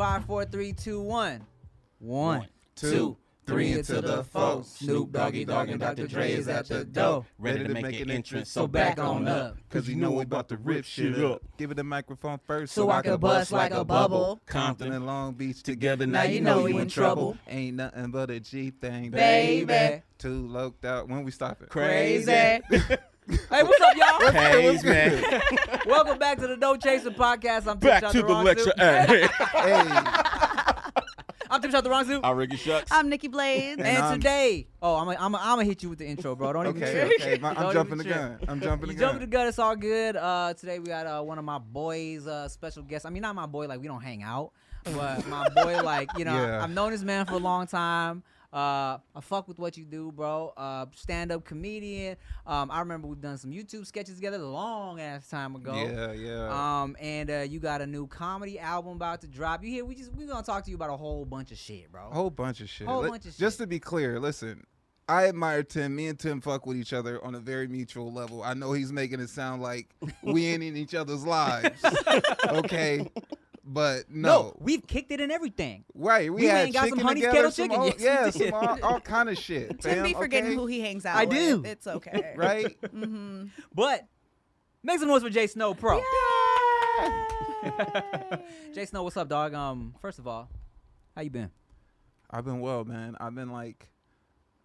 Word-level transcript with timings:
five, 0.00 0.24
four, 0.24 0.46
three, 0.46 0.72
two, 0.72 0.98
one. 0.98 1.44
One, 1.98 2.38
One, 2.38 2.48
two, 2.74 2.90
two, 2.90 3.16
three 3.46 3.54
three 3.54 3.78
into 3.78 3.96
into 3.96 4.08
the 4.08 4.16
the 4.16 4.24
four. 4.24 4.54
four. 4.54 4.64
Snoop 4.64 5.12
Doggy 5.12 5.44
Dogg 5.44 5.68
and 5.68 5.78
Dr. 5.78 6.06
Dre 6.06 6.32
is 6.32 6.48
at 6.48 6.68
the 6.68 6.86
door. 6.86 7.26
Ready 7.38 7.64
to 7.64 7.74
make 7.74 8.00
an 8.00 8.10
entrance, 8.10 8.50
so 8.50 8.66
back 8.66 8.98
on 8.98 9.28
up. 9.28 9.58
Cause 9.68 9.86
you 9.88 9.96
know 9.96 10.12
we 10.12 10.22
about 10.22 10.48
to 10.48 10.56
rip 10.56 10.86
shit 10.86 11.22
up. 11.22 11.42
Give 11.58 11.70
it 11.70 11.74
the 11.74 11.84
microphone 11.84 12.38
first 12.46 12.72
So 12.72 12.90
I 12.90 13.02
can 13.02 13.18
bust 13.18 13.52
like 13.52 13.72
a 13.72 13.84
bubble. 13.84 14.40
Compton 14.46 14.90
and 14.90 15.04
Long 15.04 15.34
Beach 15.34 15.62
Together, 15.62 16.06
Now 16.06 16.22
you 16.22 16.40
know 16.40 16.62
we 16.62 16.78
in 16.78 16.88
trouble. 16.88 17.36
Ain't 17.46 17.76
nothing 17.76 18.10
but 18.10 18.30
a 18.30 18.40
G 18.40 18.70
thing, 18.70 19.10
Baby. 19.10 20.02
Too 20.16 20.48
loked 20.48 20.86
out. 20.86 21.08
When 21.10 21.24
we 21.24 21.30
stopping? 21.30 21.68
Crazy. 21.68 22.60
hey, 23.30 23.62
what's 23.62 23.80
up, 23.80 23.96
y'all? 23.96 24.30
Haze, 24.32 24.84
man. 24.84 25.22
Welcome 25.86 26.18
back 26.18 26.38
to 26.38 26.46
the 26.46 26.56
No 26.56 26.76
Chaser 26.76 27.10
podcast. 27.10 27.66
I'm 27.66 27.78
Tim 27.78 27.90
Back 27.90 28.02
Shot 28.02 28.12
to 28.12 28.18
the 28.22 28.26
the 28.26 28.32
Wrong 28.32 28.44
lecture. 28.44 28.64
Suit. 28.64 28.78
Hey. 28.78 29.28
Hey, 29.60 31.00
I'm 31.52 31.60
Tim 31.60 31.72
Chantarangsu. 31.72 32.20
I'm 32.22 32.36
Ricky 32.36 32.56
Shucks. 32.56 32.92
I'm 32.92 33.08
Nikki 33.08 33.26
Blades. 33.26 33.82
And 33.82 33.98
I'm- 33.98 34.14
today, 34.20 34.68
oh, 34.80 34.94
I'm 34.96 35.08
I'm 35.08 35.34
I'm 35.34 35.40
gonna 35.40 35.64
hit 35.64 35.82
you 35.82 35.88
with 35.90 35.98
the 35.98 36.06
intro, 36.06 36.36
bro. 36.36 36.52
Don't 36.52 36.68
even 36.68 36.80
okay, 36.82 36.92
trip. 37.08 37.20
okay. 37.20 37.38
My- 37.38 37.54
Don't 37.54 37.66
I'm 37.66 37.72
jumping 37.72 37.98
the 37.98 38.04
trip. 38.04 38.16
gun. 38.16 38.38
I'm 38.46 38.60
jumping 38.60 38.86
the 38.88 38.94
You 38.94 39.00
gun. 39.00 39.08
jumping 39.10 39.20
the 39.28 39.36
gun. 39.36 39.46
It's 39.48 39.58
all 39.58 39.74
good. 39.74 40.14
Uh, 40.16 40.54
today 40.54 40.78
we 40.78 40.86
got 40.86 41.06
uh, 41.06 41.22
one 41.22 41.38
of 41.38 41.44
my 41.44 41.58
boys, 41.58 42.26
uh, 42.28 42.46
special 42.48 42.84
guest. 42.84 43.04
I 43.04 43.10
mean, 43.10 43.22
not 43.22 43.34
my 43.34 43.46
boy, 43.46 43.66
like 43.66 43.80
we 43.80 43.88
don't 43.88 44.00
hang 44.02 44.22
out, 44.22 44.52
but 44.84 45.26
my 45.26 45.48
boy, 45.48 45.82
like 45.82 46.08
you 46.16 46.24
know, 46.24 46.34
Yeah. 46.40 46.62
I've 46.62 46.70
known 46.70 46.92
this 46.92 47.02
man 47.02 47.26
for 47.26 47.34
a 47.34 47.38
long 47.38 47.66
time. 47.66 48.22
Uh, 48.52 48.98
I 49.14 49.20
fuck 49.20 49.46
with 49.46 49.58
what 49.58 49.76
you 49.76 49.84
do, 49.84 50.10
bro. 50.10 50.52
Uh, 50.56 50.86
stand 50.96 51.30
up 51.30 51.44
comedian. 51.44 52.16
Um, 52.46 52.70
I 52.70 52.80
remember 52.80 53.06
we've 53.06 53.20
done 53.20 53.38
some 53.38 53.52
YouTube 53.52 53.86
sketches 53.86 54.16
together 54.16 54.38
a 54.38 54.46
long 54.46 55.00
ass 55.00 55.28
time 55.28 55.54
ago. 55.54 55.74
Yeah, 55.74 56.12
yeah. 56.12 56.82
Um, 56.82 56.96
and 57.00 57.30
uh, 57.30 57.38
you 57.48 57.60
got 57.60 57.80
a 57.80 57.86
new 57.86 58.08
comedy 58.08 58.58
album 58.58 58.92
about 58.92 59.20
to 59.20 59.28
drop. 59.28 59.62
You 59.62 59.70
here? 59.70 59.84
We 59.84 59.94
just 59.94 60.12
we 60.14 60.26
gonna 60.26 60.42
talk 60.42 60.64
to 60.64 60.70
you 60.70 60.76
about 60.76 60.90
a 60.90 60.96
whole 60.96 61.24
bunch 61.24 61.52
of 61.52 61.58
shit, 61.58 61.92
bro. 61.92 62.08
a 62.10 62.14
whole 62.14 62.30
bunch 62.30 62.60
of 62.60 62.68
shit. 62.68 62.88
Whole 62.88 63.02
Let- 63.02 63.10
bunch 63.10 63.26
of 63.26 63.32
shit. 63.32 63.40
Just 63.40 63.58
to 63.58 63.66
be 63.66 63.78
clear, 63.78 64.18
listen. 64.18 64.66
I 65.08 65.26
admire 65.26 65.64
Tim. 65.64 65.96
Me 65.96 66.06
and 66.06 66.16
Tim 66.16 66.40
fuck 66.40 66.66
with 66.66 66.76
each 66.76 66.92
other 66.92 67.24
on 67.24 67.34
a 67.34 67.40
very 67.40 67.66
mutual 67.66 68.12
level. 68.12 68.44
I 68.44 68.54
know 68.54 68.72
he's 68.72 68.92
making 68.92 69.18
it 69.18 69.28
sound 69.28 69.60
like 69.60 69.88
we 70.22 70.46
ain't 70.46 70.62
in 70.62 70.76
each 70.76 70.94
other's 70.94 71.26
lives. 71.26 71.82
okay. 72.48 73.10
But 73.72 74.10
no. 74.10 74.56
we've 74.58 74.84
kicked 74.84 75.12
it 75.12 75.20
and 75.20 75.30
everything. 75.30 75.84
Right, 75.94 76.28
we, 76.32 76.42
We 76.42 76.46
had 76.48 76.72
got 76.72 76.88
some 76.88 76.98
honey 76.98 77.20
together, 77.20 77.36
Kettle 77.36 77.50
some 77.52 77.68
chicken. 77.68 77.80
old- 77.82 78.00
Yes, 78.00 78.36
yeah, 78.36 78.46
some 78.50 78.54
all, 78.54 78.78
all 78.94 79.00
kind 79.00 79.28
of 79.28 79.38
shit. 79.38 79.80
Tim 79.80 80.02
be 80.02 80.12
forgetting 80.12 80.48
okay? 80.50 80.56
who 80.56 80.66
he 80.66 80.80
hangs 80.80 81.06
out 81.06 81.16
I 81.16 81.24
with. 81.24 81.36
do. 81.38 81.62
It's 81.64 81.86
okay. 81.86 82.32
Right? 82.36 82.76
Mm-hmm. 82.92 83.44
But 83.72 84.08
make 84.82 84.98
some 84.98 85.06
noise 85.08 85.22
for 85.22 85.30
Jay 85.30 85.46
Snow 85.46 85.72
Pro. 85.74 86.02
Jay 88.74 88.84
Snow, 88.86 89.04
what's 89.04 89.16
up, 89.16 89.28
dog? 89.28 89.54
Um, 89.54 89.94
first 90.00 90.18
of 90.18 90.26
all, 90.26 90.48
how 91.14 91.22
you 91.22 91.30
been? 91.30 91.50
I've 92.30 92.44
been 92.44 92.60
well, 92.60 92.84
man. 92.84 93.16
I've 93.20 93.34
been 93.36 93.50
like, 93.50 93.88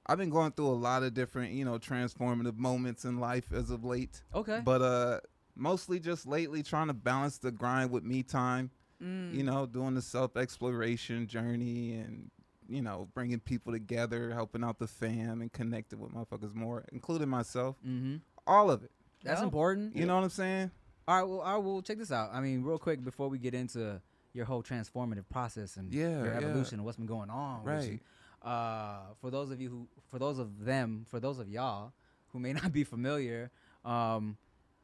I've 0.07 0.17
been 0.17 0.29
going 0.31 0.51
through 0.51 0.67
a 0.67 0.69
lot 0.69 1.03
of 1.03 1.13
different, 1.13 1.51
you 1.53 1.63
know, 1.65 1.77
transformative 1.77 2.57
moments 2.57 3.05
in 3.05 3.19
life 3.19 3.51
as 3.53 3.69
of 3.69 3.83
late. 3.83 4.21
Okay. 4.33 4.61
But 4.63 4.81
uh, 4.81 5.19
mostly 5.55 5.99
just 5.99 6.25
lately 6.25 6.63
trying 6.63 6.87
to 6.87 6.93
balance 6.93 7.37
the 7.37 7.51
grind 7.51 7.91
with 7.91 8.03
me 8.03 8.23
time. 8.23 8.71
Mm. 9.03 9.33
You 9.33 9.43
know, 9.43 9.65
doing 9.65 9.93
the 9.95 10.01
self 10.01 10.37
exploration 10.37 11.27
journey 11.27 11.93
and 11.95 12.29
you 12.67 12.81
know 12.81 13.07
bringing 13.13 13.39
people 13.39 13.73
together, 13.73 14.31
helping 14.31 14.63
out 14.63 14.79
the 14.79 14.87
fam, 14.87 15.41
and 15.41 15.51
connecting 15.51 15.99
with 15.99 16.11
motherfuckers 16.13 16.53
more, 16.55 16.83
including 16.91 17.29
myself. 17.29 17.75
mm-hmm. 17.85 18.17
All 18.47 18.69
of 18.71 18.83
it. 18.83 18.91
That's 19.23 19.39
Yeah. 19.41 19.45
important. 19.45 19.95
You 19.95 20.05
know 20.05 20.15
what 20.15 20.23
I'm 20.23 20.29
saying? 20.29 20.71
All 21.07 21.15
right. 21.19 21.23
Well, 21.29 21.39
all 21.41 21.55
right. 21.55 21.63
Well, 21.63 21.81
check 21.81 21.97
this 21.97 22.11
out. 22.11 22.29
I 22.33 22.39
mean, 22.41 22.63
real 22.63 22.77
quick 22.79 23.03
before 23.03 23.27
we 23.27 23.37
get 23.37 23.53
into 23.53 24.01
your 24.33 24.45
whole 24.45 24.61
transformative 24.63 25.27
process 25.29 25.77
and 25.77 25.91
Yeah, 25.93 26.17
your 26.23 26.27
yeah. 26.27 26.37
evolution 26.37 26.79
and 26.79 26.85
what's 26.85 26.97
been 26.97 27.05
going 27.07 27.29
on. 27.29 27.63
with 27.63 27.73
Right. 27.73 27.91
you, 27.93 27.99
Uh, 28.41 29.13
for 29.21 29.31
those 29.31 29.49
of 29.51 29.59
you 29.59 29.69
who, 29.69 29.87
for 30.11 30.19
those 30.19 30.37
of 30.39 30.63
them, 30.65 31.03
for 31.09 31.19
those 31.19 31.39
of 31.39 31.49
y'all 31.49 31.91
who 32.27 32.39
may 32.39 32.53
not 32.61 32.71
be 32.71 32.83
familiar, 32.83 33.49
um, 33.83 34.37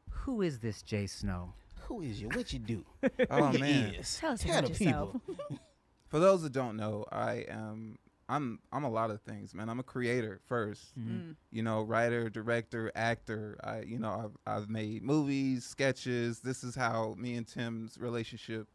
who 0.09 0.41
is 0.41 0.59
this 0.59 0.81
Jay 0.81 1.05
Snow? 1.07 1.53
Who 1.91 2.01
is 2.01 2.21
you? 2.21 2.29
What 2.29 2.53
you 2.53 2.59
do? 2.59 2.85
Oh 3.29 3.51
you 3.51 3.59
man. 3.59 3.95
is? 3.95 4.17
Tell 4.17 4.31
us 4.31 4.41
Tell 4.43 4.59
about 4.59 4.69
yourself. 4.69 5.13
people. 5.27 5.59
For 6.07 6.19
those 6.19 6.41
that 6.43 6.51
don't 6.53 6.77
know, 6.77 7.05
I 7.11 7.45
am 7.49 7.97
I'm 8.29 8.59
I'm 8.71 8.85
a 8.85 8.89
lot 8.89 9.11
of 9.11 9.21
things, 9.21 9.53
man. 9.53 9.67
I'm 9.69 9.79
a 9.79 9.83
creator 9.83 10.39
1st 10.49 10.79
Mm. 10.99 11.35
You 11.51 11.63
know, 11.63 11.81
writer, 11.81 12.29
director, 12.29 12.91
actor. 12.95 13.57
I 13.63 13.81
you 13.81 13.99
know, 13.99 14.31
I've 14.45 14.61
I've 14.63 14.69
made 14.69 15.03
movies, 15.03 15.65
sketches. 15.65 16.39
This 16.39 16.63
is 16.63 16.75
how 16.75 17.15
me 17.17 17.35
and 17.35 17.45
Tim's 17.47 17.97
relationship 17.99 18.67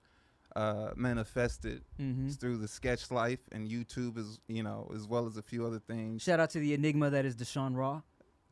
uh 0.54 0.90
manifested 0.96 1.84
Mm-hmm. 2.00 2.26
It's 2.26 2.36
through 2.36 2.58
the 2.58 2.68
sketch 2.68 3.10
life 3.10 3.40
and 3.52 3.66
YouTube 3.68 4.18
as 4.18 4.40
you 4.48 4.62
know, 4.62 4.90
as 4.94 5.06
well 5.08 5.26
as 5.26 5.36
a 5.38 5.42
few 5.42 5.64
other 5.66 5.78
things. 5.78 6.22
Shout 6.22 6.38
out 6.40 6.50
to 6.50 6.58
the 6.58 6.74
enigma 6.74 7.08
that 7.10 7.24
is 7.24 7.34
Deshaun 7.34 7.76
Raw. 7.76 8.02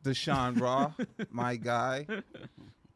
Deshaun 0.03 0.59
Raw, 0.59 0.93
my 1.31 1.55
guy. 1.55 2.05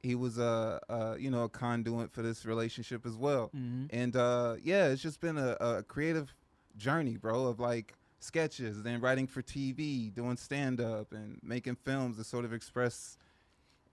He 0.02 0.16
was 0.16 0.38
a, 0.38 0.80
uh 0.90 1.16
you 1.20 1.30
know 1.30 1.44
a 1.44 1.50
conduit 1.50 2.12
for 2.12 2.22
this 2.22 2.46
relationship 2.46 3.06
as 3.06 3.16
well. 3.18 3.52
Mm-hmm. 3.56 3.86
And 3.90 4.16
uh, 4.16 4.56
yeah, 4.64 4.88
it's 4.88 5.02
just 5.02 5.20
been 5.22 5.38
a, 5.38 5.58
a 5.60 5.84
creative 5.84 6.34
journey, 6.78 7.18
bro, 7.18 7.46
of 7.48 7.60
like 7.60 7.94
sketches, 8.20 8.84
then 8.84 9.02
writing 9.02 9.28
for 9.28 9.42
TV, 9.42 10.14
doing 10.14 10.38
stand 10.38 10.80
up, 10.82 11.12
and 11.12 11.40
making 11.44 11.76
films 11.76 12.18
to 12.18 12.24
sort 12.24 12.46
of 12.46 12.54
express 12.54 13.18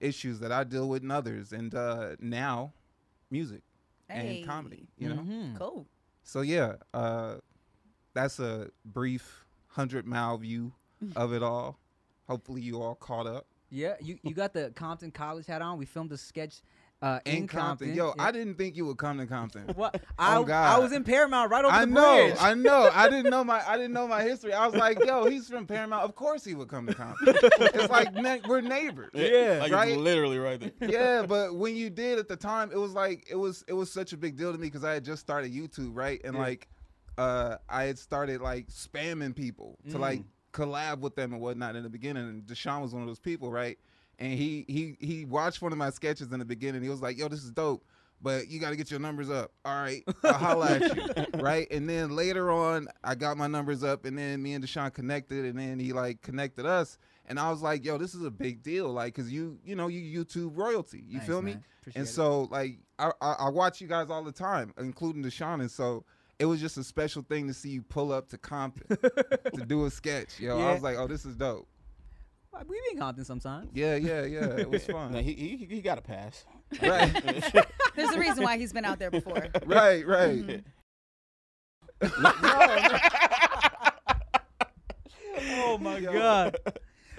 issues 0.01 0.41
that 0.41 0.53
I 0.53 0.65
deal 0.65 0.89
with 0.89 1.03
in 1.03 1.11
others. 1.11 1.53
And 1.53 1.75
uh, 1.75 2.17
now, 2.21 2.73
music 3.31 3.63
Hey. 4.09 4.39
and 4.39 4.47
comedy, 4.47 4.87
you 4.99 5.09
know? 5.09 5.17
Mm-hmm. 5.23 5.57
Cool. 5.57 5.87
So 6.23 6.41
yeah, 6.43 6.75
uh, 6.95 7.37
that's 8.15 8.39
a 8.39 8.71
brief 8.85 9.45
100 9.75 10.07
mile 10.07 10.39
view 10.39 10.73
of 11.17 11.33
it 11.33 11.43
all. 11.43 11.79
Hopefully, 12.29 12.61
you 12.61 12.81
all 12.83 12.95
caught 12.95 13.27
up. 13.27 13.47
Yeah, 13.71 13.95
you, 14.01 14.19
you 14.23 14.35
got 14.35 14.53
the 14.53 14.73
Compton 14.77 15.11
College 15.11 15.47
hat 15.47 15.61
on. 15.63 15.79
We 15.79 15.87
filmed 15.87 16.13
a 16.13 16.17
sketch 16.17 16.63
uh, 17.03 17.19
in, 17.27 17.35
In 17.37 17.47
Compton. 17.49 17.95
Yo, 17.95 18.15
Yeah. 18.17 18.25
I 18.25 18.31
didn't 18.33 18.55
think 18.55 18.75
you 18.77 18.87
would 18.87 18.97
come 18.97 19.19
to 19.19 19.27
Compton. 19.27 19.65
What? 19.77 20.01
I, 20.19 20.37
Oh, 20.39 20.45
I 20.45 20.47
God. 20.47 20.83
was 20.83 20.93
in 20.93 21.05
Paramount 21.05 21.51
right 21.51 21.65
over 21.65 21.75
I 21.75 21.81
the 21.85 21.91
know, 21.91 22.27
bridge. 22.29 22.37
I 22.41 22.55
know. 22.55 22.91
I 22.95 23.09
didn't 23.11 23.31
know 23.31 23.45
my, 23.45 23.63
I 23.69 23.77
didn't 23.77 23.93
know 23.93 24.09
my 24.09 24.23
history. 24.23 24.55
I 24.55 24.65
was 24.67 24.75
like, 24.77 25.05
yo, 25.05 25.27
he's 25.27 25.47
from 25.49 25.67
Paramount. 25.67 26.05
Of 26.05 26.15
course 26.15 26.43
he 26.45 26.55
would 26.55 26.69
come 26.69 26.87
to 26.87 26.95
Compton. 26.95 27.35
it's 27.43 27.91
like 27.91 28.15
ne- 28.15 28.41
we're 28.49 28.63
neighbors. 28.63 29.11
Yeah, 29.15 29.59
like 29.61 29.73
right? 29.73 29.89
it's 29.91 29.99
literally 29.99 30.39
right 30.39 30.59
there. 30.79 30.89
Yeah, 30.91 31.27
but 31.27 31.55
when 31.57 31.77
you 31.77 31.91
did 31.91 32.19
at 32.19 32.29
the 32.29 32.37
time, 32.37 32.71
it 32.73 32.79
was 32.79 32.93
like 32.93 33.27
it 33.29 33.37
was 33.37 33.63
it 33.69 33.75
was 33.75 33.93
such 33.93 34.13
a 34.15 34.17
big 34.17 34.37
deal 34.39 34.53
to 34.53 34.59
me 34.59 34.69
because 34.69 34.85
I 34.85 34.95
had 34.95 35.05
just 35.05 35.21
started 35.21 35.53
YouTube, 35.53 35.91
right? 35.95 36.21
And 36.25 36.35
Yeah. 36.35 36.41
like, 36.41 36.69
uh, 37.19 37.57
I 37.69 37.85
had 37.85 37.99
started 37.99 38.41
like 38.41 38.69
spamming 38.69 39.35
people 39.37 39.77
to 39.91 39.97
Mm. 39.97 40.01
like 40.01 40.23
collab 40.57 41.01
with 41.01 41.15
them 41.15 41.33
and 41.33 41.41
whatnot 41.43 41.77
in 41.77 41.83
the 41.83 41.89
beginning. 41.91 42.25
And 42.29 42.43
Deshaun 42.45 42.81
was 42.83 42.93
one 42.93 43.03
of 43.03 43.09
those 43.09 43.21
people, 43.21 43.51
right? 43.51 43.79
And 44.19 44.33
he 44.33 44.65
he 44.67 44.97
he 44.99 45.25
watched 45.27 45.61
one 45.61 45.73
of 45.73 45.79
my 45.79 45.91
sketches 45.91 46.33
in 46.33 46.39
the 46.39 46.45
beginning. 46.45 46.83
He 46.83 46.89
was 46.89 47.03
like, 47.03 47.19
"Yo, 47.19 47.29
this 47.29 47.45
is 47.45 47.51
dope." 47.51 47.85
But 48.23 48.49
you 48.49 48.59
got 48.59 48.71
to 48.71 48.77
get 48.77 48.91
your 48.91 48.99
numbers 48.99 49.29
up. 49.29 49.53
All 49.67 49.75
right, 49.75 50.03
I'll 50.25 50.33
holla 50.33 50.71
at 50.71 50.97
you. 50.97 51.27
Right. 51.43 51.71
And 51.71 51.87
then 51.87 52.17
later 52.17 52.51
on, 52.51 52.89
I 53.05 53.15
got 53.15 53.37
my 53.37 53.47
numbers 53.47 53.85
up, 53.85 54.07
and 54.07 54.17
then 54.17 54.43
me 54.43 54.55
and 54.55 54.65
Deshaun 54.65 54.91
connected, 54.95 55.45
and 55.45 55.59
then 55.59 55.79
he 55.79 55.93
like 55.93 56.23
connected 56.23 56.65
us. 56.65 56.97
And 57.27 57.39
I 57.39 57.51
was 57.51 57.61
like, 57.61 57.85
yo, 57.85 57.99
this 57.99 58.15
is 58.15 58.25
a 58.25 58.31
big 58.31 58.63
deal. 58.63 58.89
Like, 58.91 59.15
cause 59.15 59.29
you, 59.29 59.59
you 59.65 59.75
know, 59.77 59.89
you 59.89 60.25
YouTube 60.25 60.57
royalty. 60.57 61.05
You 61.07 61.19
Nice, 61.19 61.27
feel 61.27 61.43
me? 61.43 61.59
And 61.95 62.09
so, 62.09 62.43
like, 62.51 62.79
I, 62.99 63.11
I 63.21 63.33
I 63.33 63.49
watch 63.51 63.81
you 63.83 63.87
guys 63.89 64.09
all 64.11 64.25
the 64.25 64.33
time, 64.33 64.73
including 64.79 65.23
Deshaun. 65.23 65.61
And 65.61 65.71
so, 65.71 66.05
it 66.39 66.45
was 66.47 66.61
just 66.61 66.77
a 66.77 66.85
special 66.85 67.23
thing 67.23 67.47
to 67.49 67.55
see 67.55 67.71
you 67.71 67.83
pull 67.83 68.13
up 68.13 68.29
to 68.29 68.39
Compton 68.39 68.97
to 69.55 69.65
do 69.67 69.85
a 69.87 69.91
sketch. 69.91 70.39
Yo, 70.39 70.59
Yeah. 70.59 70.67
I 70.67 70.73
was 70.73 70.83
like, 70.83 70.97
oh, 70.99 71.07
this 71.07 71.25
is 71.25 71.37
dope. 71.37 71.67
we 72.69 72.75
be 72.77 72.81
in 72.93 72.99
Compton 72.99 73.25
sometimes. 73.25 73.71
Yeah, 73.75 73.97
yeah, 73.97 74.25
yeah. 74.25 74.47
It 74.57 74.71
was 74.71 74.87
No, 74.89 74.95
fun. 75.11 75.15
he, 75.15 75.33
he 75.35 75.57
he 75.69 75.81
got 75.81 75.99
a 75.99 76.03
pass. 76.03 76.45
right, 76.83 77.13
There's 77.97 78.11
a 78.13 78.19
reason 78.19 78.43
why 78.45 78.59
he's 78.59 78.73
been 78.73 78.85
out 78.85 78.99
there 78.99 79.11
before. 79.11 79.47
right, 79.67 80.07
right. 80.07 80.47
Mhm. 80.47 80.65
Oh 85.59 85.79
my 85.81 85.99
Yo. 85.99 86.13
god. 86.13 86.57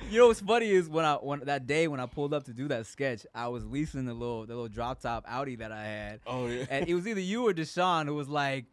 You 0.09 0.19
know 0.19 0.27
what's 0.27 0.39
funny 0.39 0.69
is 0.69 0.87
when 0.89 1.03
I 1.05 1.15
when 1.15 1.41
that 1.45 1.67
day 1.67 1.87
when 1.87 1.99
I 1.99 2.05
pulled 2.05 2.33
up 2.33 2.45
to 2.45 2.53
do 2.53 2.67
that 2.69 2.85
sketch, 2.85 3.25
I 3.35 3.47
was 3.49 3.65
leasing 3.65 4.05
the 4.05 4.13
little 4.13 4.41
the 4.45 4.53
little 4.53 4.69
drop 4.69 4.99
top 5.01 5.25
Audi 5.27 5.55
that 5.57 5.71
I 5.71 5.83
had, 5.83 6.19
Oh 6.25 6.47
yeah. 6.47 6.65
and 6.69 6.87
it 6.87 6.93
was 6.93 7.07
either 7.07 7.19
you 7.19 7.47
or 7.47 7.53
Deshaun 7.53 8.05
who 8.05 8.15
was 8.15 8.29
like, 8.29 8.65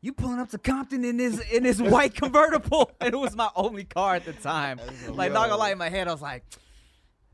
"You 0.00 0.12
pulling 0.12 0.38
up 0.38 0.50
to 0.50 0.58
Compton 0.58 1.04
in 1.04 1.16
this 1.16 1.40
in 1.50 1.62
this 1.64 1.80
white 1.80 2.14
convertible?" 2.22 2.90
And 3.00 3.14
it 3.14 3.16
was 3.18 3.34
my 3.36 3.50
only 3.56 3.84
car 3.84 4.14
at 4.16 4.24
the 4.24 4.32
time. 4.32 4.80
Like 5.08 5.32
not 5.32 5.48
gonna 5.48 5.56
lie, 5.60 5.70
in 5.72 5.78
my 5.78 5.88
head 5.88 6.08
I 6.08 6.12
was 6.12 6.22
like, 6.22 6.44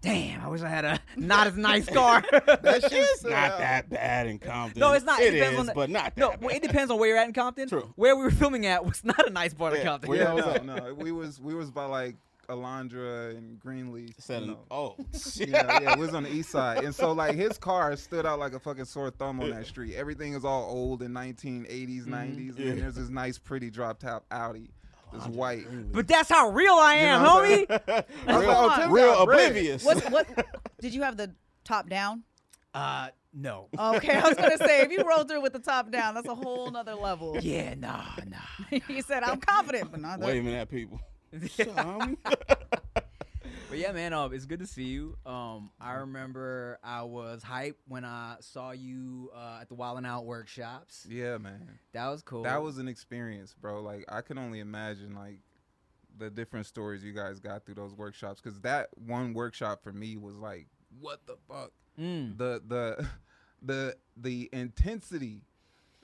"Damn, 0.03 0.43
I 0.43 0.49
wish 0.49 0.61
I 0.63 0.69
had 0.69 0.85
a 0.85 1.01
not 1.17 1.47
as 1.47 1.57
nice 1.57 1.87
car." 1.99 2.23
That 2.31 2.81
shit's 2.83 2.93
It's 2.95 3.25
not 3.25 3.59
that 3.59 3.89
bad 3.89 4.27
in 4.27 4.39
Compton. 4.39 4.81
No, 4.81 4.93
it's 4.93 5.05
not. 5.05 5.21
It 5.21 5.29
It 5.35 5.37
depends 5.39 5.55
is, 5.55 5.61
on 5.61 5.67
the- 5.67 5.75
but 5.75 5.91
not 5.91 6.15
that 6.15 6.19
no, 6.19 6.31
bad. 6.31 6.41
well, 6.43 6.55
it 6.55 6.63
depends 6.63 6.91
on 6.91 6.99
where 6.99 7.09
you're 7.09 7.19
at 7.19 7.27
in 7.29 7.33
Compton. 7.33 7.69
True. 7.69 7.93
Where 7.97 8.15
we 8.17 8.23
were 8.23 8.31
filming 8.31 8.67
at 8.67 8.85
was 8.85 9.03
not 9.05 9.27
a 9.27 9.31
nice 9.31 9.55
part 9.55 9.73
of 9.75 9.83
Compton. 9.83 10.09
where 10.11 10.19
Yeah, 10.19 10.35
y'all 10.37 10.65
no, 10.65 10.77
no. 10.77 10.95
We 10.95 11.11
was 11.13 11.41
we 11.41 11.55
was 11.55 11.71
by 11.71 11.87
like 11.87 12.17
Alondra 12.49 13.37
and 13.37 13.59
Greenleaf. 13.59 14.15
Said, 14.19 14.43
you 14.43 14.49
know. 14.49 14.59
oh, 14.71 14.97
You 15.35 15.47
know, 15.49 15.59
yeah, 15.83 15.95
we 15.97 16.03
was 16.03 16.15
on 16.15 16.23
the 16.25 16.33
east 16.33 16.51
side, 16.51 16.85
and 16.85 16.95
so 16.95 17.13
like 17.13 17.35
his 17.35 17.59
car 17.59 17.97
stood 17.97 18.27
out 18.27 18.39
like 18.39 18.53
a 18.55 18.61
fucking 18.61 18.85
sore 18.85 19.11
thumb 19.11 19.41
on 19.41 19.51
that 19.51 19.67
street. 19.67 19.95
Everything 19.95 20.35
is 20.35 20.45
all 20.45 20.65
old 20.71 21.03
in 21.03 21.13
1980s, 21.13 22.05
90s, 22.07 22.07
and 22.07 22.59
Yeah. 22.59 22.65
then 22.67 22.79
there's 22.81 22.95
this 22.97 23.09
nice, 23.09 23.39
pretty 23.39 23.71
drop 23.71 23.99
top 23.99 24.25
Audi, 24.31 24.71
this 25.13 25.27
white. 25.27 25.67
But 25.93 26.09
that's 26.09 26.29
how 26.29 26.51
real 26.51 26.75
I 26.75 26.95
am, 26.95 27.23
know 27.23 27.41
homie. 27.41 27.67
I 28.27 28.37
was 28.37 28.47
like, 28.47 28.89
oh, 28.89 28.91
real 28.91 29.23
oblivious. 29.23 29.85
What? 29.85 30.03
What? 30.11 30.27
Did 30.81 30.95
you 30.95 31.03
have 31.03 31.17
the 31.17 31.35
top 31.65 31.89
down? 31.89 32.25
Uh, 32.75 33.09
no. 33.33 33.69
Okay, 33.79 34.15
I 34.17 34.29
was 34.29 34.37
gonna 34.37 34.59
say 34.59 34.81
if 34.83 34.91
you 34.93 35.03
roll 35.09 35.25
through 35.25 35.41
with 35.43 35.53
the 35.53 35.59
top 35.61 35.91
down, 35.91 36.15
that's 36.15 36.29
a 36.29 36.35
whole 36.35 36.71
nother 36.71 36.95
level. 36.95 37.39
Yeah, 37.41 37.75
nah, 37.75 38.05
nah. 38.27 38.79
he 38.89 39.01
said, 39.01 39.23
"I'm 39.23 39.39
confident, 39.41 39.91
but 39.91 40.01
not 40.01 40.21
that." 40.21 40.27
waving 40.27 40.53
at 40.55 40.69
people. 40.69 41.01
But 43.75 43.81
yeah, 43.81 43.91
man, 43.91 44.13
um, 44.13 44.33
it's 44.33 44.45
good 44.47 44.61
to 44.61 44.69
see 44.69 44.85
you. 44.85 45.17
Um, 45.27 45.73
I 45.81 45.95
remember 45.95 46.79
I 46.85 47.03
was 47.03 47.43
hyped 47.43 47.75
when 47.89 48.05
I 48.05 48.37
saw 48.39 48.71
you 48.71 49.33
uh, 49.35 49.59
at 49.63 49.69
the 49.69 49.75
Wild 49.75 49.99
'N 49.99 50.07
Out 50.07 50.27
workshops. 50.27 51.05
Yeah, 51.11 51.39
man. 51.39 51.81
That 51.93 52.07
was 52.07 52.23
cool. 52.23 52.45
That 52.45 52.63
was 52.63 52.79
an 52.79 52.87
experience, 52.87 53.53
bro. 53.61 53.83
Like 53.83 54.05
I 54.09 54.21
can 54.21 54.39
only 54.39 54.61
imagine 54.61 55.17
like 55.17 55.41
the 56.17 56.31
different 56.31 56.67
stories 56.67 57.03
you 57.03 57.13
guys 57.13 57.41
got 57.41 57.67
through 57.67 57.75
those 57.75 57.95
workshops 57.95 58.41
because 58.41 58.61
that 58.61 58.91
one 58.95 59.35
workshop 59.35 59.83
for 59.83 59.93
me 59.93 60.17
was 60.17 60.37
like, 60.37 60.69
what 61.01 61.27
the 61.27 61.37
fuck? 61.49 61.73
Mm. 61.99 62.39
The 62.39 62.63
the 62.65 63.09
the 63.63 63.97
the 64.17 64.49
intensity 64.53 65.43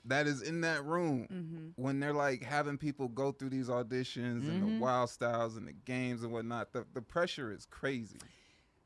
that 0.05 0.25
is 0.27 0.41
in 0.41 0.61
that 0.61 0.83
room 0.85 1.27
Mm-hmm. 1.31 1.81
when 1.81 1.99
they're 1.99 2.13
like 2.13 2.43
having 2.43 2.77
people 2.77 3.07
go 3.07 3.31
through 3.31 3.49
these 3.49 3.67
auditions 3.69 4.47
and 4.47 4.61
Mhm. 4.63 4.77
the 4.77 4.79
wild 4.79 5.09
styles 5.09 5.57
and 5.57 5.67
the 5.67 5.73
games 5.73 6.23
and 6.23 6.31
whatnot. 6.31 6.71
The 6.73 6.85
the 6.93 7.01
pressure 7.01 7.51
is 7.51 7.65
crazy. 7.65 8.17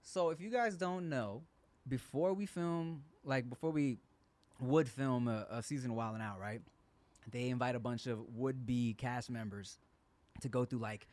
So 0.01 0.29
if 0.29 0.39
you 0.41 0.49
guys 0.49 0.75
don't 0.75 1.09
know, 1.09 1.43
before 1.87 2.33
we 2.33 2.45
film, 2.45 3.03
like 3.23 3.49
before 3.49 3.71
we 3.71 3.97
would 4.59 4.87
film 4.89 5.27
a, 5.27 5.47
a 5.49 5.63
season 5.63 5.91
of 5.91 5.97
Wild 5.97 6.15
'N 6.15 6.21
Out, 6.21 6.39
right? 6.39 6.61
They 7.31 7.49
invite 7.49 7.75
a 7.75 7.79
bunch 7.79 8.05
of 8.07 8.19
would-be 8.35 8.93
cast 8.95 9.29
members 9.29 9.79
to 10.41 10.49
go 10.49 10.63
through 10.65 10.79
like 10.79 11.07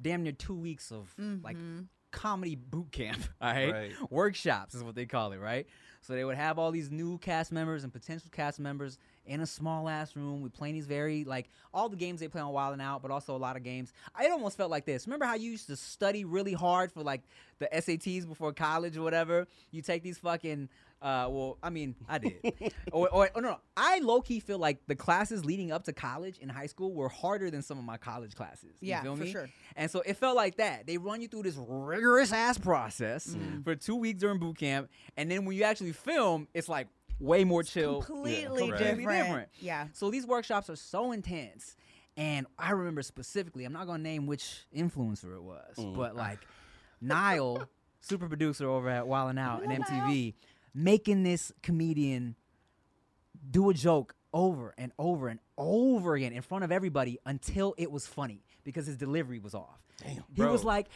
damn 0.00 0.22
near 0.24 0.32
two 0.32 0.54
weeks 0.56 0.90
of 0.90 1.14
like 1.42 1.56
Mhm. 1.56 1.86
Comedy 2.12 2.54
boot 2.54 2.92
camp, 2.92 3.22
all 3.40 3.50
right? 3.52 3.72
Right. 3.72 3.92
Workshops 4.10 4.74
is 4.74 4.84
what 4.84 4.94
they 4.94 5.06
call 5.06 5.32
it, 5.32 5.38
right? 5.38 5.66
So 6.02 6.14
they 6.14 6.24
would 6.24 6.36
have 6.36 6.58
all 6.58 6.72
these 6.72 6.90
new 6.90 7.18
cast 7.18 7.52
members 7.52 7.84
and 7.84 7.92
potential 7.92 8.28
cast 8.32 8.58
members 8.58 8.98
in 9.24 9.40
a 9.40 9.46
small 9.46 9.88
ass 9.88 10.16
room. 10.16 10.42
We 10.42 10.48
playing 10.48 10.74
these 10.74 10.86
very 10.86 11.24
like 11.24 11.48
all 11.72 11.88
the 11.88 11.96
games 11.96 12.18
they 12.20 12.28
play 12.28 12.40
on 12.40 12.52
Wild 12.52 12.74
'N 12.74 12.80
Out, 12.80 13.02
but 13.02 13.10
also 13.12 13.36
a 13.36 13.38
lot 13.38 13.56
of 13.56 13.62
games. 13.62 13.92
I 14.14 14.28
almost 14.28 14.56
felt 14.56 14.70
like 14.70 14.84
this. 14.84 15.06
Remember 15.06 15.26
how 15.26 15.34
you 15.34 15.52
used 15.52 15.68
to 15.68 15.76
study 15.76 16.24
really 16.24 16.52
hard 16.54 16.90
for 16.90 17.02
like 17.02 17.22
the 17.60 17.68
SATs 17.72 18.26
before 18.26 18.52
college 18.52 18.96
or 18.96 19.02
whatever? 19.02 19.46
You 19.70 19.80
take 19.80 20.02
these 20.02 20.18
fucking 20.18 20.68
uh, 21.02 21.26
well, 21.28 21.58
I 21.62 21.68
mean, 21.70 21.94
I 22.08 22.18
did. 22.18 22.34
or, 22.92 23.08
or, 23.10 23.30
or 23.34 23.42
no, 23.42 23.58
I 23.76 23.98
low 23.98 24.20
key 24.22 24.38
feel 24.40 24.58
like 24.58 24.78
the 24.86 24.94
classes 24.94 25.44
leading 25.44 25.72
up 25.72 25.84
to 25.84 25.92
college 25.92 26.38
in 26.38 26.48
high 26.48 26.66
school 26.66 26.94
were 26.94 27.08
harder 27.08 27.50
than 27.50 27.60
some 27.62 27.76
of 27.78 27.84
my 27.84 27.96
college 27.96 28.34
classes. 28.36 28.70
You 28.80 28.90
Yeah, 28.90 29.02
feel 29.02 29.16
for 29.16 29.24
me? 29.24 29.32
sure. 29.32 29.48
And 29.76 29.90
so 29.90 30.00
it 30.06 30.16
felt 30.16 30.36
like 30.36 30.56
that. 30.58 30.86
They 30.86 30.98
run 30.98 31.20
you 31.20 31.28
through 31.28 31.42
this 31.42 31.56
rigorous 31.58 32.32
ass 32.32 32.56
process 32.56 33.26
Mm. 33.34 33.64
for 33.64 33.74
two 33.74 33.96
weeks 33.96 34.20
during 34.20 34.38
boot 34.38 34.56
camp, 34.58 34.88
and 35.16 35.30
then 35.30 35.44
when 35.44 35.56
you 35.56 35.64
actually 35.64 35.92
film, 35.92 36.46
it's 36.54 36.68
like 36.68 36.86
way 37.18 37.44
more 37.44 37.62
chill. 37.62 38.02
Completely 38.02 38.68
Correct. 38.68 38.82
different. 38.82 39.24
different. 39.26 39.48
Yeah. 39.60 39.88
So 39.92 40.10
these 40.10 40.26
workshops 40.26 40.70
are 40.70 40.76
so 40.76 41.12
intense. 41.12 41.76
And 42.16 42.46
I 42.58 42.72
remember 42.72 43.02
specifically, 43.02 43.64
I'm 43.64 43.72
not 43.72 43.86
gonna 43.86 44.02
name 44.02 44.26
which 44.26 44.66
influencer 44.76 45.34
it 45.34 45.42
was, 45.42 45.76
Mm. 45.78 45.96
but 45.96 46.14
like 46.14 46.38
Niall, 47.00 47.64
super 48.00 48.28
producer 48.28 48.68
over 48.68 48.88
at 48.88 49.06
Wild 49.06 49.30
'N 49.30 49.38
Out 49.38 49.62
and 49.62 49.72
Hello, 49.72 49.84
MTV, 50.06 50.34
making 50.74 51.22
this 51.22 51.52
comedian 51.62 52.36
do 53.50 53.70
a 53.70 53.74
joke 53.74 54.14
over 54.32 54.74
and 54.78 54.92
over 54.98 55.28
and 55.28 55.40
over 55.58 56.14
again 56.14 56.32
in 56.32 56.42
front 56.42 56.64
of 56.64 56.72
everybody 56.72 57.18
until 57.26 57.74
it 57.76 57.90
was 57.90 58.06
funny 58.06 58.42
because 58.64 58.86
his 58.86 58.96
delivery 58.96 59.38
was 59.38 59.54
off. 59.54 59.82
Damn. 60.02 60.24
He 60.34 60.42
was 60.42 60.64
like, 60.64 60.88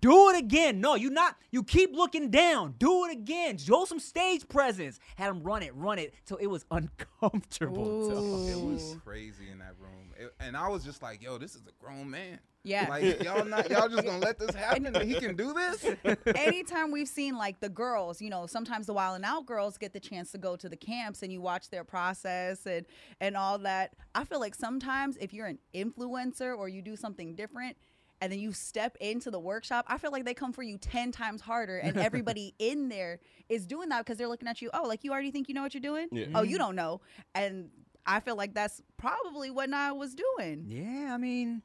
do 0.00 0.30
it 0.30 0.38
again. 0.38 0.80
No, 0.80 0.94
you 0.94 1.10
not. 1.10 1.36
You 1.50 1.62
keep 1.62 1.94
looking 1.94 2.30
down. 2.30 2.74
Do 2.78 3.04
it 3.06 3.12
again. 3.12 3.58
Show 3.58 3.84
some 3.84 3.98
stage 4.00 4.48
presence. 4.48 4.98
Had 5.16 5.30
him 5.30 5.42
run 5.42 5.62
it, 5.62 5.74
run 5.74 5.98
it 5.98 6.14
till 6.26 6.36
it 6.38 6.46
was 6.46 6.64
uncomfortable. 6.70 8.10
Ooh. 8.12 8.48
It 8.48 8.72
was 8.72 8.96
crazy 9.04 9.48
in 9.50 9.58
that 9.58 9.74
room, 9.80 10.12
It- 10.18 10.34
and 10.40 10.56
I 10.56 10.68
was 10.68 10.84
just 10.84 11.02
like, 11.02 11.22
"Yo, 11.22 11.38
this 11.38 11.54
is 11.54 11.62
a 11.66 11.84
grown 11.84 12.10
man. 12.10 12.38
Yeah. 12.64 12.86
Like 12.90 13.22
y'all 13.22 13.44
not 13.44 13.70
y'all 13.70 13.88
just 13.88 14.04
gonna 14.04 14.18
let 14.18 14.38
this 14.38 14.54
happen? 14.54 14.92
That 14.92 15.04
he 15.06 15.14
can 15.14 15.36
do 15.36 15.54
this? 15.54 15.86
anytime 16.36 16.90
we've 16.90 17.08
seen 17.08 17.36
like 17.38 17.60
the 17.60 17.68
girls, 17.68 18.20
you 18.20 18.28
know, 18.28 18.46
sometimes 18.46 18.86
the 18.86 18.92
Wild 18.92 19.14
'N 19.16 19.24
Out 19.24 19.46
girls 19.46 19.78
get 19.78 19.92
the 19.92 20.00
chance 20.00 20.32
to 20.32 20.38
go 20.38 20.56
to 20.56 20.68
the 20.68 20.76
camps 20.76 21.22
and 21.22 21.32
you 21.32 21.40
watch 21.40 21.70
their 21.70 21.84
process 21.84 22.66
and 22.66 22.84
and 23.20 23.36
all 23.36 23.58
that. 23.60 23.94
I 24.14 24.24
feel 24.24 24.40
like 24.40 24.54
sometimes 24.54 25.16
if 25.18 25.32
you're 25.32 25.46
an 25.46 25.58
influencer 25.74 26.56
or 26.56 26.68
you 26.68 26.82
do 26.82 26.96
something 26.96 27.34
different 27.34 27.76
and 28.20 28.32
then 28.32 28.38
you 28.38 28.52
step 28.52 28.96
into 29.00 29.30
the 29.30 29.38
workshop, 29.40 29.84
I 29.88 29.98
feel 29.98 30.10
like 30.10 30.24
they 30.24 30.34
come 30.34 30.52
for 30.52 30.62
you 30.62 30.78
10 30.78 31.12
times 31.12 31.40
harder 31.40 31.78
and 31.78 31.96
everybody 31.98 32.54
in 32.58 32.88
there 32.88 33.20
is 33.48 33.66
doing 33.66 33.88
that 33.90 33.98
because 34.04 34.18
they're 34.18 34.28
looking 34.28 34.48
at 34.48 34.60
you, 34.62 34.70
"Oh, 34.74 34.82
like 34.86 35.04
you 35.04 35.12
already 35.12 35.30
think 35.30 35.48
you 35.48 35.54
know 35.54 35.62
what 35.62 35.74
you're 35.74 35.80
doing? 35.80 36.08
Yeah. 36.10 36.26
Oh, 36.34 36.42
you 36.42 36.58
don't 36.58 36.76
know." 36.76 37.00
And 37.34 37.70
I 38.06 38.20
feel 38.20 38.36
like 38.36 38.54
that's 38.54 38.80
probably 38.96 39.50
what 39.50 39.72
I 39.72 39.92
was 39.92 40.14
doing. 40.14 40.64
Yeah, 40.68 41.12
I 41.14 41.18
mean, 41.18 41.62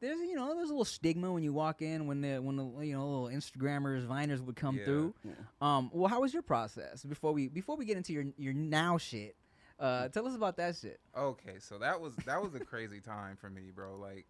there's 0.00 0.20
you 0.20 0.34
know 0.36 0.54
there's 0.54 0.68
a 0.68 0.72
little 0.72 0.84
stigma 0.84 1.32
when 1.32 1.42
you 1.42 1.52
walk 1.52 1.82
in 1.82 2.06
when 2.06 2.20
the 2.20 2.38
when 2.38 2.56
the 2.56 2.64
you 2.86 2.94
know 2.94 3.08
little 3.08 3.26
Instagrammers, 3.36 4.06
Viners 4.06 4.40
would 4.40 4.56
come 4.56 4.76
Yeah. 4.76 4.84
through. 4.84 5.14
Um, 5.60 5.90
well, 5.92 6.08
how 6.08 6.20
was 6.20 6.32
your 6.32 6.42
process 6.42 7.02
before 7.04 7.32
we 7.32 7.48
before 7.48 7.76
we 7.76 7.84
get 7.84 7.96
into 7.96 8.12
your 8.12 8.24
your 8.36 8.52
now 8.52 8.98
shit? 8.98 9.34
Uh, 9.80 10.08
tell 10.08 10.26
us 10.26 10.34
about 10.34 10.56
that 10.56 10.74
shit. 10.76 10.98
Okay, 11.16 11.56
so 11.60 11.78
that 11.78 12.00
was 12.00 12.14
that 12.26 12.42
was 12.42 12.54
a 12.54 12.60
crazy 12.64 13.00
time 13.00 13.36
for 13.36 13.48
me, 13.48 13.70
bro. 13.74 13.96
Like, 13.96 14.26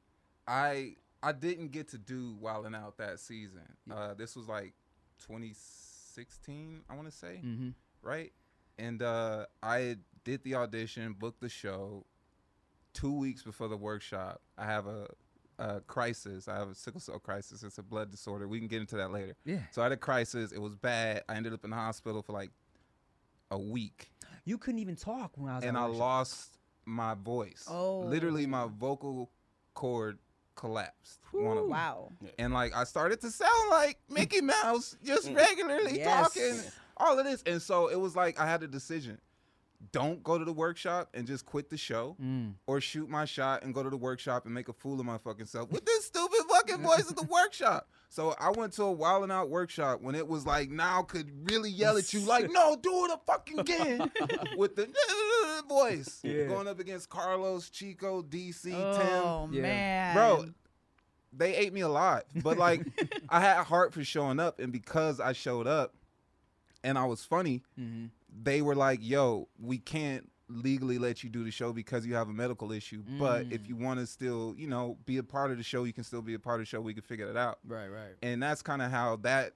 I 0.46 0.94
I 1.22 1.32
didn't 1.32 1.72
get 1.72 1.88
to 1.88 1.98
do 1.98 2.36
Wild 2.40 2.66
'N 2.66 2.74
Out 2.74 2.96
that 2.98 3.18
season. 3.20 3.62
Uh, 3.90 4.14
this 4.14 4.36
was 4.36 4.46
like 4.48 4.74
2016, 5.26 6.82
I 6.88 6.94
want 6.94 7.10
to 7.10 7.16
say, 7.16 7.40
Mm-hmm. 7.44 7.68
right? 8.02 8.32
And 8.78 9.02
uh, 9.02 9.46
I 9.62 9.96
did 10.24 10.44
the 10.44 10.54
audition, 10.54 11.14
booked 11.18 11.40
the 11.40 11.48
show. 11.48 12.04
Two 12.94 13.12
weeks 13.12 13.42
before 13.42 13.68
the 13.68 13.76
workshop, 13.76 14.40
I 14.56 14.64
have 14.66 14.86
a, 14.86 15.08
a 15.58 15.80
crisis. 15.82 16.48
I 16.48 16.56
have 16.56 16.68
a 16.70 16.74
sickle 16.74 17.00
cell 17.00 17.18
crisis. 17.18 17.62
It's 17.62 17.78
a 17.78 17.82
blood 17.82 18.10
disorder. 18.10 18.46
We 18.48 18.58
can 18.58 18.68
get 18.68 18.80
into 18.80 18.96
that 18.96 19.10
later. 19.12 19.34
Yeah, 19.44 19.58
So 19.72 19.82
I 19.82 19.84
had 19.86 19.92
a 19.92 19.96
crisis. 19.96 20.52
It 20.52 20.60
was 20.60 20.74
bad. 20.76 21.22
I 21.28 21.34
ended 21.34 21.52
up 21.52 21.64
in 21.64 21.70
the 21.70 21.76
hospital 21.76 22.22
for 22.22 22.32
like 22.32 22.50
a 23.50 23.58
week. 23.58 24.10
you 24.44 24.58
couldn't 24.58 24.78
even 24.80 24.96
talk 24.96 25.32
when 25.36 25.50
I 25.50 25.56
was. 25.56 25.64
and 25.64 25.76
I 25.76 25.84
workshop. 25.86 26.00
lost 26.00 26.58
my 26.84 27.14
voice. 27.14 27.66
Oh. 27.68 28.00
Literally, 28.00 28.46
my 28.46 28.66
vocal 28.66 29.30
cord 29.74 30.18
collapsed. 30.58 31.20
One 31.32 31.56
of 31.56 31.62
them. 31.64 31.70
Wow. 31.70 32.12
And 32.38 32.52
like, 32.52 32.74
I 32.76 32.84
started 32.84 33.20
to 33.22 33.30
sound 33.30 33.70
like 33.70 33.98
Mickey 34.10 34.40
Mouse, 34.42 34.96
just 35.04 35.30
regularly 35.32 35.98
Yes. 35.98 36.34
talking, 36.34 36.60
all 36.96 37.18
of 37.18 37.24
this. 37.24 37.42
And 37.46 37.62
so 37.62 37.88
it 37.88 37.96
was 37.98 38.14
like, 38.16 38.38
I 38.40 38.46
had 38.46 38.62
a 38.62 38.68
decision. 38.68 39.18
Don't 39.92 40.22
go 40.24 40.36
to 40.36 40.44
the 40.44 40.52
workshop 40.52 41.10
and 41.14 41.24
just 41.26 41.46
quit 41.46 41.70
the 41.70 41.76
show, 41.76 42.16
Mm. 42.20 42.54
or 42.66 42.80
shoot 42.80 43.08
my 43.08 43.24
shot 43.24 43.62
and 43.62 43.72
go 43.72 43.84
to 43.84 43.90
the 43.90 43.96
workshop 43.96 44.44
and 44.44 44.52
make 44.52 44.68
a 44.68 44.72
fool 44.72 44.98
of 44.98 45.06
my 45.06 45.18
fucking 45.18 45.46
self 45.46 45.70
with 45.70 45.86
this 45.86 46.06
stupid 46.06 46.40
fucking 46.50 46.82
voice 46.82 47.08
at 47.08 47.16
the 47.16 47.22
workshop. 47.30 47.88
So 48.10 48.34
I 48.40 48.50
went 48.50 48.72
to 48.72 48.84
a 48.84 48.90
Wild 48.92 49.22
'N 49.24 49.30
Out 49.30 49.50
workshop 49.50 50.00
when 50.00 50.14
it 50.16 50.26
was 50.26 50.44
like 50.46 50.70
now 50.70 51.02
could 51.02 51.30
really 51.48 51.70
yell 51.70 51.96
at 51.96 52.12
you 52.12 52.20
like, 52.20 52.50
no, 52.50 52.74
do 52.74 53.04
it 53.04 53.12
a 53.12 53.20
fucking 53.26 53.60
again 53.60 54.10
with 54.56 54.74
the 54.74 54.86
voice. 55.68 56.20
Yeah. 56.24 56.46
Going 56.46 56.66
up 56.68 56.78
against 56.80 57.08
Carlos, 57.08 57.70
Chico, 57.70 58.22
DC, 58.22 58.72
Oh 58.72 59.48
Yeah. 59.50 59.62
man. 59.62 59.84
Tim. 60.06 60.14
Bro, 60.14 60.44
they 61.32 61.54
ate 61.54 61.72
me 61.72 61.80
alive. 61.82 62.22
But 62.42 62.56
like 62.58 62.82
I 63.28 63.40
had 63.40 63.62
heart 63.64 63.92
for 63.92 64.02
showing 64.04 64.40
up 64.40 64.58
and 64.60 64.72
because 64.72 65.20
I 65.20 65.32
showed 65.32 65.66
up 65.66 65.94
and 66.82 66.96
I 66.98 67.04
was 67.04 67.24
funny, 67.24 67.62
Mm-hmm. 67.78 68.06
they 68.42 68.62
were 68.62 68.74
like, 68.74 69.00
"Yo, 69.02 69.48
we 69.60 69.78
can't 69.78 70.30
legally 70.48 70.96
let 70.98 71.22
you 71.22 71.28
do 71.28 71.44
the 71.44 71.50
show 71.50 71.72
because 71.74 72.06
you 72.06 72.14
have 72.14 72.28
a 72.30 72.32
medical 72.32 72.72
issue. 72.72 73.02
But 73.18 73.46
if 73.50 73.62
Mm. 73.64 73.68
you 73.68 73.76
want 73.76 74.00
to 74.00 74.06
still, 74.06 74.54
you 74.56 74.66
know, 74.66 74.96
be 75.04 75.18
a 75.18 75.22
part 75.22 75.50
of 75.50 75.58
the 75.58 75.62
show, 75.62 75.84
you 75.84 75.92
can 75.92 76.04
still 76.04 76.22
be 76.22 76.32
a 76.34 76.38
part 76.38 76.60
of 76.60 76.62
the 76.62 76.66
show. 76.66 76.80
We 76.80 76.94
can 76.94 77.02
figure 77.02 77.28
it 77.28 77.36
out." 77.36 77.58
Right, 77.66 77.88
right. 77.88 78.14
And 78.22 78.42
that's 78.42 78.62
kind 78.62 78.80
of 78.80 78.90
how 78.90 79.16
that 79.16 79.52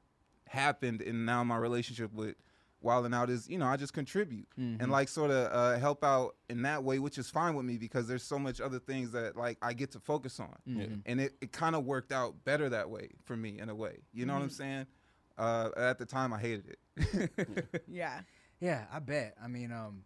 happened. 0.49 1.00
And 1.00 1.25
now 1.25 1.45
my 1.45 1.57
relationship 1.57 2.12
with 2.12 2.35
Wild 2.83 3.05
'N 3.07 3.15
Out 3.15 3.31
is, 3.31 3.49
you 3.49 3.59
know, 3.59 3.67
I 3.67 3.77
just 3.77 3.93
contribute 3.93 4.49
Mhm. 4.59 4.81
and 4.83 4.91
like 4.91 5.09
sort 5.09 5.31
of 5.31 5.53
uh, 5.53 5.79
help 5.79 6.03
out 6.05 6.37
in 6.49 6.62
that 6.62 6.83
way, 6.85 6.99
which 6.99 7.19
is 7.19 7.31
fine 7.31 7.55
with 7.55 7.65
me 7.65 7.77
because 7.79 8.09
there's 8.09 8.23
so 8.23 8.39
much 8.39 8.61
other 8.61 8.79
things 8.79 9.12
that 9.12 9.37
like 9.37 9.59
I 9.62 9.73
get 9.73 9.91
to 9.93 10.01
focus 10.01 10.41
on. 10.41 10.57
Mhm. 10.69 11.03
And 11.07 11.21
it, 11.21 11.35
it 11.41 11.53
kind 11.53 11.75
of 11.77 11.85
worked 11.85 12.12
out 12.12 12.45
better 12.45 12.69
that 12.71 12.91
way 12.91 13.11
for 13.25 13.37
me 13.37 13.59
in 13.59 13.69
a 13.69 13.75
way. 13.75 13.99
You 14.12 14.27
know 14.27 14.35
what 14.35 14.43
I'm 14.43 14.51
saying? 14.51 14.87
Uh, 15.39 15.71
at 15.77 15.99
the 15.99 16.07
time, 16.07 16.33
I 16.33 16.39
hated 16.39 16.77
it. 16.97 17.83
Yeah. 17.89 18.21
Yeah, 18.61 18.85
I 18.93 18.99
bet. 19.01 19.37
I 19.43 19.49
mean, 19.49 19.73
um, 19.73 20.05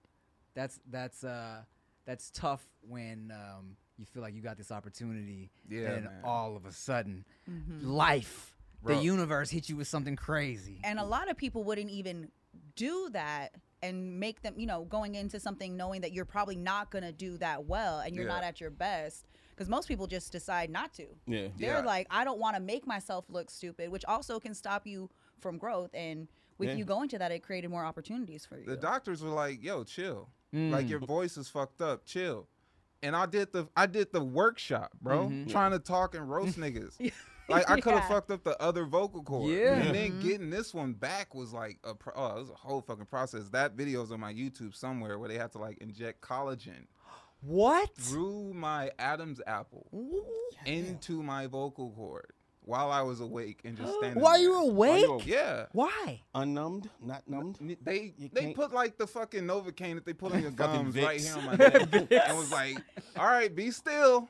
that's 0.54 0.80
that's 0.90 1.22
uh, 1.24 1.62
that's 2.06 2.30
tough 2.30 2.66
when 2.80 3.30
um, 3.34 3.76
you 3.98 4.06
feel 4.06 4.22
like 4.22 4.34
you 4.34 4.40
got 4.40 4.56
this 4.56 4.70
opportunity, 4.70 5.50
Yeah, 5.68 5.90
and 5.92 6.04
man. 6.04 6.20
all 6.24 6.56
of 6.56 6.64
a 6.64 6.72
sudden, 6.72 7.24
Mm-hmm. 7.50 7.86
life, 7.86 8.54
Bro. 8.82 8.96
the 8.96 9.02
universe 9.02 9.50
hit 9.50 9.68
you 9.68 9.76
with 9.76 9.88
something 9.88 10.16
crazy. 10.16 10.80
And 10.84 10.98
a 10.98 11.04
lot 11.04 11.28
of 11.30 11.36
people 11.36 11.64
wouldn't 11.64 11.90
even 11.90 12.30
do 12.74 13.08
that 13.12 13.54
and 13.82 14.18
make 14.18 14.42
them, 14.42 14.54
you 14.56 14.66
know, 14.66 14.84
going 14.84 15.14
into 15.14 15.38
something 15.38 15.76
knowing 15.76 16.00
that 16.00 16.12
you're 16.12 16.24
probably 16.24 16.56
not 16.56 16.90
going 16.90 17.04
to 17.04 17.12
do 17.12 17.36
that 17.38 17.64
well 17.66 18.00
and 18.00 18.14
you're 18.16 18.24
Yeah. 18.26 18.32
not 18.34 18.42
at 18.44 18.60
your 18.60 18.70
best. 18.70 19.26
Because 19.50 19.68
most 19.68 19.88
people 19.88 20.06
just 20.06 20.32
decide 20.32 20.68
not 20.70 20.92
to. 20.94 21.06
Yeah. 21.26 21.48
They're 21.56 21.78
Yeah. 21.78 21.80
like, 21.80 22.06
I 22.10 22.24
don't 22.24 22.38
want 22.38 22.56
to 22.56 22.60
make 22.62 22.86
myself 22.86 23.24
look 23.28 23.50
stupid, 23.50 23.90
which 23.90 24.04
also 24.04 24.38
can 24.40 24.54
stop 24.54 24.86
you 24.86 25.08
from 25.40 25.56
growth. 25.58 25.90
And 25.94 26.28
with 26.58 26.70
Yeah. 26.70 26.74
you 26.76 26.84
going 26.84 27.08
to 27.10 27.18
that, 27.18 27.32
it 27.32 27.42
created 27.42 27.70
more 27.70 27.84
opportunities 27.84 28.44
for 28.44 28.58
you. 28.58 28.66
The 28.66 28.76
doctors 28.76 29.22
were 29.22 29.30
like, 29.30 29.62
"Yo, 29.62 29.84
chill. 29.84 30.28
Mm. 30.54 30.70
Like 30.70 30.88
your 30.88 30.98
voice 31.00 31.36
is 31.36 31.48
fucked 31.48 31.80
up. 31.80 32.04
Chill." 32.04 32.48
And 33.02 33.14
I 33.16 33.26
did 33.26 33.52
the 33.52 33.68
I 33.76 33.86
did 33.86 34.12
the 34.12 34.24
workshop, 34.24 34.92
bro. 35.00 35.28
Mhm. 35.28 35.50
Trying 35.50 35.72
to 35.72 35.78
talk 35.78 36.14
and 36.14 36.28
roast 36.28 36.58
niggas. 36.58 36.98
Like 37.48 37.70
I 37.70 37.80
could 37.80 37.92
have 37.94 38.02
Yeah. 38.02 38.08
fucked 38.08 38.30
up 38.32 38.42
the 38.44 38.60
other 38.60 38.84
vocal 38.86 39.22
cord. 39.22 39.50
Yeah. 39.52 39.74
And 39.76 39.94
then 39.94 40.12
Mhm. 40.12 40.22
getting 40.22 40.50
this 40.50 40.74
one 40.74 40.94
back 40.94 41.34
was 41.34 41.52
like 41.52 41.78
a 41.84 41.94
pro- 41.94 42.12
oh, 42.16 42.36
it 42.36 42.40
was 42.40 42.50
a 42.50 42.54
whole 42.54 42.80
fucking 42.80 43.06
process. 43.06 43.48
That 43.50 43.72
video's 43.72 44.10
on 44.10 44.18
my 44.20 44.32
YouTube 44.34 44.74
somewhere 44.74 45.18
where 45.18 45.28
they 45.28 45.38
had 45.38 45.52
to 45.52 45.58
like 45.58 45.78
inject 45.78 46.20
collagen 46.22 46.86
what? 47.40 47.94
through 47.96 48.52
my 48.54 48.90
Adam's 48.98 49.40
apple 49.46 49.86
into 50.64 51.22
my 51.22 51.46
vocal 51.46 51.90
cord 51.92 52.32
while 52.62 52.90
I 52.90 53.02
was 53.02 53.20
awake 53.20 53.60
and 53.64 53.76
just 53.76 53.94
standing. 53.98 54.20
While 54.20 54.40
you 54.40 54.52
there. 54.52 54.58
were 54.64 54.72
While 54.72 54.98
you 54.98 55.12
awake? 55.12 55.26
Yeah. 55.26 55.66
Why? 55.72 56.22
Unnumbed, 56.34 56.90
not 57.00 57.28
numbed. 57.28 57.58
They 57.82 58.12
You 58.18 58.28
they 58.32 58.40
can't- 58.40 58.56
put 58.56 58.72
like 58.72 58.98
the 58.98 59.06
fucking 59.06 59.44
Novocaine 59.44 59.94
that 59.94 60.04
they 60.04 60.12
put 60.14 60.32
on 60.32 60.42
your 60.42 60.50
Fucking 60.50 60.92
gums 60.92 60.96
right 60.96 61.20
here 61.20 61.36
on 61.36 61.44
my 61.46 61.54
neck 61.56 61.92
and 62.10 62.36
was 62.36 62.50
like, 62.50 62.78
"All 63.16 63.26
right, 63.26 63.54
be 63.54 63.70
still." 63.70 64.28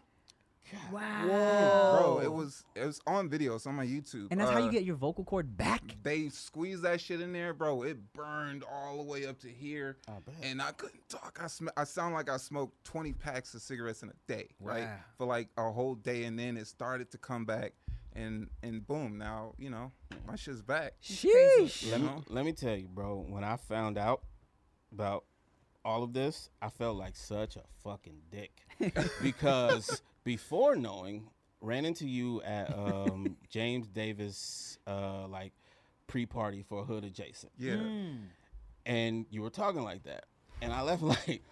Wow. 0.93 1.97
Bro, 2.01 2.21
it 2.25 2.33
was 2.33 2.65
it 2.75 2.85
was 2.85 3.01
on 3.07 3.29
video. 3.29 3.55
It's 3.55 3.67
on 3.67 3.75
my 3.75 3.87
YouTube. 3.87 4.29
And 4.31 4.41
that's 4.41 4.51
how 4.51 4.59
you 4.59 4.67
Uh, 4.69 4.71
get 4.71 4.85
your 4.85 4.97
vocal 4.97 5.25
cord 5.25 5.57
back? 5.57 5.83
They 6.03 6.29
squeezed 6.29 6.83
that 6.83 7.01
shit 7.01 7.21
in 7.21 7.33
there, 7.33 7.53
bro. 7.55 7.83
It 7.83 8.13
burned 8.13 8.65
all 8.65 8.97
the 8.99 9.03
way 9.03 9.27
up 9.27 9.39
to 9.41 9.49
here, 9.49 9.97
I 10.09 10.13
bet. 10.25 10.35
and 10.43 10.61
I 10.63 10.73
couldn't 10.73 11.09
talk. 11.09 11.39
I 11.43 11.47
sm- 11.47 11.69
I 11.77 11.85
sound 11.85 12.15
like 12.15 12.29
I 12.31 12.37
smoked 12.37 12.83
twenty 12.85 13.13
packs 13.13 13.55
of 13.55 13.63
cigarettes 13.63 14.03
in 14.03 14.09
a 14.11 14.33
day, 14.33 14.49
right? 14.61 14.89
For 15.19 15.27
like 15.27 15.49
a 15.57 15.71
whole 15.71 15.95
day, 15.95 16.25
and 16.25 16.39
then 16.39 16.57
it 16.57 16.67
started 16.67 17.11
to 17.13 17.19
come 17.19 17.45
back, 17.45 17.73
and 18.15 18.49
and 18.63 18.87
boom, 18.87 19.19
now 19.19 19.55
you 19.59 19.71
know 19.71 19.93
my 20.27 20.37
shit's 20.37 20.63
back. 20.63 20.95
Sheesh. 21.03 21.91
let 21.91 22.01
me 22.01 22.11
let 22.29 22.45
me 22.45 22.53
tell 22.53 22.77
you, 22.77 22.89
bro. 22.89 23.25
When 23.29 23.45
I 23.45 23.57
found 23.57 23.99
out 23.99 24.23
about 24.93 25.25
all 25.85 26.03
of 26.03 26.13
this, 26.13 26.51
I 26.61 26.69
felt 26.69 26.97
like 26.97 27.15
such 27.15 27.57
a 27.57 27.63
fucking 27.85 28.23
dick 28.31 28.51
because 29.23 30.03
before 30.27 30.75
knowing, 30.77 31.29
ran 31.63 31.87
into 31.87 32.07
you 32.07 32.43
at 32.43 32.71
um, 32.77 33.37
James 33.49 33.89
Davis 33.89 34.77
uh, 34.87 35.27
like 35.29 35.53
pre-party 36.09 36.63
for 36.69 36.85
Hood 36.85 37.05
Adjacent, 37.05 37.53
Yeah, 37.57 37.75
Mm. 37.77 38.19
and 38.85 39.25
you 39.31 39.41
were 39.41 39.51
talking 39.51 39.83
like 39.83 40.03
that, 40.03 40.27
and 40.61 40.73
I 40.73 40.83
left 40.83 41.03
like. 41.15 41.43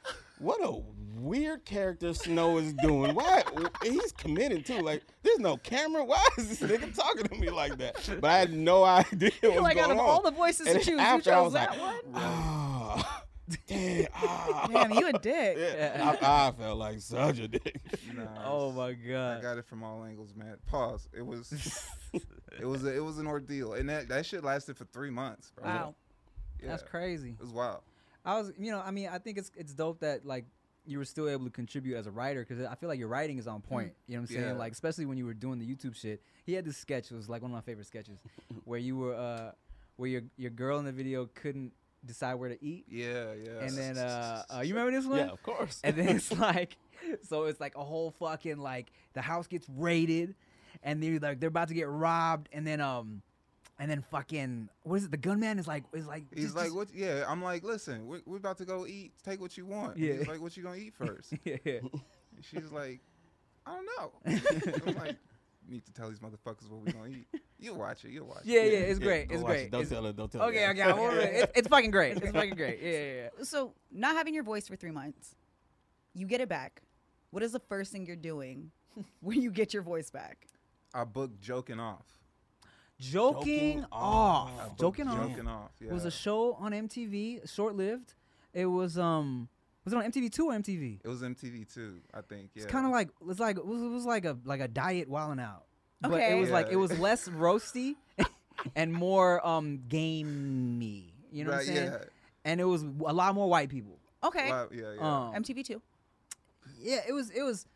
What 0.40 0.58
a 0.64 0.82
weird 1.20 1.64
character 1.64 2.12
Snow 2.12 2.58
is 2.58 2.72
doing. 2.74 3.14
Why 3.14 3.44
he's 3.84 4.10
committed 4.10 4.66
too? 4.66 4.80
Like, 4.80 5.04
there's 5.22 5.38
no 5.38 5.56
camera. 5.58 6.04
Why 6.04 6.22
is 6.36 6.58
this 6.58 6.68
nigga 6.68 6.92
talking 6.92 7.22
to 7.28 7.34
me 7.36 7.50
like 7.50 7.78
that? 7.78 7.94
But 8.20 8.28
I 8.30 8.38
had 8.38 8.52
no 8.52 8.82
idea 8.84 9.30
what 9.42 9.52
was 9.54 9.62
like 9.62 9.76
out 9.78 9.92
of 9.92 9.98
on. 9.98 10.04
all 10.04 10.22
the 10.22 10.32
voices 10.32 10.66
And 10.66 10.80
to 10.80 10.84
choose, 10.84 10.88
you 10.88 10.98
after 10.98 11.30
I 11.30 11.34
chose 11.36 11.44
was 11.44 11.52
that 11.52 11.70
like, 11.70 11.80
one. 11.80 12.00
Ah, 12.16 12.63
damn. 13.66 14.06
Ah. 14.14 14.68
Damn, 14.70 14.92
you 14.92 15.08
a 15.08 15.12
dick. 15.12 15.56
Yeah, 15.58 16.16
I, 16.22 16.48
I 16.48 16.52
felt 16.52 16.78
like 16.78 17.00
such 17.00 17.38
a 17.38 17.48
dick. 17.48 17.80
Nah, 18.14 18.24
Oh 18.44 18.72
my 18.72 18.92
god! 18.92 19.38
I 19.38 19.42
got 19.42 19.58
it 19.58 19.66
from 19.66 19.82
all 19.82 20.04
angles, 20.04 20.34
man. 20.34 20.56
Pause. 20.66 21.08
It 21.12 21.24
was, 21.24 21.52
it 22.60 22.64
was, 22.64 22.84
a, 22.84 22.96
it 22.96 23.04
was 23.04 23.18
an 23.18 23.26
ordeal, 23.26 23.74
and 23.74 23.88
that 23.88 24.08
that 24.08 24.26
shit 24.26 24.44
lasted 24.44 24.76
for 24.76 24.84
three 24.86 25.10
months, 25.10 25.52
bro. 25.56 25.64
Wow. 25.66 25.94
Yeah, 26.62 26.68
That's 26.70 26.82
crazy. 26.82 27.30
It 27.38 27.42
was 27.42 27.52
wild. 27.52 27.82
I 28.24 28.38
was, 28.38 28.52
you 28.58 28.70
know, 28.70 28.80
I 28.80 28.90
mean, 28.90 29.08
I 29.12 29.18
think 29.18 29.38
it's 29.38 29.50
it's 29.56 29.74
dope 29.74 30.00
that 30.00 30.24
like 30.24 30.46
you 30.86 30.98
were 30.98 31.04
still 31.04 31.28
able 31.28 31.44
to 31.44 31.50
contribute 31.50 31.96
as 31.96 32.06
a 32.06 32.10
writer 32.10 32.44
because 32.46 32.64
I 32.64 32.74
feel 32.74 32.88
like 32.88 32.98
your 32.98 33.08
writing 33.08 33.38
is 33.38 33.46
on 33.46 33.60
point. 33.60 33.92
You 34.06 34.14
know 34.14 34.22
what 34.22 34.30
I'm 34.30 34.36
saying? 34.36 34.48
Yeah. 34.48 34.52
Like 34.54 34.72
especially 34.72 35.06
when 35.06 35.18
you 35.18 35.26
were 35.26 35.34
doing 35.34 35.58
the 35.58 35.66
YouTube 35.66 35.94
shit. 35.96 36.22
He 36.44 36.52
had 36.52 36.64
this 36.64 36.76
sketch. 36.76 37.10
It 37.10 37.14
was 37.14 37.28
like 37.28 37.42
one 37.42 37.50
of 37.50 37.54
my 37.54 37.62
favorite 37.62 37.86
sketches 37.86 38.18
where 38.64 38.78
you 38.78 38.96
were, 38.96 39.14
uh, 39.14 39.52
where 39.96 40.08
your 40.08 40.22
your 40.36 40.50
girl 40.50 40.78
in 40.78 40.84
the 40.84 40.92
video 40.92 41.28
couldn't 41.34 41.72
decide 42.06 42.34
where 42.34 42.48
to 42.50 42.64
eat, 42.64 42.84
Yeah, 42.88 43.32
yeah. 43.32 43.60
and 43.60 43.70
then 43.76 43.98
uh, 43.98 44.42
uh 44.56 44.60
you 44.60 44.74
remember 44.74 44.92
this 44.98 45.06
one? 45.06 45.18
Yeah, 45.18 45.28
of 45.32 45.42
course. 45.42 45.80
and 45.84 45.96
then 45.96 46.08
it's 46.16 46.30
like 46.38 46.76
so 47.22 47.44
it's 47.44 47.60
like 47.60 47.76
a 47.76 47.84
whole 47.84 48.10
fucking 48.12 48.58
like 48.58 48.92
the 49.14 49.20
house 49.22 49.46
gets 49.46 49.66
raided 49.68 50.34
and 50.82 51.02
they're 51.02 51.18
like 51.18 51.40
they're 51.40 51.48
about 51.48 51.68
to 51.68 51.74
get 51.74 51.88
robbed 51.88 52.48
and 52.52 52.66
then 52.66 52.80
um 52.80 53.22
and 53.78 53.90
then 53.90 54.02
fucking 54.10 54.68
what 54.84 54.96
is 54.96 55.04
it 55.04 55.10
the 55.10 55.16
gunman 55.16 55.58
is 55.58 55.66
like 55.66 55.84
is 55.92 56.06
like 56.06 56.24
He's 56.34 56.44
just- 56.44 56.56
like, 56.56 56.72
what? 56.74 56.88
Yeah, 56.94 57.24
I'm 57.26 57.42
like, 57.42 57.64
listen, 57.64 58.06
we're, 58.06 58.20
we're 58.26 58.36
about 58.36 58.58
to 58.58 58.64
go 58.64 58.86
eat. 58.86 59.12
Take 59.24 59.40
what 59.40 59.56
you 59.58 59.66
want. 59.66 59.96
Yeah. 59.98 60.14
He's 60.14 60.28
like, 60.28 60.40
what 60.40 60.56
you 60.56 60.62
gonna 60.62 60.76
eat 60.76 60.94
first? 60.98 61.32
yeah, 61.44 61.56
yeah. 61.64 61.78
She's 62.40 62.70
like, 62.70 63.00
I 63.66 63.74
don't 63.74 63.86
know. 63.98 64.12
I'm 64.86 64.94
like, 64.94 65.16
need 65.68 65.84
to 65.86 65.92
tell 65.92 66.08
these 66.10 66.18
motherfuckers 66.20 66.68
what 66.70 66.84
we 66.84 66.92
gonna 66.92 67.08
eat. 67.08 67.26
You'll 67.58 67.76
watch 67.78 68.04
it. 68.04 68.10
You'll 68.10 68.26
watch 68.26 68.42
yeah 68.44 68.60
it. 68.60 68.72
yeah 68.72 68.78
yeah, 68.80 68.84
it's 68.86 68.98
Yeah, 69.00 69.04
great 69.06 69.30
it's 69.30 69.42
great 69.42 69.60
it. 69.66 69.70
Don't 69.70 69.80
It's- 69.82 69.92
tell 69.92 70.04
her. 70.04 70.12
Don't 70.12 70.30
tell 70.30 70.40
her. 70.42 70.48
okay 70.48 70.68
okay 70.70 70.82
I 70.82 70.92
won't 70.92 71.14
ruin 71.14 71.26
it. 71.28 71.34
it's, 71.34 71.52
it's 71.60 71.68
fucking 71.68 71.90
great 71.90 72.16
it's 72.18 72.30
fucking 72.30 72.54
great 72.56 72.80
yeah 72.82 72.90
yeah, 72.90 73.12
yeah. 73.38 73.44
So, 73.44 73.72
not 73.90 74.14
having 74.16 74.34
your 74.34 74.42
voice 74.44 74.68
for 74.68 74.76
three 74.76 74.90
months, 74.90 75.34
you 76.14 76.26
get 76.26 76.40
it 76.40 76.48
back. 76.48 76.82
What 77.30 77.42
is 77.42 77.52
the 77.52 77.60
first 77.60 77.90
thing 77.92 78.06
you're 78.06 78.16
doing 78.16 78.70
when 79.20 79.40
you 79.40 79.50
get 79.50 79.72
your 79.74 79.82
voice 79.82 80.10
back? 80.10 80.46
I 80.94 81.04
booked 81.04 81.40
joking 81.40 81.80
off. 81.80 82.06
joking, 83.00 83.80
Joking 83.80 83.86
off, 83.90 84.50
I 84.60 84.64
booked 84.68 84.80
joking 84.80 85.08
off 85.08 85.28
Joking 85.30 85.48
off. 85.48 85.70
Yeah. 85.80 85.90
It 85.90 85.92
was 85.94 86.04
a 86.04 86.10
show 86.10 86.54
on 86.54 86.72
MTV 86.72 87.52
short 87.52 87.74
lived 87.74 88.14
it 88.52 88.66
was 88.66 88.96
um 88.98 89.48
was 89.84 89.92
it 89.92 89.96
on 89.96 90.04
MTV 90.10 90.32
two 90.32 90.46
or 90.46 90.52
MTV 90.54 91.00
It 91.04 91.08
was 91.08 91.20
MTV 91.22 91.72
too, 91.72 92.00
I 92.12 92.20
think. 92.22 92.50
Yeah. 92.54 92.62
It's 92.64 92.72
kind 92.72 92.86
of 92.86 92.92
like 92.92 93.08
it's 93.28 93.40
like 93.40 93.58
it 93.58 93.66
was, 93.66 93.82
it 93.82 93.88
was 93.88 94.04
like 94.06 94.24
a 94.24 94.36
like 94.44 94.60
a 94.60 94.68
diet 94.68 95.08
wilding 95.08 95.40
out. 95.40 95.64
But 96.00 96.12
it 96.12 96.16
Okay. 96.16 96.34
was 96.40 96.50
like 96.50 96.68
it 96.70 96.76
was 96.76 96.98
less 96.98 97.28
roasty 97.44 97.94
and 98.76 98.92
more 98.92 99.44
um 99.46 99.80
gamey. 99.88 101.12
You 101.32 101.44
know 101.44 101.50
what 101.50 101.54
I'm 101.54 101.58
Right, 101.58 101.66
saying? 101.66 101.92
yeah. 101.92 101.98
And 102.46 102.60
it 102.60 102.64
was 102.64 102.82
a 102.82 102.86
lot 103.12 103.34
more 103.34 103.48
white 103.48 103.68
people. 103.70 103.98
Okay. 104.22 104.48
Wow, 104.50 104.68
yeah, 104.72 104.92
yeah. 104.94 105.00
Um, 105.00 105.34
MTV 105.42 105.64
two. 105.64 105.82
yeah, 106.78 107.00
it 107.06 107.12
was 107.12 107.30
it 107.30 107.42
was 107.42 107.66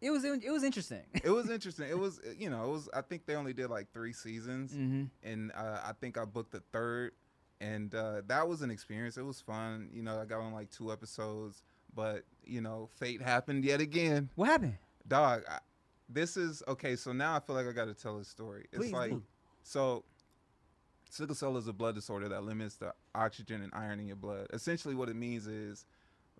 it 0.00 0.10
was 0.10 0.24
it 0.24 0.50
was 0.50 0.62
interesting. 0.64 1.02
it 1.24 1.30
was 1.30 1.50
interesting. 1.56 1.88
It 1.88 1.98
was, 1.98 2.20
you 2.38 2.50
know, 2.50 2.64
it 2.64 2.70
was. 2.70 2.88
I 2.94 3.00
think 3.00 3.26
they 3.26 3.34
only 3.34 3.52
did 3.52 3.70
like 3.70 3.92
three 3.92 4.12
seasons, 4.12 4.72
hmm 4.72 5.04
and 5.22 5.50
uh, 5.52 5.80
I 5.84 5.92
think 6.00 6.18
I 6.18 6.24
booked 6.24 6.52
the 6.52 6.60
third, 6.72 7.12
and 7.60 7.94
uh, 7.94 8.22
that 8.26 8.48
was 8.48 8.62
an 8.62 8.70
experience. 8.70 9.16
It 9.16 9.24
was 9.24 9.40
fun. 9.40 9.88
You 9.92 10.02
know, 10.02 10.20
I 10.20 10.24
got 10.24 10.40
on 10.40 10.52
like 10.52 10.70
two 10.70 10.92
episodes, 10.92 11.62
but 11.94 12.24
you 12.44 12.60
know, 12.60 12.88
fate 12.98 13.22
happened 13.22 13.64
yet 13.64 13.80
again. 13.80 14.30
What 14.34 14.48
happened? 14.48 14.76
Dog, 15.08 15.42
I, 15.48 15.58
this 16.08 16.36
is 16.36 16.62
okay. 16.68 16.96
So 16.96 17.12
now 17.12 17.36
I 17.36 17.40
feel 17.40 17.56
like 17.56 17.66
I 17.66 17.72
got 17.72 17.86
to 17.86 17.94
tell 17.94 18.18
a 18.18 18.24
story. 18.24 18.66
It's 18.72 18.78
Please 18.78 18.92
like 18.92 19.10
do. 19.10 19.22
so. 19.62 20.04
Sickle 21.08 21.36
cell 21.36 21.56
is 21.56 21.68
a 21.68 21.72
blood 21.72 21.94
disorder 21.94 22.28
that 22.28 22.42
limits 22.42 22.74
the 22.76 22.92
oxygen 23.14 23.62
and 23.62 23.72
iron 23.72 24.00
in 24.00 24.08
your 24.08 24.16
blood. 24.16 24.48
Essentially, 24.52 24.94
what 24.94 25.08
it 25.08 25.14
means 25.14 25.46
is, 25.46 25.86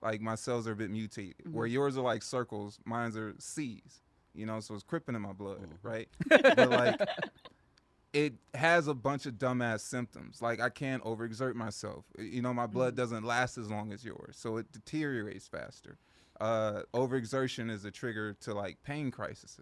like 0.03 0.21
my 0.21 0.35
cells 0.35 0.67
are 0.67 0.73
a 0.73 0.77
bit 0.77 0.91
mutated. 0.91 1.37
Where 1.51 1.67
yours 1.67 1.97
are 1.97 2.03
like 2.03 2.23
circles, 2.23 2.79
mine's 2.85 3.17
are 3.17 3.35
C's. 3.39 4.03
You 4.35 4.45
know, 4.45 4.61
so 4.61 4.75
it's 4.75 4.83
crippin 4.83 5.15
in 5.15 5.23
my 5.23 5.33
blood, 5.33 5.69
right? 5.83 6.09
but 6.29 6.69
like, 6.69 7.01
it 8.13 8.35
has 8.55 8.89
a 8.89 8.95
bunch 8.95 9.27
of 9.27 9.35
dumbass 9.35 9.81
symptoms. 9.81 10.41
Like 10.41 10.61
I 10.61 10.69
can't 10.71 11.03
overexert 11.05 11.55
myself. 11.55 12.05
You 12.19 12.43
know, 12.43 12.55
my 12.55 12.67
blood 12.67 12.97
doesn't 12.97 13.25
last 13.25 13.59
as 13.59 13.71
long 13.71 13.93
as 13.93 14.05
yours, 14.05 14.37
so 14.39 14.57
it 14.57 14.73
deteriorates 14.73 15.47
faster. 15.47 15.99
Uh, 16.41 16.83
overexertion 16.93 17.71
is 17.71 17.85
a 17.85 17.91
trigger 17.91 18.35
to 18.41 18.55
like 18.55 18.83
pain 18.83 19.11
crises, 19.11 19.57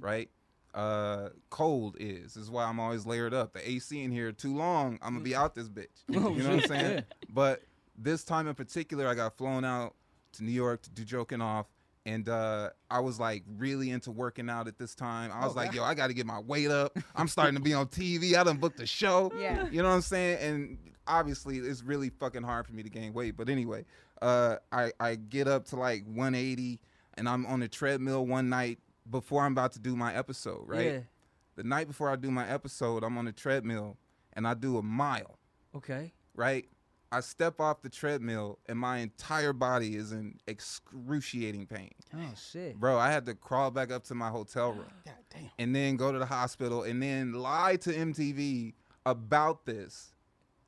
right? 0.00 0.30
Uh, 0.74 1.28
cold 1.50 1.96
is 2.00 2.34
This 2.34 2.42
is 2.44 2.50
why 2.50 2.64
I'm 2.64 2.80
always 2.80 3.06
layered 3.06 3.32
up. 3.32 3.52
The 3.52 3.70
AC 3.70 4.02
in 4.02 4.10
here 4.10 4.32
too 4.32 4.56
long, 4.56 4.98
I'm 5.02 5.12
gonna 5.14 5.24
be 5.24 5.34
out 5.34 5.54
this 5.54 5.68
bitch. 5.68 5.86
You 6.08 6.20
know 6.20 6.30
what 6.30 6.64
I'm 6.64 6.68
saying? 6.68 6.94
Yeah. 6.94 7.00
But 7.28 7.62
this 7.96 8.24
time 8.24 8.48
in 8.48 8.54
particular, 8.54 9.06
I 9.06 9.14
got 9.14 9.36
flown 9.36 9.64
out 9.64 9.94
to 10.32 10.44
New 10.44 10.50
York 10.52 10.82
to 10.82 10.90
do 10.90 11.04
joking 11.04 11.40
off. 11.40 11.66
And 12.06 12.28
uh, 12.28 12.70
I 12.90 13.00
was 13.00 13.18
like 13.18 13.44
really 13.56 13.90
into 13.90 14.10
working 14.10 14.50
out 14.50 14.68
at 14.68 14.78
this 14.78 14.94
time. 14.94 15.30
I 15.32 15.44
was 15.46 15.52
Oh, 15.52 15.56
like, 15.56 15.70
God. 15.70 15.76
yo, 15.76 15.84
I 15.84 15.94
got 15.94 16.08
to 16.08 16.14
get 16.14 16.26
my 16.26 16.38
weight 16.40 16.70
up. 16.70 16.96
I'm 17.16 17.28
starting 17.28 17.54
to 17.54 17.62
be 17.62 17.72
on 17.72 17.86
TV. 17.86 18.34
I 18.34 18.44
done 18.44 18.58
booked 18.58 18.78
a 18.80 18.86
show. 18.86 19.32
Yeah. 19.38 19.66
You 19.70 19.82
know 19.82 19.88
what 19.88 19.94
I'm 19.94 20.00
saying? 20.02 20.38
And 20.40 20.78
obviously, 21.06 21.58
it's 21.58 21.82
really 21.82 22.10
fucking 22.10 22.42
hard 22.42 22.66
for 22.66 22.74
me 22.74 22.82
to 22.82 22.90
gain 22.90 23.14
weight. 23.14 23.36
But 23.38 23.48
anyway, 23.48 23.86
uh, 24.20 24.56
I, 24.70 24.92
I 25.00 25.14
get 25.14 25.48
up 25.48 25.64
to 25.68 25.76
like 25.76 26.04
180 26.04 26.78
and 27.14 27.26
I'm 27.28 27.46
on 27.46 27.60
the 27.60 27.68
treadmill 27.68 28.26
one 28.26 28.50
night 28.50 28.80
before 29.10 29.42
I'm 29.42 29.52
about 29.52 29.72
to 29.72 29.78
do 29.78 29.96
my 29.96 30.14
episode, 30.14 30.64
right? 30.68 30.86
Yeah. 30.86 30.98
The 31.56 31.62
night 31.64 31.86
before 31.86 32.10
I 32.10 32.16
do 32.16 32.30
my 32.30 32.46
episode, 32.48 33.02
I'm 33.04 33.16
on 33.16 33.24
the 33.24 33.32
treadmill 33.32 33.96
and 34.34 34.46
I 34.46 34.52
do 34.54 34.76
a 34.76 34.82
mile 34.82 35.38
Okay. 35.74 36.12
right? 36.34 36.66
I 37.14 37.20
step 37.20 37.60
off 37.60 37.82
the 37.82 37.88
treadmill 37.88 38.58
and 38.66 38.78
my 38.78 38.98
entire 38.98 39.52
body 39.52 39.94
is 39.96 40.12
in 40.12 40.38
excruciating 40.46 41.66
pain. 41.66 41.92
Oh 42.14 42.18
shit. 42.52 42.78
Bro, 42.78 42.98
I 42.98 43.10
had 43.10 43.24
to 43.26 43.34
crawl 43.34 43.70
back 43.70 43.90
up 43.92 44.04
to 44.04 44.14
my 44.14 44.28
hotel 44.30 44.72
room 44.72 44.86
God 45.04 45.14
damn. 45.30 45.50
and 45.58 45.74
then 45.74 45.96
go 45.96 46.10
to 46.12 46.18
the 46.18 46.26
hospital 46.26 46.82
and 46.82 47.02
then 47.02 47.32
lie 47.34 47.76
to 47.76 47.90
MTV 47.92 48.74
about 49.06 49.64
this. 49.66 50.10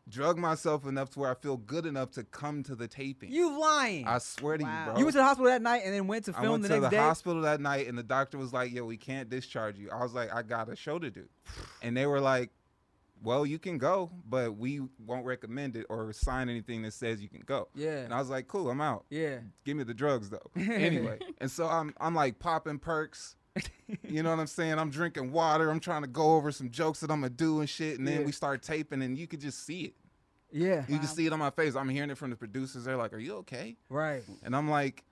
Drug 0.09 0.38
myself 0.38 0.87
enough 0.87 1.11
to 1.11 1.19
where 1.19 1.31
I 1.33 1.35
feel 1.35 1.57
good 1.57 1.85
enough 1.85 2.12
to 2.12 2.23
come 2.23 2.62
to 2.65 2.76
the 2.76 2.87
taping. 2.87 3.33
You 3.33 3.59
lying. 3.61 4.07
I 4.07 4.19
swear 4.19 4.57
to 4.57 4.62
Wow. 4.62 4.79
you, 4.87 4.91
bro. 4.93 4.99
you 4.99 5.05
went 5.07 5.12
to 5.15 5.19
the 5.19 5.25
hospital 5.25 5.50
that 5.50 5.62
night 5.62 5.83
and 5.85 5.93
then 5.93 6.07
went 6.07 6.26
to 6.26 6.33
film 6.33 6.47
I 6.47 6.49
went 6.50 6.62
the 6.62 6.69
to 6.69 6.75
next 6.75 6.85
the 6.85 6.91
day. 6.91 6.97
hospital 7.03 7.43
that 7.43 7.61
night 7.61 7.88
and 7.88 7.99
the 7.99 8.05
doctor 8.05 8.38
was 8.38 8.53
like, 8.53 8.73
"Yo, 8.73 8.85
we 8.85 8.97
can't 8.97 9.29
discharge 9.29 9.79
you." 9.79 9.91
I 9.91 10.00
was 10.05 10.12
like, 10.15 10.33
"I 10.33 10.43
got 10.43 10.69
a 10.69 10.76
show 10.76 11.00
to 11.00 11.11
do," 11.11 11.29
and 11.83 11.97
they 11.97 12.07
were 12.07 12.21
like, 12.21 12.50
"Well, 13.23 13.45
you 13.47 13.59
can 13.59 13.79
go, 13.79 14.11
but 14.29 14.57
we 14.57 14.81
won't 15.07 15.25
recommend 15.25 15.77
it 15.77 15.87
or 15.89 16.13
sign 16.13 16.49
anything 16.49 16.83
that 16.83 16.93
says 16.93 17.21
you 17.21 17.29
can 17.29 17.43
go." 17.47 17.69
Yeah. 17.75 17.99
And 18.01 18.13
I 18.15 18.19
was 18.19 18.29
like, 18.31 18.49
"Cool, 18.49 18.71
I'm 18.71 18.81
out. 18.81 19.05
yeah. 19.11 19.39
Give 19.65 19.77
me 19.77 19.85
the 19.85 19.95
drugs 19.95 20.31
though." 20.31 20.51
anyway, 20.57 21.19
and 21.39 21.51
so 21.51 21.67
I'm 21.69 21.95
I'm 22.01 22.15
like 22.15 22.39
popping 22.39 22.79
perks. 22.79 23.37
You 24.07 24.23
know 24.23 24.31
what 24.31 24.39
I'm 24.41 24.47
saying? 24.47 24.79
I'm 24.79 24.91
drinking 24.91 25.33
water. 25.33 25.71
I'm 25.71 25.81
trying 25.81 26.03
to 26.03 26.09
go 26.09 26.35
over 26.37 26.53
some 26.53 26.71
jokes 26.71 27.01
that 27.01 27.11
I'm 27.11 27.21
gonna 27.23 27.31
do 27.31 27.61
and 27.61 27.69
shit. 27.69 27.99
And 27.99 28.07
then 28.07 28.21
Yeah. 28.21 28.27
we 28.27 28.33
start 28.33 28.63
taping, 28.63 29.01
and 29.03 29.17
you 29.17 29.27
could 29.27 29.41
just 29.41 29.65
see 29.65 29.83
it. 29.85 29.95
Yeah. 30.53 30.85
You 30.89 30.95
Wow. 30.97 31.01
can 31.01 31.09
see 31.09 31.27
it 31.27 31.33
on 31.33 31.39
my 31.39 31.51
face. 31.51 31.75
I'm 31.75 31.89
hearing 31.89 32.11
it 32.11 32.19
from 32.19 32.31
the 32.31 32.37
producers. 32.37 32.85
They're 32.85 32.97
like, 32.99 33.13
"Are 33.15 33.19
you 33.19 33.37
okay?" 33.37 33.77
Right. 33.89 34.23
And 34.43 34.55
I'm 34.55 34.69
like, 34.69 35.05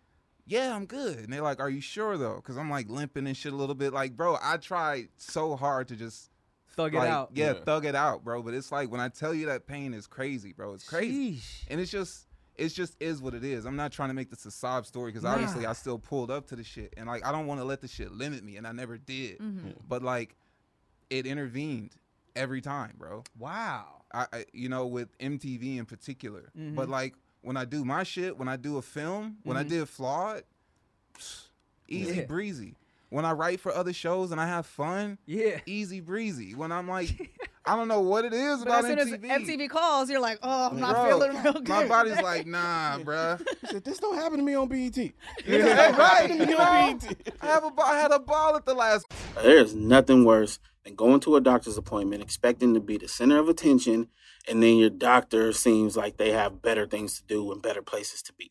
yeah, 0.47 0.77
I'm 0.77 0.85
good. 0.85 1.21
And 1.21 1.33
they're 1.33 1.41
like, 1.41 1.59
are 1.59 1.71
you 1.71 1.81
sure 1.81 2.19
though? 2.19 2.37
Because 2.37 2.59
I'm 2.59 2.69
like 2.69 2.91
limping 2.91 3.27
and 3.27 3.35
shit 3.35 3.55
a 3.55 3.57
little 3.57 3.75
bit. 3.75 3.95
Like, 3.95 4.15
bro, 4.15 4.37
I 4.43 4.59
tried 4.59 5.09
so 5.17 5.57
hard 5.57 5.89
to 5.89 5.97
just 5.97 6.29
Thug 6.75 6.95
like, 6.95 7.09
it 7.09 7.11
out. 7.11 7.31
Yeah, 7.35 7.53
Yeah. 7.55 7.61
thug 7.65 7.85
it 7.87 7.95
out, 7.95 8.25
bro. 8.25 8.43
But 8.43 8.55
it's 8.55 8.71
like 8.73 8.91
when 8.91 9.01
I 9.01 9.09
tell 9.09 9.33
you 9.35 9.47
that 9.47 9.67
pain 9.67 9.95
is 9.95 10.07
crazy, 10.07 10.53
bro. 10.53 10.75
It's 10.75 10.89
crazy. 10.89 11.37
Sheesh. 11.37 11.65
And 11.69 11.81
it's 11.81 11.91
just, 11.91 12.27
it's 12.57 12.75
just 12.75 12.97
is 13.01 13.21
what 13.21 13.35
it 13.35 13.45
is. 13.45 13.65
I'm 13.65 13.77
not 13.77 13.91
trying 13.93 14.11
to 14.11 14.15
make 14.15 14.31
this 14.31 14.45
a 14.47 14.51
sob 14.51 14.87
story 14.87 15.11
because 15.11 15.25
obviously 15.25 15.67
I 15.67 15.73
still 15.73 15.99
pulled 15.99 16.31
up 16.31 16.47
to 16.49 16.57
the 16.57 16.65
shit, 16.65 16.95
and 16.97 17.07
like 17.09 17.25
I 17.27 17.33
don't 17.33 17.47
want 17.47 17.61
to 17.61 17.65
let 17.65 17.81
the 17.81 17.89
shit 17.89 18.13
limit 18.13 18.45
me, 18.45 18.57
and 18.57 18.67
I 18.67 18.73
never 18.73 18.97
did. 18.99 19.39
Mm-hmm. 19.39 19.71
But 19.89 20.03
like, 20.03 20.37
it 21.11 21.27
intervened 21.27 21.97
every 22.37 22.61
time, 22.61 22.95
bro. 22.99 23.25
Wow. 23.39 24.03
I, 24.13 24.27
I 24.33 24.45
you 24.53 24.69
know, 24.69 24.87
with 24.87 25.17
MTV 25.19 25.79
in 25.79 25.87
particular. 25.87 26.51
Mhm. 26.57 26.75
But 26.77 26.89
like 26.89 27.15
when 27.43 27.57
I 27.57 27.65
do 27.65 27.85
my 27.85 28.05
shit, 28.05 28.39
when 28.39 28.49
I 28.49 28.57
do 28.57 28.77
a 28.79 28.83
film, 28.83 29.39
when 29.43 29.57
I 29.57 29.65
Mhm. 29.65 29.69
did 29.69 29.89
Flawed, 29.89 30.45
easy 31.89 32.17
Yeah. 32.19 32.25
breezy. 32.27 32.77
When 33.15 33.25
I 33.25 33.31
write 33.31 33.61
for 33.61 33.73
other 33.73 33.93
shows 33.93 34.33
and 34.33 34.41
I 34.41 34.47
have 34.49 34.67
fun, 34.67 35.19
Yeah. 35.25 35.61
easy 35.67 36.01
breezy. 36.01 36.53
When 36.57 36.73
I'm 36.73 36.89
like, 36.89 37.31
I 37.65 37.77
don't 37.77 37.87
know 37.87 38.01
what 38.01 38.25
it 38.25 38.33
is 38.33 38.59
But 38.59 38.67
about 38.67 38.85
as 38.87 38.87
soon 39.09 39.21
MTV. 39.21 39.31
as 39.31 39.43
MTV 39.43 39.71
calls, 39.71 40.11
you're 40.11 40.19
like, 40.19 40.41
oh, 40.43 40.71
I'm 40.73 40.81
not 40.81 40.95
Bro, 40.97 41.05
feeling 41.21 41.43
real 41.45 41.53
good. 41.53 41.69
My 41.69 41.87
body's 41.87 42.21
like, 42.21 42.45
nah, 42.49 42.99
bruh. 42.99 43.41
Said, 43.71 43.85
"This 43.85 43.99
don't 43.99 44.17
happen 44.17 44.39
to 44.39 44.45
me 44.45 44.55
on 44.57 44.67
BET." 44.67 44.97
Yeah, 44.97 45.97
right. 45.97 46.27
to 46.27 46.35
You 46.35 46.41
me 46.41 46.47
know, 46.55 46.59
on 46.59 46.99
BET. 46.99 47.37
I 47.41 47.47
have 47.47 47.63
a, 47.63 47.71
ba- 47.71 47.83
I 47.83 48.01
had 48.01 48.11
a 48.11 48.19
ball 48.19 48.57
at 48.57 48.67
the 48.67 48.75
last. 48.75 49.07
There's 49.41 49.77
nothing 49.77 50.25
worse 50.25 50.59
than 50.85 50.97
going 50.97 51.21
to 51.21 51.37
a 51.37 51.41
doctor's 51.41 51.79
appointment 51.79 52.21
expecting 52.21 52.75
to 52.75 52.81
be 52.81 52.97
the 52.99 53.07
center 53.07 53.39
of 53.39 53.49
attention, 53.49 54.09
and 54.49 54.61
then 54.61 54.77
your 54.77 54.91
doctor 54.91 55.53
seems 55.53 55.97
like 55.97 56.17
they 56.17 56.33
have 56.33 56.61
better 56.63 56.85
things 56.85 57.21
to 57.21 57.25
do 57.29 57.53
and 57.53 57.63
better 57.63 57.81
places 57.81 58.23
to 58.23 58.33
be. 58.33 58.51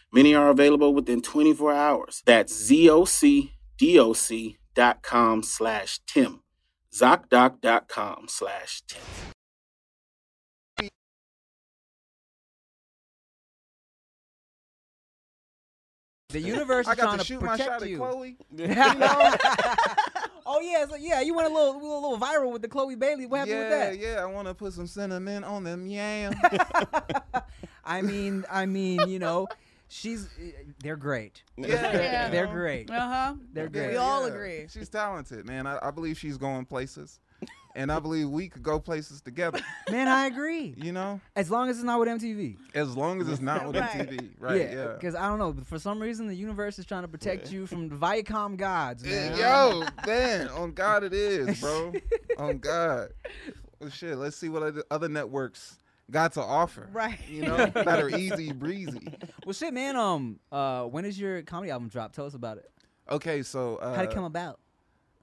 Many 0.13 0.35
are 0.35 0.49
available 0.49 0.93
within 0.93 1.21
24 1.21 1.73
hours. 1.73 2.21
That's 2.25 2.51
ZocDoc.com 2.69 3.43
slash 5.43 5.99
Tim. 6.05 6.41
ZocDoc.com 6.93 8.25
slash 8.27 8.81
Tim. 8.87 9.01
The 16.31 16.39
universe 16.39 16.87
is 16.87 16.95
got 16.95 17.03
trying 17.03 17.17
to 17.17 17.23
to 17.23 17.25
shoot 17.25 17.41
my 17.41 17.57
shot 17.57 17.79
protect 17.79 17.81
at 17.83 17.89
you. 17.89 17.97
Chloe. 17.97 18.37
oh 20.45 20.61
yeah, 20.61 20.83
it's 20.83 20.91
like, 20.91 21.01
yeah. 21.01 21.19
You 21.21 21.33
went 21.33 21.49
a 21.49 21.53
little, 21.53 21.75
a 21.75 21.75
little 21.75 22.17
viral 22.17 22.53
with 22.53 22.61
the 22.61 22.69
Chloe 22.69 22.95
Bailey. 22.95 23.25
What 23.25 23.39
happened 23.39 23.57
yeah, 23.57 23.89
with 23.89 23.99
that? 23.99 23.99
yeah. 23.99 24.21
I 24.21 24.25
want 24.25 24.47
to 24.47 24.53
put 24.53 24.73
some 24.73 24.87
cinnamon 24.87 25.43
on 25.43 25.65
them 25.65 25.85
yams. 25.85 26.37
I 27.85 28.01
mean, 28.01 28.45
I 28.49 28.65
mean, 28.65 29.09
you 29.09 29.19
know, 29.19 29.47
she's, 29.91 30.27
they're 30.81 30.95
great. 30.95 31.43
yeah, 31.57 31.67
Yeah. 31.93 32.29
They're 32.29 32.47
great. 32.47 32.89
Uh 32.89 32.99
huh. 32.99 33.33
They're 33.53 33.69
great. 33.69 33.91
We 33.91 33.97
all 33.97 34.27
yeah. 34.27 34.33
agree. 34.33 34.65
She's 34.69 34.89
talented, 34.89 35.45
man. 35.45 35.67
I, 35.67 35.77
I 35.81 35.91
believe 35.91 36.17
she's 36.17 36.37
going 36.37 36.65
places, 36.65 37.19
and 37.75 37.91
I 37.91 37.99
believe 37.99 38.29
we 38.29 38.47
could 38.49 38.63
go 38.63 38.79
places 38.79 39.21
together. 39.21 39.59
Man, 39.91 40.07
I 40.07 40.25
agree. 40.27 40.73
You 40.77 40.91
know, 40.91 41.19
As 41.35 41.49
long 41.51 41.69
as 41.69 41.77
it's 41.77 41.83
not 41.85 41.99
with 41.99 42.07
MTV. 42.09 42.57
as 42.73 42.95
long 42.95 43.19
as 43.21 43.27
it's 43.29 43.41
not 43.41 43.65
with 43.67 43.75
Right. 43.75 43.91
MTV, 44.09 44.29
right? 44.39 44.61
Yeah. 44.61 44.87
Because 44.93 45.15
I 45.15 45.27
don't 45.27 45.39
know, 45.39 45.51
but 45.53 45.65
for 45.65 45.79
some 45.79 45.99
reason 46.01 46.27
the 46.27 46.35
universe 46.35 46.79
is 46.79 46.85
trying 46.85 47.01
to 47.03 47.07
protect 47.07 47.51
you 47.51 47.65
from 47.67 47.89
the 47.89 47.95
Viacom 47.95 48.57
gods, 48.57 49.03
man. 49.03 49.37
Yo, 49.37 49.83
man, 50.05 50.47
on 50.49 50.71
God 50.73 51.03
it 51.03 51.13
is, 51.13 51.59
bro. 51.61 51.93
on 52.37 52.57
God. 52.59 53.09
Well, 53.79 53.89
shit. 53.89 54.17
Let's 54.17 54.37
see 54.37 54.49
what 54.49 54.63
other- 54.63 54.83
other 54.91 55.09
networks 55.09 55.77
got 56.11 56.33
to 56.33 56.41
offer. 56.41 56.89
Right. 56.91 57.19
You 57.29 57.43
know, 57.43 57.65
that 57.67 57.99
are 57.99 58.09
easy 58.09 58.51
breezy. 58.51 58.99
Well, 59.45 59.53
shit, 59.53 59.73
man. 59.73 59.95
Um, 59.95 60.39
uh, 60.51 60.83
when 60.83 61.03
is 61.05 61.19
your 61.19 61.41
comedy 61.41 61.71
album 61.71 61.87
drop? 61.89 62.13
Tell 62.13 62.25
us 62.25 62.35
about 62.35 62.57
it. 62.57 62.69
Okay, 63.09 63.41
so 63.41 63.77
uh, 63.77 63.95
How'd 63.95 64.05
it 64.05 64.13
come 64.13 64.23
about? 64.23 64.59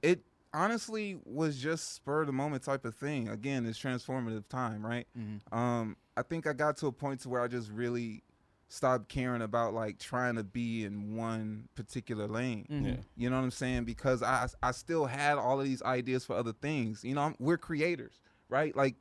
it 0.03 0.23
honestly 0.53 1.19
was 1.25 1.59
just 1.59 1.95
spur 1.95 2.23
of 2.23 2.27
the 2.27 2.33
moment 2.33 2.63
type 2.65 2.85
of 2.85 2.95
thing. 2.97 3.29
Again, 3.29 3.65
it's 3.67 3.79
transformative 3.79 4.49
time, 4.49 4.85
right? 4.85 5.07
Mhm. 5.17 5.41
Um, 5.57 5.97
I 6.17 6.23
think 6.23 6.47
I 6.47 6.53
got 6.53 6.77
to 6.79 6.87
a 6.89 6.93
point 6.93 7.21
to 7.21 7.29
where 7.29 7.41
I 7.43 7.49
just 7.49 7.71
really 7.71 8.23
stopped 8.69 9.09
caring 9.09 9.41
about 9.43 9.73
like 9.73 9.99
trying 9.99 10.35
to 10.35 10.43
be 10.45 10.85
in 10.85 11.15
one 11.17 11.69
particular 11.75 12.27
lane. 12.27 12.67
Mhm. 12.71 12.87
Yeah. 12.87 12.97
You 13.17 13.31
know 13.31 13.37
what 13.37 13.43
I'm 13.45 13.51
saying? 13.51 13.85
Because 13.85 14.23
I 14.23 14.49
I 14.63 14.73
still 14.73 15.07
had 15.07 15.39
all 15.39 15.59
of 15.61 15.65
these 15.67 15.83
ideas 15.83 16.25
for 16.25 16.35
other 16.35 16.53
things. 16.53 17.05
You 17.05 17.15
know, 17.15 17.23
I'm, 17.23 17.37
we're 17.39 17.57
creators, 17.59 18.21
right? 18.49 18.75
Like 18.75 18.97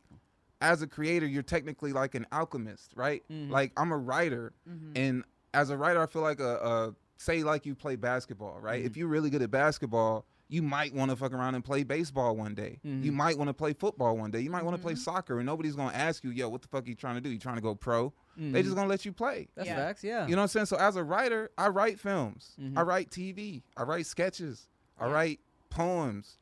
as 0.62 0.82
a 0.82 0.88
creator, 0.88 1.26
you're 1.28 1.44
technically 1.44 1.94
like 1.94 2.16
an 2.16 2.26
alchemist, 2.32 2.92
right? 2.96 3.24
Mhm. 3.32 3.50
Like 3.50 3.72
I'm 3.78 3.92
a 3.92 3.98
writer, 3.98 4.54
Mhm. 4.68 4.92
and 4.96 5.24
as 5.54 5.70
a 5.70 5.78
writer, 5.78 6.02
I 6.02 6.06
feel 6.08 6.22
like 6.22 6.40
a, 6.40 6.56
a 6.58 6.96
say 7.18 7.44
like 7.44 7.66
you 7.66 7.76
play 7.76 7.96
basketball, 7.96 8.60
right? 8.60 8.84
If 8.84 8.96
you're 8.98 9.08
really 9.08 9.30
good 9.30 9.42
at 9.42 9.50
basketball, 9.52 10.26
you 10.50 10.62
might 10.62 10.94
want 10.94 11.12
to 11.12 11.18
fuck 11.18 11.34
around 11.34 11.56
and 11.56 11.64
play 11.64 11.84
baseball 11.84 12.36
one 12.38 12.54
day. 12.56 12.80
You 12.84 13.12
Mhm. 13.12 13.16
might 13.16 13.38
want 13.38 13.50
to 13.50 13.54
play 13.54 13.74
football 13.74 14.16
one 14.18 14.32
day. 14.32 14.40
You 14.40 14.50
might 14.50 14.64
want 14.64 14.78
to 14.78 14.82
play 14.82 14.94
Mhm. 14.94 15.00
soccer, 15.00 15.38
and 15.40 15.46
nobody's 15.46 15.76
gonna 15.76 15.94
ask 15.96 16.24
you, 16.24 16.30
"Yo, 16.30 16.48
what 16.48 16.62
the 16.62 16.68
fuck 16.70 16.86
are 16.86 16.88
you 16.90 16.96
trying 16.96 17.16
to 17.16 17.22
do? 17.22 17.30
You 17.30 17.38
trying 17.40 17.56
to 17.58 17.62
go 17.62 17.76
pro?" 17.76 18.14
They 18.38 18.62
just 18.62 18.76
gonna 18.76 18.88
let 18.88 19.04
you 19.04 19.12
play. 19.12 19.48
That's 19.56 19.68
Yeah. 19.68 19.76
facts, 19.76 20.04
yeah. 20.04 20.28
You 20.28 20.36
know 20.36 20.42
what 20.42 20.44
I'm 20.44 20.48
saying? 20.50 20.66
So 20.68 20.78
as 20.78 20.96
a 20.96 21.04
writer, 21.04 21.50
I 21.58 21.70
write 21.70 22.00
films. 22.00 22.56
I 22.76 22.84
write 22.84 23.10
TV, 23.10 23.64
I 23.76 23.82
write 23.84 24.06
sketches, 24.06 24.68
I 25.00 25.08
write 25.10 25.40
poems. 25.72 26.38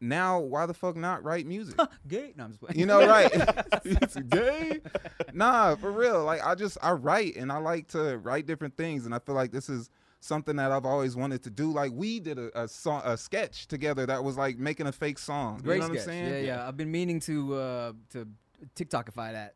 Now, 0.00 0.38
why 0.38 0.66
the 0.66 0.74
fuck 0.74 0.96
not 0.96 1.22
write 1.24 1.46
music? 1.46 1.78
Gay? 2.08 2.32
No, 2.36 2.44
I'm 2.44 2.50
just 2.50 2.60
playing. 2.60 2.78
You 2.78 2.86
know, 2.86 3.06
right? 3.06 3.30
it's 3.84 4.16
gay. 4.28 4.80
Nah, 5.32 5.76
for 5.76 5.90
real. 5.92 6.24
Like 6.24 6.44
I 6.44 6.54
just 6.54 6.78
I 6.82 6.92
write 6.92 7.36
and 7.36 7.50
I 7.52 7.58
like 7.58 7.88
to 7.88 8.18
write 8.18 8.46
different 8.46 8.76
things, 8.76 9.06
and 9.06 9.14
I 9.14 9.18
feel 9.18 9.34
like 9.34 9.52
this 9.52 9.68
is 9.68 9.90
something 10.20 10.56
that 10.56 10.72
I've 10.72 10.86
always 10.86 11.16
wanted 11.16 11.42
to 11.44 11.50
do. 11.50 11.70
Like 11.72 11.92
we 11.94 12.20
did 12.20 12.38
a, 12.38 12.62
a 12.62 12.68
song, 12.68 13.02
a 13.04 13.16
sketch 13.16 13.66
together 13.68 14.06
that 14.06 14.22
was 14.24 14.36
like 14.36 14.58
making 14.58 14.86
a 14.86 14.92
fake 14.92 15.18
song. 15.18 15.60
Great 15.62 15.76
you 15.76 15.80
know 15.80 15.86
sketch. 15.94 16.06
what 16.06 16.14
I'm 16.14 16.24
saying? 16.28 16.44
Yeah, 16.46 16.54
yeah. 16.56 16.68
I've 16.68 16.76
been 16.76 16.90
meaning 16.90 17.20
to 17.20 17.54
uh 17.54 17.92
to 18.10 18.26
TikTokify 18.76 19.32
that. 19.32 19.54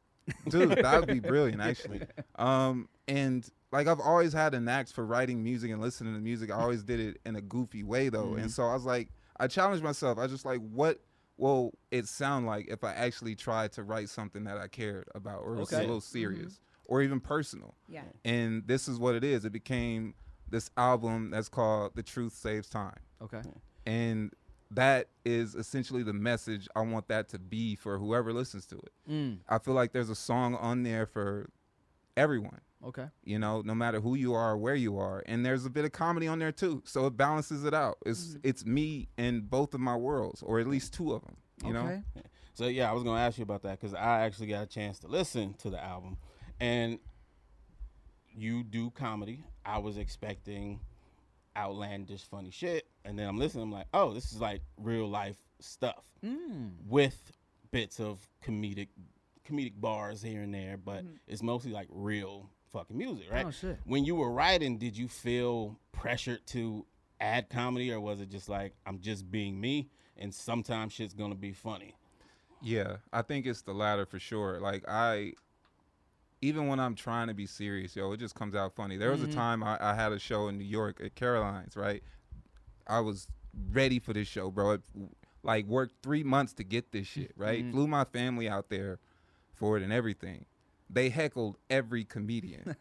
dude 0.50 0.70
that 0.72 1.00
would 1.00 1.08
be 1.08 1.20
brilliant 1.20 1.58
actually 1.62 2.02
um 2.38 2.86
and 3.06 3.48
like 3.72 3.86
I've 3.86 3.98
always 4.00 4.34
had 4.34 4.52
an 4.52 4.66
knack 4.66 4.88
for 4.88 5.06
writing 5.06 5.42
music 5.42 5.70
and 5.70 5.80
listening 5.80 6.12
to 6.14 6.20
music. 6.20 6.50
I 6.50 6.54
always 6.56 6.82
did 6.82 7.00
it 7.00 7.18
in 7.24 7.36
a 7.36 7.40
goofy 7.40 7.82
way 7.82 8.10
though, 8.10 8.26
Mm-hmm. 8.26 8.40
and 8.40 8.50
so 8.50 8.64
I 8.64 8.74
was 8.74 8.84
like, 8.84 9.08
I 9.38 9.46
challenged 9.46 9.84
myself. 9.84 10.18
I 10.18 10.22
was 10.22 10.32
just 10.32 10.44
like, 10.44 10.60
what 10.60 11.00
will 11.36 11.72
it 11.90 12.08
sound 12.08 12.46
like 12.46 12.66
if 12.68 12.82
I 12.82 12.92
actually 12.92 13.34
tried 13.36 13.72
to 13.72 13.82
write 13.82 14.08
something 14.08 14.44
that 14.44 14.58
I 14.58 14.68
cared 14.68 15.08
about, 15.14 15.40
or 15.42 15.54
was 15.54 15.72
a 15.72 15.80
little 15.80 16.00
serious, 16.00 16.60
or 16.84 17.02
even 17.02 17.20
personal? 17.20 17.74
Yeah. 17.88 18.02
And 18.24 18.66
this 18.66 18.88
is 18.88 18.98
what 18.98 19.14
it 19.14 19.24
is. 19.24 19.44
It 19.44 19.52
became 19.52 20.14
this 20.50 20.70
album 20.76 21.30
that's 21.30 21.48
called 21.48 21.92
"The 21.94 22.02
Truth 22.02 22.34
Saves 22.34 22.68
Time." 22.68 22.98
Okay. 23.22 23.42
and 23.86 24.32
that 24.70 25.08
is 25.24 25.54
essentially 25.54 26.02
the 26.02 26.12
message 26.12 26.68
I 26.76 26.82
want 26.82 27.08
that 27.08 27.28
to 27.30 27.38
be 27.38 27.74
for 27.74 27.98
whoever 27.98 28.32
listens 28.34 28.66
to 28.66 28.76
it. 28.76 28.92
Mm. 29.10 29.38
I 29.48 29.58
feel 29.58 29.72
like 29.74 29.92
there's 29.92 30.10
a 30.10 30.14
song 30.14 30.54
on 30.56 30.82
there 30.82 31.06
for 31.06 31.48
everyone, 32.16 32.60
Okay. 32.84 33.06
you 33.24 33.38
know, 33.38 33.60
no 33.62 33.74
matter 33.74 34.00
who 34.00 34.14
you 34.14 34.34
are 34.34 34.52
or 34.52 34.56
where 34.56 34.74
you 34.76 34.98
are, 34.98 35.22
and 35.26 35.44
there's 35.44 35.64
a 35.66 35.70
bit 35.70 35.84
of 35.84 35.92
comedy 35.92 36.28
on 36.28 36.38
there 36.38 36.52
too, 36.52 36.82
so 36.86 37.06
it 37.06 37.16
balances 37.16 37.64
it 37.64 37.74
out. 37.74 37.98
It's 38.06 38.36
it's 38.44 38.64
me 38.64 39.08
in 39.18 39.40
both 39.42 39.74
of 39.74 39.80
my 39.80 39.96
worlds, 39.96 40.42
or 40.42 40.60
at 40.60 40.66
least 40.68 40.94
two 40.94 41.12
of 41.12 41.22
them, 41.24 41.36
you 41.64 41.72
know. 41.72 41.80
okay. 41.86 42.02
So 42.54 42.66
yeah, 42.66 42.90
I 42.90 42.92
was 42.92 43.04
gonna 43.04 43.20
ask 43.20 43.38
you 43.38 43.42
about 43.44 43.62
that 43.62 43.80
because 43.80 43.94
I 43.94 44.22
actually 44.22 44.48
got 44.48 44.64
a 44.64 44.66
chance 44.66 44.98
to 45.00 45.06
listen 45.06 45.54
to 45.58 45.70
the 45.70 45.80
album, 45.82 46.16
and 46.60 46.98
you 48.34 48.62
do 48.64 48.90
comedy. 48.90 49.44
I 49.64 49.78
was 49.78 49.96
expecting 49.98 50.80
outlandish, 51.56 52.24
funny 52.24 52.50
shit, 52.50 52.86
and 53.04 53.18
then 53.18 53.28
I'm 53.28 53.38
listening. 53.38 53.64
I'm 53.64 53.72
like, 53.72 53.86
oh, 53.94 54.12
this 54.12 54.32
is 54.32 54.40
like 54.40 54.62
real 54.76 55.08
life 55.08 55.36
stuff 55.60 56.04
Mm. 56.24 56.72
with 56.86 57.30
bits 57.70 58.00
of 58.00 58.26
comedic, 58.44 58.88
comedic 59.48 59.74
bars 59.80 60.20
here 60.20 60.42
and 60.42 60.52
there, 60.52 60.76
but 60.76 61.04
it's 61.28 61.42
mostly 61.44 61.70
like 61.70 61.86
real 61.90 62.50
fucking 62.70 62.96
music, 62.96 63.26
right? 63.30 63.46
Oh 63.46 63.50
shit. 63.50 63.78
When 63.84 64.04
you 64.04 64.14
were 64.14 64.30
writing, 64.30 64.78
did 64.78 64.96
you 64.96 65.08
feel 65.08 65.78
pressured 65.92 66.46
to 66.48 66.86
add 67.20 67.50
comedy, 67.50 67.92
or 67.92 68.00
was 68.00 68.20
it 68.20 68.30
just 68.30 68.48
like 68.48 68.74
I'm 68.86 69.00
just 69.00 69.30
being 69.30 69.60
me, 69.60 69.88
and 70.16 70.34
sometimes 70.34 70.92
shit's 70.92 71.14
gonna 71.14 71.34
be 71.34 71.52
funny? 71.52 71.94
Yeah, 72.62 72.96
I 73.12 73.22
think 73.22 73.46
it's 73.46 73.62
the 73.62 73.72
latter 73.72 74.06
for 74.06 74.18
sure. 74.18 74.60
Like 74.60 74.84
I, 74.88 75.32
even 76.40 76.66
when 76.68 76.80
I'm 76.80 76.94
trying 76.94 77.28
to 77.28 77.34
be 77.34 77.46
serious, 77.46 77.94
yo, 77.94 78.12
it 78.12 78.18
just 78.18 78.34
comes 78.34 78.54
out 78.54 78.74
funny. 78.74 78.96
There 78.96 79.10
was 79.10 79.22
a 79.22 79.26
mm-hmm. 79.26 79.36
time 79.36 79.62
I, 79.62 79.78
I 79.80 79.94
had 79.94 80.12
a 80.12 80.18
show 80.18 80.48
in 80.48 80.58
New 80.58 80.64
York 80.64 81.00
at 81.04 81.14
Caroline's, 81.14 81.76
right? 81.76 82.02
I 82.86 83.00
was 83.00 83.28
ready 83.70 83.98
for 83.98 84.12
this 84.12 84.28
show, 84.28 84.50
bro. 84.50 84.72
It, 84.72 84.82
like 85.42 85.66
worked 85.66 85.94
three 86.02 86.24
months 86.24 86.52
to 86.54 86.64
get 86.64 86.92
this 86.92 87.06
shit, 87.06 87.32
right? 87.36 87.62
Mm-hmm. 87.62 87.72
Flew 87.72 87.86
my 87.86 88.04
family 88.04 88.48
out 88.48 88.68
there 88.70 88.98
for 89.54 89.76
it 89.76 89.82
and 89.82 89.92
everything. 89.92 90.44
They 90.90 91.10
heckled 91.10 91.56
every 91.68 92.04
comedian, 92.04 92.76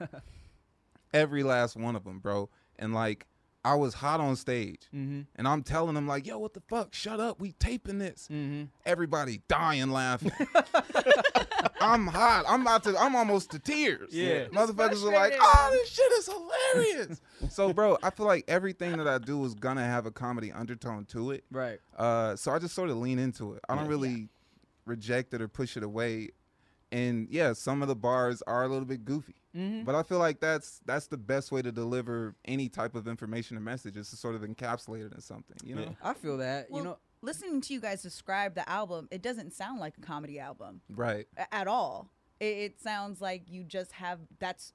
every 1.13 1.43
last 1.43 1.75
one 1.75 1.95
of 1.95 2.03
them, 2.03 2.19
bro. 2.19 2.49
And 2.79 2.93
like, 2.93 3.25
I 3.65 3.75
was 3.75 3.95
hot 3.95 4.21
on 4.21 4.35
stage, 4.37 4.83
Mm-hmm. 4.95 5.21
and 5.35 5.47
I'm 5.47 5.61
telling 5.63 5.93
them 5.95 6.07
like, 6.07 6.25
"Yo, 6.25 6.37
what 6.39 6.53
the 6.53 6.61
fuck? 6.69 6.93
Shut 6.93 7.19
up! 7.19 7.41
We 7.41 7.51
taping 7.53 7.97
this." 7.99 8.29
Mm-hmm. 8.31 8.65
Everybody 8.85 9.41
dying 9.49 9.89
laughing. 9.91 10.31
I'm 11.81 12.07
hot. 12.07 12.45
I'm 12.47 12.61
about 12.61 12.83
to. 12.85 12.97
I'm 12.97 13.15
almost 13.15 13.51
to 13.51 13.59
tears. 13.59 14.09
Yeah. 14.13 14.45
motherfuckers 14.45 15.03
are 15.03 15.13
like, 15.13 15.33
"Oh, 15.39 15.69
this 15.71 15.89
shit 15.89 16.11
is 16.13 16.29
hilarious." 16.29 17.21
so, 17.49 17.73
bro, 17.73 17.97
I 18.01 18.09
feel 18.09 18.25
like 18.25 18.45
everything 18.47 18.97
that 18.97 19.07
I 19.07 19.17
do 19.17 19.43
is 19.43 19.53
gonna 19.53 19.83
have 19.85 20.05
a 20.05 20.11
comedy 20.11 20.51
undertone 20.51 21.05
to 21.05 21.31
it. 21.31 21.43
Right. 21.51 21.79
Uh, 21.97 22.35
so 22.35 22.51
I 22.51 22.59
just 22.59 22.73
sort 22.73 22.89
of 22.89 22.97
lean 22.97 23.19
into 23.19 23.53
it. 23.53 23.61
I 23.67 23.75
don't 23.75 23.85
Yeah. 23.85 23.89
really 23.89 24.29
reject 24.85 25.33
it 25.33 25.41
or 25.41 25.47
push 25.49 25.75
it 25.75 25.83
away. 25.83 26.29
And 26.91 27.27
yeah, 27.29 27.53
some 27.53 27.81
of 27.81 27.87
the 27.87 27.95
bars 27.95 28.41
are 28.47 28.63
a 28.63 28.67
little 28.67 28.85
bit 28.85 29.03
goofy, 29.05 29.35
Mm-hmm. 29.55 29.85
but 29.85 29.95
I 29.95 30.03
feel 30.03 30.19
like 30.19 30.39
that's 30.39 30.81
that's 30.85 31.07
the 31.07 31.17
best 31.17 31.51
way 31.51 31.61
to 31.63 31.71
deliver 31.71 32.35
any 32.45 32.69
type 32.69 32.93
of 32.95 33.07
information 33.07 33.57
or 33.57 33.59
message 33.59 33.97
is 33.97 34.09
to 34.11 34.15
sort 34.15 34.35
of 34.35 34.41
encapsulate 34.41 35.07
it 35.07 35.13
in 35.13 35.21
something. 35.21 35.57
You 35.63 35.75
know? 35.75 35.81
Yeah. 35.81 35.89
I 36.03 36.13
feel 36.13 36.37
that. 36.37 36.69
Well, 36.69 36.81
you 36.83 36.89
know. 36.89 36.97
listening 37.21 37.61
to 37.61 37.73
you 37.73 37.81
guys 37.81 38.03
describe 38.03 38.53
the 38.53 38.67
album, 38.69 39.07
it 39.09 39.21
doesn't 39.23 39.53
sound 39.53 39.79
like 39.79 39.95
a 39.97 40.01
comedy 40.01 40.39
album 40.39 40.81
Right. 40.89 41.27
at 41.51 41.67
all. 41.67 42.11
It, 42.39 42.45
it 42.57 42.81
sounds 42.81 43.19
like 43.19 43.49
you 43.49 43.63
just 43.63 43.93
have 43.93 44.19
that's 44.39 44.73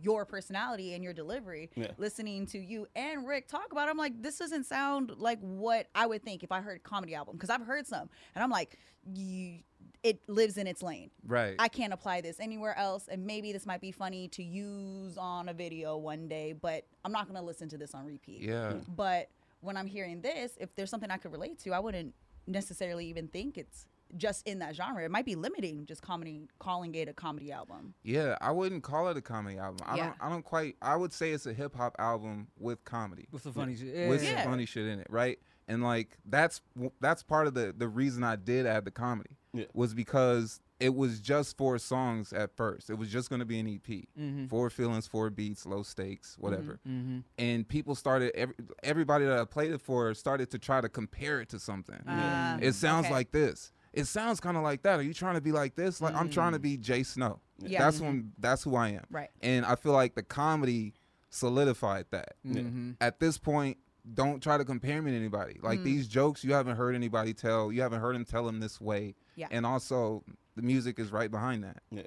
your 0.00 0.24
personality 0.26 0.92
and 0.94 1.02
your 1.02 1.14
delivery. 1.14 1.70
Yeah. 1.74 1.92
Listening 1.96 2.44
to 2.48 2.58
you 2.58 2.86
and 2.94 3.26
Rick 3.26 3.48
talk 3.48 3.72
about, 3.72 3.88
it, 3.88 3.90
I'm 3.92 3.96
like, 3.96 4.20
this 4.22 4.36
doesn't 4.38 4.64
sound 4.64 5.12
like 5.16 5.40
what 5.40 5.86
I 5.94 6.06
would 6.06 6.22
think 6.22 6.44
if 6.44 6.52
I 6.52 6.60
heard 6.60 6.76
a 6.76 6.80
comedy 6.80 7.14
album 7.14 7.36
because 7.36 7.50
I've 7.50 7.62
heard 7.66 7.86
some, 7.86 8.10
and 8.34 8.44
I'm 8.44 8.50
like, 8.50 8.78
you, 9.14 9.60
it 10.02 10.20
lives 10.28 10.56
in 10.58 10.66
its 10.66 10.82
lane. 10.82 11.10
Right. 11.26 11.54
I 11.58 11.68
can't 11.68 11.92
apply 11.92 12.20
this 12.20 12.38
anywhere 12.40 12.76
else, 12.78 13.08
and 13.08 13.26
maybe 13.26 13.52
this 13.52 13.66
might 13.66 13.80
be 13.80 13.90
funny 13.92 14.28
to 14.28 14.42
use 14.42 15.16
on 15.18 15.48
a 15.48 15.52
video 15.54 15.96
one 15.96 16.28
day, 16.28 16.52
but 16.52 16.84
I'm 17.04 17.12
not 17.12 17.26
gonna 17.26 17.42
listen 17.42 17.68
to 17.70 17.78
this 17.78 17.94
on 17.94 18.04
repeat. 18.06 18.40
yeah. 18.42 18.72
Hmm. 18.74 18.92
But 18.94 19.30
when 19.60 19.76
I'm 19.76 19.86
hearing 19.86 20.20
this, 20.20 20.52
if 20.60 20.74
there's 20.76 20.90
something 20.90 21.10
I 21.10 21.16
could 21.16 21.32
relate 21.32 21.58
to, 21.60 21.72
I 21.72 21.80
wouldn't 21.80 22.14
necessarily 22.46 23.06
even 23.06 23.28
think 23.28 23.58
it's 23.58 23.86
just 24.16 24.46
in 24.48 24.60
that 24.60 24.74
genre. 24.74 25.04
It 25.04 25.10
might 25.10 25.26
be 25.26 25.34
limiting 25.34 25.84
just 25.84 26.00
comedy, 26.00 26.48
calling 26.58 26.94
it 26.94 27.08
a 27.08 27.12
comedy 27.12 27.52
album. 27.52 27.92
Yeah, 28.04 28.38
I 28.40 28.52
wouldn't 28.52 28.82
call 28.82 29.08
it 29.08 29.16
a 29.18 29.20
comedy 29.20 29.58
album. 29.58 29.78
I 29.84 29.96
Yeah. 29.96 30.04
don't. 30.06 30.16
I 30.20 30.28
don't 30.30 30.44
quite. 30.44 30.76
I 30.80 30.96
would 30.96 31.12
say 31.12 31.32
it's 31.32 31.44
a 31.46 31.52
hip 31.52 31.74
hop 31.74 31.94
album 31.98 32.48
with 32.58 32.82
comedy, 32.84 33.26
With 33.32 33.42
some 33.42 33.52
funny 33.52 33.76
shit. 33.76 34.08
with 34.08 34.22
Yeah. 34.24 34.30
Yeah. 34.30 34.42
some 34.44 34.52
funny 34.52 34.64
shit 34.64 34.86
in 34.86 35.00
it, 35.00 35.08
right? 35.10 35.38
And 35.66 35.82
like 35.82 36.16
that's 36.24 36.62
that's 37.00 37.22
part 37.22 37.46
of 37.48 37.52
the 37.54 37.74
the 37.76 37.88
reason 37.88 38.22
I 38.24 38.36
did 38.36 38.64
add 38.64 38.86
the 38.86 38.90
comedy 38.90 39.36
Yeah. 39.52 39.64
was 39.72 39.94
because 39.94 40.60
it 40.78 40.94
was 40.94 41.20
just 41.20 41.56
four 41.56 41.78
songs 41.78 42.32
at 42.32 42.54
first. 42.56 42.90
It 42.90 42.94
was 42.98 43.10
just 43.10 43.30
going 43.30 43.40
to 43.40 43.46
be 43.46 43.58
an 43.58 43.66
EP, 43.66 44.04
Mm-hmm. 44.18 44.46
four 44.46 44.70
feelings, 44.70 45.06
four 45.08 45.30
beats, 45.30 45.66
low 45.66 45.82
stakes, 45.82 46.36
whatever. 46.38 46.78
Mm-hmm. 46.86 47.18
And 47.38 47.66
people 47.66 47.94
started. 47.94 48.32
Every, 48.36 48.54
everybody 48.82 49.24
that 49.24 49.38
I 49.38 49.44
played 49.44 49.72
it 49.72 49.80
for 49.80 50.12
started 50.14 50.50
to 50.50 50.58
try 50.58 50.80
to 50.80 50.88
compare 50.88 51.40
it 51.40 51.48
to 51.50 51.58
something. 51.58 52.00
Ah, 52.06 52.58
It 52.60 52.72
sounds 52.74 53.06
okay. 53.06 53.14
like 53.14 53.30
this. 53.32 53.72
It 53.92 54.04
sounds 54.06 54.38
kind 54.38 54.56
of 54.56 54.62
like 54.62 54.82
that. 54.82 55.00
Are 55.00 55.02
you 55.02 55.14
trying 55.14 55.34
to 55.36 55.40
be 55.40 55.50
like 55.50 55.74
this? 55.74 56.00
Like 56.00 56.14
I'm 56.14 56.28
trying 56.30 56.52
to 56.52 56.58
be 56.58 56.76
Jay 56.76 57.02
Snow. 57.02 57.40
Yeah. 57.58 57.80
That's 57.80 58.00
when 58.00 58.32
that's 58.38 58.62
who 58.62 58.76
I 58.76 58.90
am. 58.90 59.04
Right. 59.10 59.30
And 59.40 59.64
I 59.64 59.74
feel 59.76 59.92
like 59.92 60.14
the 60.14 60.22
comedy 60.22 60.92
solidified 61.30 62.06
that. 62.10 62.34
Mm-hmm. 62.46 62.92
At 63.00 63.18
this 63.20 63.38
point, 63.38 63.78
don't 64.14 64.42
try 64.42 64.56
to 64.56 64.64
compare 64.64 65.02
me 65.02 65.10
to 65.10 65.16
anybody. 65.16 65.54
Mm. 65.54 65.62
Like 65.64 65.82
these 65.82 66.06
jokes, 66.06 66.44
you 66.44 66.52
haven't 66.52 66.76
heard 66.76 66.94
anybody 66.94 67.34
tell. 67.34 67.72
You 67.72 67.82
haven't 67.82 68.00
heard 68.00 68.16
him 68.16 68.24
tell 68.24 68.44
them 68.44 68.60
this 68.60 68.80
way. 68.80 69.14
Yeah. 69.36 69.48
And 69.50 69.66
also, 69.66 70.24
the 70.56 70.62
music 70.62 70.98
is 70.98 71.12
right 71.12 71.30
behind 71.30 71.64
that. 71.64 71.78
Yeah. 71.90 72.02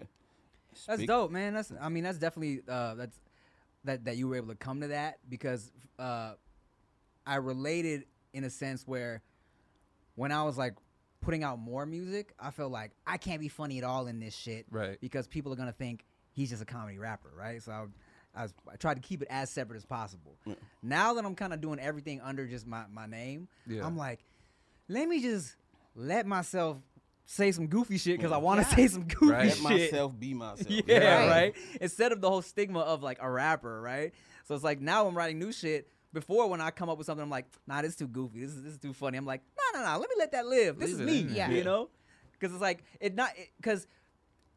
That's 0.87 0.99
Speak- 0.99 1.07
dope, 1.07 1.31
man. 1.31 1.53
That's 1.53 1.71
I 1.81 1.89
mean 1.89 2.03
that's 2.03 2.17
definitely 2.17 2.61
uh, 2.67 2.95
that's 2.95 3.19
that 3.83 4.05
that 4.05 4.17
you 4.17 4.27
were 4.27 4.35
able 4.35 4.49
to 4.49 4.55
come 4.55 4.81
to 4.81 4.87
that 4.87 5.19
because 5.29 5.71
uh, 5.99 6.33
I 7.25 7.35
related 7.35 8.05
in 8.33 8.43
a 8.43 8.49
sense 8.49 8.87
where 8.87 9.21
when 10.15 10.31
I 10.31 10.43
was 10.43 10.57
like 10.57 10.75
putting 11.21 11.43
out 11.43 11.59
more 11.59 11.85
music, 11.85 12.33
I 12.39 12.51
felt 12.51 12.71
like 12.71 12.91
I 13.05 13.17
can't 13.17 13.41
be 13.41 13.47
funny 13.47 13.77
at 13.77 13.83
all 13.83 14.07
in 14.07 14.19
this 14.19 14.35
shit, 14.35 14.65
Right. 14.71 14.99
Because 15.01 15.27
people 15.27 15.51
are 15.53 15.55
gonna 15.55 15.71
think 15.71 16.05
he's 16.31 16.49
just 16.49 16.61
a 16.61 16.65
comedy 16.65 16.97
rapper, 16.97 17.31
right? 17.37 17.61
So 17.61 17.71
I, 17.71 17.85
I, 18.35 18.43
was, 18.43 18.53
I 18.71 18.75
tried 18.75 18.95
to 18.95 19.01
keep 19.01 19.21
it 19.21 19.27
as 19.29 19.49
separate 19.49 19.77
as 19.77 19.85
possible. 19.85 20.37
Now 20.81 21.13
that 21.13 21.25
I'm 21.25 21.35
kind 21.35 21.53
of 21.53 21.61
doing 21.61 21.79
everything 21.79 22.21
under 22.21 22.47
just 22.47 22.65
my 22.65 22.83
my 22.91 23.05
name, 23.05 23.47
Yeah. 23.67 23.85
I'm 23.85 23.97
like, 23.97 24.19
let 24.87 25.07
me 25.07 25.21
just 25.21 25.55
let 25.95 26.25
myself 26.25 26.77
say 27.25 27.51
some 27.51 27.67
goofy 27.67 27.97
shit 27.97 28.17
because 28.17 28.31
I 28.31 28.39
mm. 28.39 28.41
want 28.41 28.61
to 28.61 28.67
Yeah. 28.69 28.75
say 28.75 28.87
some 28.87 29.03
goofy 29.03 29.31
Right. 29.31 29.47
Let 29.47 29.61
myself 29.61 30.19
be 30.19 30.33
myself. 30.33 30.69
Yeah, 30.69 30.81
Yeah. 30.85 31.27
right. 31.27 31.55
Instead 31.79 32.11
of 32.11 32.21
the 32.21 32.29
whole 32.29 32.41
stigma 32.41 32.79
of 32.79 33.03
like 33.03 33.19
a 33.21 33.29
rapper, 33.29 33.81
right? 33.81 34.13
So 34.45 34.55
it's 34.55 34.63
like 34.63 34.81
now 34.81 35.07
I'm 35.07 35.15
writing 35.15 35.39
new 35.39 35.51
shit. 35.51 35.87
Before 36.13 36.49
when 36.49 36.59
I 36.59 36.71
come 36.71 36.89
up 36.89 36.97
with 36.97 37.07
something, 37.07 37.23
I'm 37.23 37.29
like, 37.29 37.45
nah, 37.67 37.81
this 37.81 37.91
is 37.91 37.95
too 37.95 38.07
goofy. 38.07 38.41
This 38.41 38.51
is 38.51 38.63
this 38.63 38.73
is 38.73 38.79
too 38.79 38.91
funny. 38.91 39.17
I'm 39.17 39.25
like, 39.25 39.41
nah, 39.57 39.79
nah, 39.79 39.85
nah. 39.85 39.97
Let 39.97 40.09
me 40.09 40.15
let 40.19 40.33
that 40.33 40.45
live. 40.45 40.77
This 40.77 40.91
Leave 40.91 40.99
is 40.99 41.05
me. 41.05 41.19
in. 41.21 41.35
Yeah. 41.35 41.49
You 41.49 41.63
know, 41.63 41.89
because 42.33 42.53
it's 42.53 42.61
like 42.61 42.83
it 42.99 43.15
not 43.15 43.29
because 43.55 43.87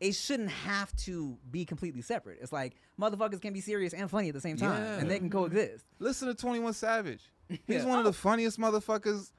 it 0.00 0.12
shouldn't 0.14 0.50
have 0.50 0.94
to 0.96 1.38
be 1.50 1.64
completely 1.64 2.02
separate. 2.02 2.38
It's 2.42 2.52
like 2.52 2.74
motherfuckers 3.00 3.40
can 3.40 3.52
be 3.52 3.60
serious 3.60 3.92
and 3.94 4.10
funny 4.10 4.28
at 4.28 4.34
the 4.34 4.40
same 4.40 4.56
time, 4.56 4.82
Yeah. 4.82 4.98
and 4.98 5.10
they 5.10 5.18
can 5.18 5.30
coexist. 5.30 5.84
Listen 5.98 6.28
to 6.28 6.34
Twenty 6.34 6.60
One 6.60 6.72
Savage. 6.74 7.30
He's 7.48 7.60
Yeah. 7.68 7.84
one 7.86 7.98
of 7.98 8.04
the 8.04 8.10
oh. 8.10 8.12
funniest 8.12 8.58
motherfuckers 8.58 9.30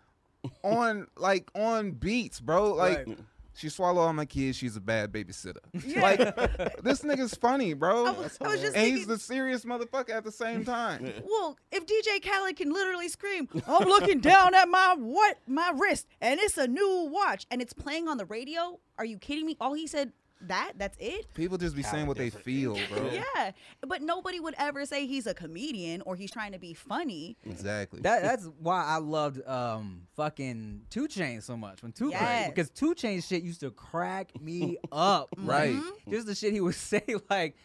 on 0.64 1.08
like 1.18 1.50
on 1.56 1.92
beats, 1.92 2.40
bro. 2.40 2.74
Like. 2.74 3.08
Right. 3.08 3.18
She 3.58 3.70
swallow 3.70 4.02
all 4.02 4.12
my 4.12 4.26
kids. 4.26 4.58
She's 4.58 4.76
a 4.76 4.82
bad 4.82 5.14
babysitter. 5.14 5.60
Yeah. 5.86 6.02
Like 6.02 6.20
this 6.84 7.04
nigga's 7.04 7.36
funny, 7.36 7.74
bro. 7.74 8.06
I 8.06 8.12
was, 8.12 8.38
I 8.42 8.48
was 8.50 8.60
just 8.60 8.76
and 8.76 8.86
he's 8.86 9.08
the 9.08 9.18
serious 9.18 9.64
motherfucker 9.64 10.10
at 10.10 10.26
the 10.26 10.32
same 10.32 10.66
time. 10.66 11.10
well, 11.26 11.58
if 11.72 11.86
DJ 11.86 12.22
Khaled 12.22 12.58
can 12.58 12.74
literally 12.74 13.08
scream, 13.08 13.48
"I'm 13.66 13.88
looking 13.88 14.20
down 14.20 14.54
at 14.56 14.68
my 14.68 14.96
what 14.98 15.38
my 15.48 15.72
wrist, 15.74 16.08
and 16.20 16.38
it's 16.42 16.58
a 16.58 16.68
new 16.68 17.08
watch, 17.10 17.46
and 17.50 17.62
it's 17.62 17.72
playing 17.72 18.10
on 18.10 18.18
the 18.18 18.26
radio." 18.26 18.78
Are 18.98 19.06
you 19.06 19.18
kidding 19.18 19.46
me? 19.46 19.56
All 19.62 19.74
he 19.74 19.88
said 19.88 20.12
that 20.48 20.74
that's 20.78 20.98
it. 21.00 21.34
People 21.34 21.58
just 21.58 21.76
be 21.76 21.84
saying 21.84 22.08
what 22.08 22.18
they 22.18 22.30
feel, 22.30 22.78
bro. 22.90 23.10
Yeah, 23.12 23.52
but 23.88 24.02
nobody 24.02 24.40
would 24.40 24.56
ever 24.58 24.86
say 24.86 25.06
he's 25.08 25.28
a 25.28 25.34
comedian 25.34 26.02
or 26.02 26.16
he's 26.16 26.32
trying 26.32 26.52
to 26.54 26.60
be 26.60 26.74
funny. 26.74 27.38
Exactly. 27.46 28.02
That 28.02 28.22
that's 28.24 28.50
why 28.60 28.84
I 28.86 28.98
loved 28.98 29.46
um 29.48 30.02
fucking 30.16 30.82
Two 30.90 31.08
Chainz 31.08 31.44
so 31.44 31.56
much 31.58 31.82
when 31.84 31.92
Two 31.92 32.10
Yes. 32.10 32.50
because 32.50 32.70
Two 32.70 32.94
Chainz 32.96 33.28
shit 33.28 33.44
used 33.44 33.60
to 33.62 33.72
crack 33.72 34.32
me 34.42 34.78
up. 34.92 35.30
Right. 35.38 35.76
Like, 35.76 35.84
just 36.10 36.28
the 36.28 36.36
shit 36.36 36.54
he 36.54 36.62
would 36.62 36.76
say 36.92 37.04
like 37.30 37.56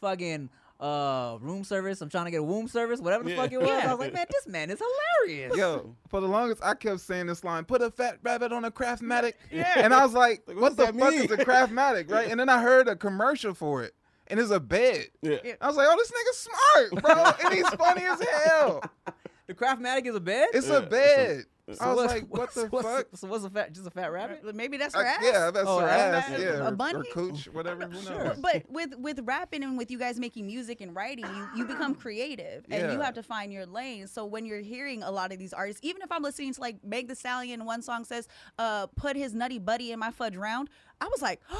fucking 0.00 0.50
uh 0.80 1.36
room 1.40 1.62
service. 1.62 2.00
I'm 2.00 2.08
trying 2.08 2.24
to 2.24 2.30
get 2.30 2.40
a 2.40 2.42
womb 2.42 2.66
service, 2.66 3.00
whatever 3.00 3.24
the 3.24 3.30
Yeah. 3.30 3.36
fuck 3.36 3.52
it 3.52 3.60
was. 3.60 3.68
I 3.68 3.90
was 3.92 3.98
like, 4.00 4.12
man, 4.14 4.26
this 4.30 4.46
man 4.48 4.70
is 4.70 4.80
hilarious. 4.80 5.56
Yo, 5.56 5.94
for 6.08 6.20
the 6.20 6.26
longest, 6.28 6.62
I 6.64 6.74
kept 6.74 7.00
saying 7.00 7.26
this 7.26 7.44
line: 7.44 7.64
"Put 7.64 7.82
a 7.82 7.90
fat 7.90 8.18
rabbit 8.22 8.52
on 8.52 8.64
a 8.64 8.70
craftmatic." 8.70 9.34
Yeah. 9.50 9.72
And 9.76 9.92
I 9.92 10.02
was 10.04 10.14
like, 10.14 10.42
Like, 10.46 10.56
"What 10.56 10.62
what's 10.62 10.76
the 10.76 10.86
fuck 10.86 10.94
mean? 10.94 11.22
is 11.24 11.30
a 11.30 11.36
craftmatic?" 11.44 12.10
Right? 12.10 12.30
And 12.30 12.40
then 12.40 12.48
I 12.48 12.62
heard 12.62 12.88
a 12.88 12.96
commercial 12.96 13.52
for 13.54 13.82
it, 13.84 13.94
and 14.28 14.40
it's 14.40 14.50
a 14.50 14.60
bed. 14.60 15.06
Yeah. 15.22 15.36
I 15.60 15.66
was 15.66 15.76
like, 15.76 15.86
"Oh, 15.90 15.96
this 15.96 16.10
nigga's 16.10 16.48
smart, 16.90 17.02
bro, 17.04 17.44
and 17.44 17.54
he's 17.54 17.68
funny 17.70 18.02
as 18.04 18.20
hell." 18.46 18.82
The 19.46 19.54
Craftmatic 19.56 20.06
is 20.06 20.14
a 20.14 20.20
bed. 20.20 20.46
It's 20.54 20.68
Yeah, 20.68 20.74
a 20.76 20.82
it's 20.82 20.94
a- 20.94 21.44
it's 21.70 21.80
I 21.80 21.88
was 21.88 21.96
what's- 21.96 22.12
like, 22.14 22.22
"What 22.28 22.40
what's- 22.40 22.54
the 22.54 22.66
what's- 22.66 22.86
fuck?" 22.88 23.06
So 23.14 23.28
what's 23.28 23.44
a 23.44 23.50
fat? 23.50 23.72
Just 23.72 23.86
a 23.86 23.90
fat 23.90 24.12
rabbit? 24.12 24.54
Maybe 24.54 24.76
that's 24.76 24.94
I- 24.94 24.98
her 25.00 25.06
ass. 25.06 25.20
yeah, 25.22 25.50
that's 25.50 25.66
Oh, 25.68 25.78
her 25.80 25.86
that's 25.86 26.28
ass. 26.30 26.38
Yeah, 26.40 26.46
a 26.46 26.62
or- 26.64 26.68
or, 26.68 26.70
bunny? 26.72 27.08
cooch, 27.12 27.46
whatever. 27.52 27.86
Who 27.86 28.02
Sure. 28.02 28.24
knows? 28.24 28.38
but 28.38 28.64
with 28.68 28.94
with 28.96 29.20
rapping 29.24 29.62
and 29.62 29.78
with 29.78 29.90
you 29.90 29.98
guys 29.98 30.18
making 30.20 30.46
music 30.46 30.80
and 30.80 30.94
writing, 30.94 31.24
you, 31.26 31.48
you 31.56 31.64
become 31.64 31.94
creative 31.94 32.64
and 32.70 32.92
you 32.92 33.00
have 33.00 33.14
to 33.14 33.22
find 33.22 33.52
your 33.52 33.66
lane. 33.66 34.06
So 34.06 34.24
when 34.26 34.44
you're 34.46 34.60
hearing 34.60 35.02
a 35.02 35.10
lot 35.10 35.32
of 35.32 35.38
these 35.38 35.52
artists, 35.52 35.80
even 35.84 36.02
if 36.02 36.10
I'm 36.12 36.22
listening 36.22 36.52
to 36.54 36.60
like 36.60 36.82
Meg 36.84 37.08
Thee 37.08 37.14
Stallion, 37.14 37.64
one 37.64 37.82
song 37.82 38.04
says, 38.04 38.28
uh, 38.58 38.86
"Put 38.88 39.16
his 39.16 39.34
nutty 39.34 39.58
buddy 39.58 39.92
in 39.92 39.98
my 39.98 40.10
fudge 40.10 40.36
round," 40.36 40.68
I 41.00 41.06
was 41.08 41.22
like, 41.22 41.40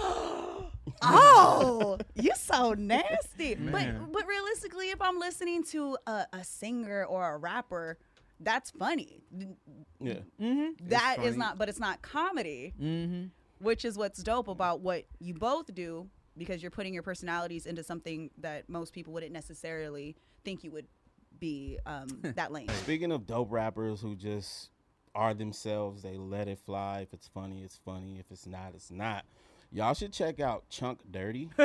"Oh, 1.03 1.99
you 2.15 2.33
so 2.37 2.75
nasty." 2.75 3.55
Man. 3.55 3.71
But 3.73 4.13
but 4.13 4.27
realistically, 4.27 4.91
if 4.91 5.01
I'm 5.01 5.19
listening 5.19 5.65
to 5.65 5.97
a, 6.07 6.27
a 6.33 6.45
singer 6.45 7.05
or 7.05 7.35
a 7.35 7.39
rapper, 7.39 7.99
that's 8.41 8.71
funny. 8.71 9.23
Yeah. 10.01 10.15
Mm-hmm. 10.41 10.89
That 10.89 11.17
is 11.21 11.25
funny. 11.27 11.37
not, 11.37 11.59
but 11.59 11.69
it's 11.69 11.81
not 11.81 12.01
comedy 12.03 12.73
Mm-hmm. 12.81 13.25
which 13.65 13.85
is 13.85 13.97
what's 13.99 14.23
dope 14.23 14.49
about 14.49 14.81
what 14.81 15.05
you 15.19 15.35
both 15.35 15.73
do 15.75 16.09
because 16.39 16.63
you're 16.63 16.71
putting 16.71 16.95
your 16.95 17.03
personalities 17.03 17.67
into 17.67 17.83
something 17.83 18.31
that 18.39 18.69
most 18.69 18.93
people 18.95 19.13
wouldn't 19.13 19.33
necessarily 19.33 20.17
think 20.45 20.65
you 20.65 20.71
would 20.71 20.87
be 21.39 21.79
um, 21.87 22.07
that 22.37 22.51
lane. 22.53 22.69
Speaking 22.83 23.13
of 23.13 23.27
dope 23.27 23.51
rappers 23.53 24.01
who 24.01 24.17
just 24.17 24.71
are 25.15 25.35
themselves, 25.35 26.03
they 26.03 26.17
let 26.17 26.49
it 26.49 26.59
fly. 26.65 27.01
If 27.01 27.13
it's 27.13 27.29
funny, 27.29 27.63
it's 27.63 27.79
funny. 27.85 28.19
If 28.19 28.31
it's 28.31 28.47
not, 28.47 28.73
it's 28.75 28.91
not. 28.91 29.25
Y'all 29.73 29.93
should 29.95 30.13
check 30.13 30.41
out 30.41 30.65
Chunk 30.71 31.01
Dirty. 31.11 31.51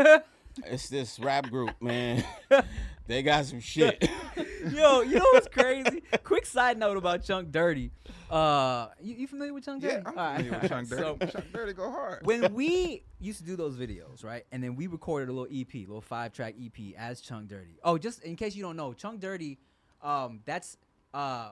it's 0.65 0.89
this 0.89 1.19
rap 1.19 1.49
group, 1.49 1.71
man. 1.81 2.23
they 3.07 3.21
got 3.23 3.45
some 3.45 3.59
shit. 3.59 4.07
Yo, 4.71 5.01
you 5.01 5.15
know 5.19 5.25
what's 5.33 5.47
crazy? 5.47 6.01
Quick 6.23 6.45
side 6.45 6.77
note 6.77 6.97
about 6.97 7.23
Chunk 7.23 7.51
Dirty. 7.51 7.91
Uh, 8.29 8.87
you, 9.01 9.15
you 9.15 9.27
familiar 9.27 9.53
with 9.53 9.65
Chunk 9.65 9.81
Dirty? 9.81 9.93
yeah, 9.95 9.99
Dirty? 10.01 10.17
I'm 10.17 10.17
All 10.17 10.25
right, 10.25 10.35
familiar 10.37 10.55
all 10.55 10.61
with 10.61 10.71
right. 10.71 10.77
Chunk 10.77 10.87
So, 10.87 11.15
Dirty. 11.19 11.31
Chunk 11.31 11.53
Dirty 11.53 11.73
go 11.73 11.91
hard. 11.91 12.25
when 12.25 12.53
we 12.53 13.03
used 13.19 13.39
to 13.39 13.45
do 13.45 13.55
those 13.55 13.75
videos, 13.77 14.23
right? 14.23 14.45
And 14.51 14.63
then 14.63 14.75
we 14.75 14.87
recorded 14.87 15.29
a 15.29 15.33
little 15.33 15.47
EP, 15.55 15.73
little 15.73 16.01
five 16.01 16.33
track 16.33 16.55
EP 16.63 16.95
as 16.97 17.21
Chunk 17.21 17.47
Dirty. 17.47 17.77
Oh, 17.83 17.97
just 17.97 18.23
in 18.23 18.35
case 18.35 18.55
you 18.55 18.63
don't 18.63 18.75
know, 18.77 18.93
Chunk 18.93 19.19
Dirty, 19.19 19.59
um, 20.01 20.39
that's 20.45 20.77
uh, 21.13 21.51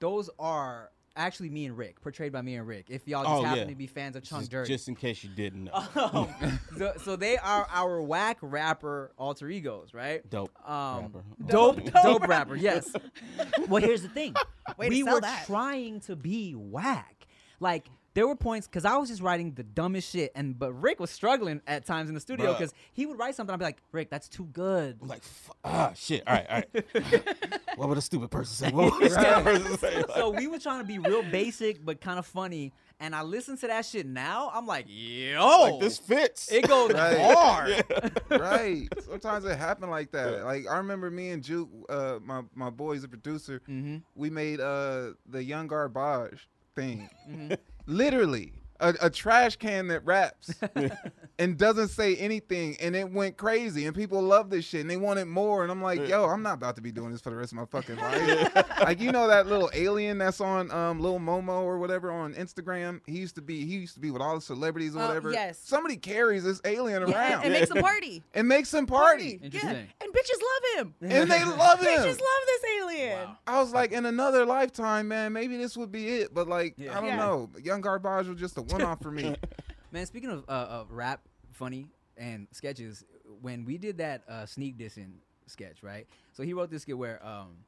those 0.00 0.30
are 0.38 0.90
actually 1.16 1.48
me 1.50 1.66
and 1.66 1.76
Rick, 1.76 2.00
portrayed 2.02 2.32
by 2.32 2.42
me 2.42 2.56
and 2.56 2.66
Rick. 2.66 2.86
If 2.88 3.08
y'all 3.08 3.22
just 3.24 3.32
Oh, 3.34 3.42
happen 3.42 3.58
yeah. 3.64 3.68
to 3.68 3.74
be 3.74 3.86
fans 3.86 4.16
of 4.16 4.22
Chunk 4.22 4.42
just, 4.42 4.50
Dirty, 4.52 4.68
just 4.68 4.88
in 4.88 4.94
case 4.94 5.24
you 5.24 5.30
didn't 5.30 5.64
know. 5.64 5.86
um, 5.96 6.28
so, 6.78 6.92
so 7.02 7.16
they 7.16 7.36
are 7.38 7.66
our 7.72 8.00
whack 8.02 8.38
rapper 8.42 9.12
alter 9.18 9.48
egos, 9.48 9.94
right? 9.94 10.28
dope 10.30 10.50
Um, 10.68 11.02
rapper. 11.02 11.24
dope, 11.46 11.84
Dope 11.84 12.02
dope, 12.02 12.28
rapper. 12.28 12.56
Yes. 12.56 12.90
well, 13.68 13.82
here's 13.82 14.02
the 14.02 14.08
thing. 14.08 14.34
Way 14.76 14.86
to 14.86 14.90
we 14.90 15.02
sell 15.02 15.14
were 15.14 15.20
that. 15.22 15.46
trying 15.46 16.00
to 16.00 16.16
be 16.16 16.52
whack. 16.54 17.26
Like 17.58 17.86
there 18.16 18.26
were 18.26 18.34
points 18.34 18.66
because 18.66 18.86
I 18.86 18.96
was 18.96 19.10
just 19.10 19.20
writing 19.20 19.52
the 19.52 19.62
dumbest 19.62 20.10
shit, 20.10 20.32
and 20.34 20.58
but 20.58 20.72
Rick 20.72 21.00
was 21.00 21.10
struggling 21.10 21.60
at 21.66 21.84
times 21.84 22.08
in 22.08 22.14
the 22.14 22.20
studio 22.20 22.54
because 22.54 22.72
he 22.94 23.04
would 23.04 23.18
write 23.18 23.34
something. 23.34 23.52
I'd 23.52 23.58
be 23.58 23.66
like, 23.66 23.82
Rick, 23.92 24.08
that's 24.08 24.26
too 24.26 24.46
good. 24.46 24.96
I'm 25.02 25.06
like, 25.08 25.18
F- 25.18 25.50
ah, 25.62 25.92
shit. 25.94 26.22
All 26.26 26.32
right, 26.32 26.46
all 26.48 26.62
right. 26.74 27.28
what 27.76 27.90
would 27.90 27.98
a 27.98 28.00
stupid 28.00 28.30
person 28.30 28.54
say? 28.68 28.72
What 28.74 28.92
would 28.98 29.02
a 29.02 29.10
stupid 29.10 29.44
person 29.44 29.76
say? 29.78 30.02
so 30.16 30.30
we 30.30 30.46
were 30.46 30.58
trying 30.58 30.80
to 30.80 30.86
be 30.86 30.98
real 30.98 31.22
basic 31.24 31.84
but 31.84 32.00
kind 32.00 32.18
of 32.18 32.24
funny. 32.24 32.72
And 33.00 33.14
I 33.14 33.20
listen 33.20 33.58
to 33.58 33.66
that 33.66 33.84
shit 33.84 34.06
now. 34.06 34.50
I'm 34.54 34.66
like, 34.66 34.86
yo, 34.88 35.64
like 35.72 35.80
this 35.80 35.98
fits. 35.98 36.50
it 36.50 36.66
goes 36.66 36.94
Right. 36.94 37.18
hard. 37.20 37.84
right. 38.30 38.88
Sometimes 39.04 39.44
it 39.44 39.58
happened 39.58 39.90
like 39.90 40.10
that. 40.12 40.42
Like 40.42 40.66
I 40.66 40.78
remember 40.78 41.10
me 41.10 41.28
and 41.32 41.44
Juke, 41.44 41.68
uh, 41.90 42.18
my 42.24 42.40
my 42.54 42.70
boy's 42.70 43.04
a 43.04 43.08
producer. 43.08 43.60
Mm-hmm. 43.68 43.98
We 44.14 44.30
made 44.30 44.60
uh 44.60 45.10
the 45.28 45.44
Young 45.44 45.66
Garbage 45.66 46.48
thing. 46.74 47.10
Mm-hmm. 47.28 47.54
Literally. 47.86 48.52
A, 48.80 48.94
a 49.02 49.10
trash 49.10 49.56
can 49.56 49.88
that 49.88 50.04
raps 50.04 50.52
and 51.38 51.56
doesn't 51.58 51.88
say 51.88 52.16
anything, 52.16 52.76
and 52.80 52.94
it 52.96 53.10
went 53.10 53.36
crazy, 53.36 53.86
and 53.86 53.94
people 53.94 54.22
love 54.22 54.50
this 54.50 54.64
shit, 54.64 54.80
and 54.82 54.90
they 54.90 54.96
wanted 54.96 55.26
more, 55.26 55.62
and 55.62 55.70
I'm 55.72 55.82
like, 55.82 56.06
yo, 56.08 56.24
I'm 56.26 56.42
not 56.42 56.54
about 56.54 56.76
to 56.76 56.82
be 56.82 56.92
doing 56.92 57.12
this 57.12 57.20
for 57.20 57.30
the 57.30 57.36
rest 57.36 57.52
of 57.52 57.58
my 57.58 57.64
fucking 57.66 57.96
life. 57.96 58.54
like 58.80 59.00
you 59.00 59.12
know 59.12 59.28
that 59.28 59.46
little 59.46 59.70
alien 59.74 60.18
that's 60.18 60.40
on 60.40 60.70
um 60.70 61.00
Lil 61.00 61.18
Momo 61.18 61.62
or 61.62 61.78
whatever 61.78 62.10
on 62.10 62.34
Instagram. 62.34 63.00
He 63.06 63.18
used 63.18 63.34
to 63.36 63.42
be 63.42 63.64
he 63.66 63.76
used 63.76 63.94
to 63.94 64.00
be 64.00 64.10
with 64.10 64.22
all 64.22 64.34
the 64.34 64.40
celebrities 64.40 64.94
or 64.96 65.02
Oh, 65.02 65.08
whatever. 65.08 65.32
yes. 65.32 65.58
Somebody 65.62 65.96
carries 65.96 66.44
this 66.44 66.60
alien 66.64 67.06
Yeah, 67.08 67.14
around 67.14 67.44
and, 67.44 67.44
and 67.44 67.52
makes 67.54 67.70
a 67.70 67.74
party. 67.76 68.22
and 68.34 68.48
makes 68.48 68.72
him 68.72 68.86
party. 68.86 69.40
Interesting. 69.42 69.70
Yeah, 69.70 69.76
and 70.00 70.12
bitches 70.12 70.40
love 70.40 70.78
him. 70.86 70.94
And 71.02 71.30
they 71.30 71.44
love 71.44 71.80
him. 71.80 71.86
Bitches 71.86 72.06
love 72.06 72.42
this 72.46 72.64
alien. 72.78 73.18
Wow. 73.18 73.36
I 73.46 73.60
was 73.60 73.72
like, 73.72 73.92
in 73.92 74.06
another 74.06 74.44
lifetime, 74.46 75.08
man, 75.08 75.32
maybe 75.32 75.56
this 75.56 75.76
would 75.76 75.90
be 75.92 76.08
it. 76.08 76.34
But 76.34 76.48
like, 76.48 76.74
Yeah. 76.76 76.92
I 76.92 77.00
don't 77.00 77.06
Yeah. 77.10 77.16
know. 77.16 77.50
Young 77.62 77.80
Garbage 77.80 78.26
was 78.28 78.38
just 78.38 78.56
a 78.58 78.62
one-off 78.68 79.00
for 79.02 79.10
me. 79.10 79.34
Man, 79.92 80.06
speaking 80.06 80.30
of, 80.30 80.44
uh, 80.48 80.52
of 80.52 80.90
rap, 80.90 81.20
funny, 81.52 81.88
and 82.16 82.48
sketches, 82.52 83.04
when 83.40 83.64
we 83.64 83.78
did 83.78 83.98
that 83.98 84.22
uh, 84.28 84.46
sneak 84.46 84.78
dissing 84.78 85.18
sketch, 85.46 85.82
right? 85.82 86.06
So 86.32 86.42
he 86.42 86.52
wrote 86.54 86.70
this 86.70 86.82
skit 86.82 86.96
where 86.98 87.24
um, 87.24 87.58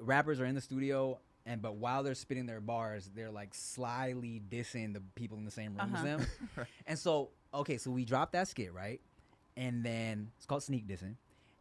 rappers 0.00 0.40
are 0.40 0.46
in 0.46 0.54
the 0.54 0.60
studio, 0.60 1.18
and 1.44 1.60
but 1.62 1.76
while 1.76 2.02
they're 2.02 2.14
spitting 2.14 2.46
their 2.46 2.60
bars, 2.60 3.10
they're 3.14 3.30
like 3.30 3.54
slyly 3.54 4.42
dissing 4.48 4.92
the 4.94 5.02
people 5.14 5.38
in 5.38 5.44
the 5.44 5.50
same 5.50 5.74
room 5.76 5.88
as 5.94 6.02
Uh-huh. 6.02 6.04
them. 6.04 6.26
and 6.86 6.98
so, 6.98 7.30
okay, 7.54 7.78
so 7.78 7.90
we 7.90 8.04
dropped 8.04 8.32
that 8.32 8.48
skit, 8.48 8.72
right? 8.72 9.00
And 9.56 9.84
then 9.84 10.30
it's 10.36 10.46
called 10.46 10.62
sneak 10.62 10.86
dissing. 10.86 11.16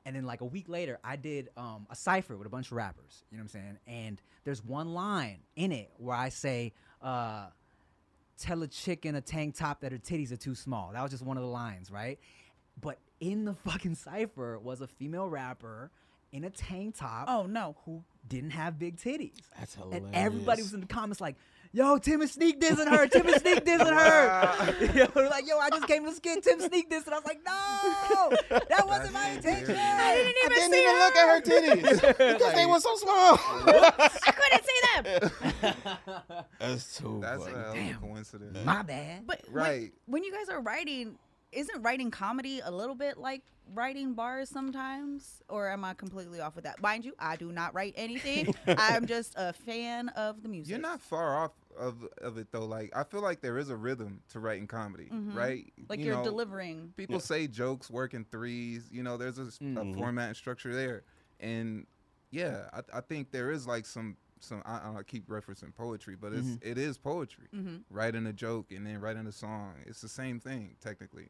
And 0.06 0.16
then 0.16 0.26
like 0.26 0.42
a 0.42 0.46
week 0.46 0.70
later, 0.70 1.00
I 1.04 1.16
did 1.16 1.50
um, 1.58 1.88
a 1.90 1.96
cipher 1.96 2.38
with 2.38 2.46
a 2.46 2.50
bunch 2.50 2.68
of 2.68 2.74
rappers. 2.74 3.24
You 3.32 3.38
know 3.38 3.42
what 3.44 3.56
I'm 3.56 3.62
saying? 3.62 3.78
And 3.88 4.22
there's 4.44 4.64
one 4.64 4.94
line 4.94 5.40
in 5.56 5.72
it 5.72 5.92
where 5.98 6.16
I 6.16 6.30
say, 6.30 6.74
uh, 7.02 7.48
"Tell 8.38 8.62
a 8.64 8.68
chick 8.68 9.06
in 9.06 9.16
a 9.16 9.22
tank 9.22 9.56
top 9.56 9.82
that 9.82 9.92
her 9.92 9.98
titties 9.98 10.32
are 10.32 10.38
too 10.38 10.56
small." 10.56 10.92
That 10.94 11.02
was 11.02 11.12
just 11.12 11.24
one 11.24 11.38
of 11.38 11.44
the 11.44 11.50
lines, 11.50 11.92
right? 11.92 12.20
But 12.80 13.00
in 13.20 13.46
the 13.46 13.54
fucking 13.66 13.96
cipher 13.96 14.60
was 14.60 14.82
a 14.82 14.88
female 14.88 15.30
rapper 15.30 15.92
in 16.32 16.44
a 16.44 16.50
tank 16.50 16.98
top 16.98 17.28
Oh 17.30 17.46
no. 17.46 17.76
who 17.86 18.04
didn't 18.28 18.50
have 18.52 18.78
big 18.78 18.98
titties. 18.98 19.40
That's 19.58 19.76
hilarious. 19.76 20.06
And 20.06 20.16
everybody 20.16 20.62
was 20.62 20.74
in 20.74 20.82
the 20.82 20.88
comments 20.88 21.22
like, 21.22 21.36
"Yo, 21.76 21.98
Tim 21.98 22.22
is 22.22 22.32
sneak 22.32 22.60
dissing 22.62 22.88
her. 22.90 23.06
Tim 23.08 23.28
is 23.28 23.42
sneak 23.42 23.66
dissing 23.66 23.94
her." 23.94 24.86
yo, 24.96 25.28
like, 25.30 25.46
yo, 25.48 25.60
I 25.60 25.70
just 25.70 25.88
came 25.88 26.06
to 26.06 26.12
skin 26.14 26.42
Tim 26.42 26.60
sneak 26.62 26.90
dissing. 26.90 27.12
I 27.12 27.16
was 27.16 27.26
like, 27.26 27.42
"No, 27.46 28.32
that 28.70 28.88
wasn't 28.88 29.14
my 29.14 29.30
intention." 29.32 29.76
I 29.78 30.16
didn't 30.16 30.36
even, 30.44 30.52
I 30.52 30.56
didn't 30.56 30.72
see 30.72 30.82
even 30.82 30.96
her. 30.96 31.00
look 31.06 31.16
at 31.16 31.28
her 31.30 31.42
titties 31.42 32.18
because 32.40 32.54
they 32.54 32.66
were 32.66 32.80
so 32.80 32.96
small. 32.96 33.38
I 33.38 34.34
couldn't 34.40 34.66
see 34.66 34.80
them. 34.96 36.46
That's 36.60 36.98
too 36.98 37.20
That's 37.22 37.44
a 37.46 37.50
funny. 37.50 37.82
a 37.82 37.90
Damn. 37.92 38.00
coincidence. 38.00 38.58
My 38.66 38.82
bad. 38.82 39.28
But 39.28 39.42
when- 39.50 39.54
Right. 39.64 39.94
when, 40.06 40.24
you 40.24 40.32
guys 40.32 40.50
are 40.50 40.62
writing, 40.62 41.18
isn't 41.52 41.82
writing 41.82 42.12
comedy 42.12 42.62
a 42.64 42.72
little 42.72 42.96
bit 42.96 43.18
like 43.18 43.42
writing 43.74 44.14
bars 44.14 44.50
sometimes? 44.50 45.42
Or 45.50 45.70
am 45.70 45.84
I 45.84 45.94
completely 45.94 46.40
off 46.40 46.56
with 46.56 46.64
that? 46.66 46.82
Mind 46.82 47.06
you, 47.06 47.14
I 47.20 47.36
do 47.36 47.52
not 47.52 47.74
write 47.74 47.94
anything. 47.98 48.54
I'm 48.68 49.06
just 49.06 49.34
a 49.36 49.54
fan 49.54 50.10
of 50.10 50.42
the 50.44 50.50
music. 50.50 50.70
You're 50.72 50.80
not 50.80 51.02
far 51.02 51.38
off 51.44 51.52
of 51.78 52.04
of 52.22 52.38
it 52.38 52.52
though. 52.52 52.66
Like 52.66 52.92
I 52.96 53.04
feel 53.04 53.22
like 53.22 53.42
there 53.42 53.58
is 53.58 53.70
a 53.70 53.76
rhythm 53.76 54.22
to 54.30 54.40
writing 54.40 54.68
comedy, 54.68 55.10
Mhm. 55.12 55.34
right? 55.36 55.72
like 55.90 56.00
You 56.00 56.06
you're 56.06 56.16
know, 56.16 56.24
delivering. 56.24 56.94
People 56.98 57.16
Yeah. 57.16 57.20
say 57.22 57.48
jokes 57.48 57.90
work 57.90 58.14
in 58.14 58.26
threes. 58.26 58.90
You 58.92 59.04
know, 59.04 59.18
there's 59.18 59.38
a, 59.40 59.44
s- 59.48 59.60
a 59.62 59.94
format 59.94 60.28
and 60.30 60.38
structure 60.38 60.74
there, 60.74 61.04
and 61.40 61.86
yeah, 62.32 62.70
I, 62.74 62.98
I 62.98 63.02
think 63.02 63.32
there 63.32 63.52
is 63.52 63.66
like 63.68 63.86
some 63.86 64.18
some. 64.40 64.62
I, 64.66 64.98
I 64.98 65.04
keep 65.06 65.28
referencing 65.28 65.74
poetry, 65.74 66.16
but 66.16 66.34
it's 66.34 66.58
it 66.62 66.78
is 66.78 66.98
poetry. 66.98 67.48
hmm 67.52 67.78
Writing 67.90 68.26
a 68.28 68.34
joke 68.34 68.72
and 68.72 68.86
then 68.86 69.00
writing 69.00 69.26
a 69.28 69.32
song, 69.32 69.76
it's 69.86 70.02
the 70.02 70.10
same 70.10 70.40
thing 70.40 70.76
technically. 70.82 71.30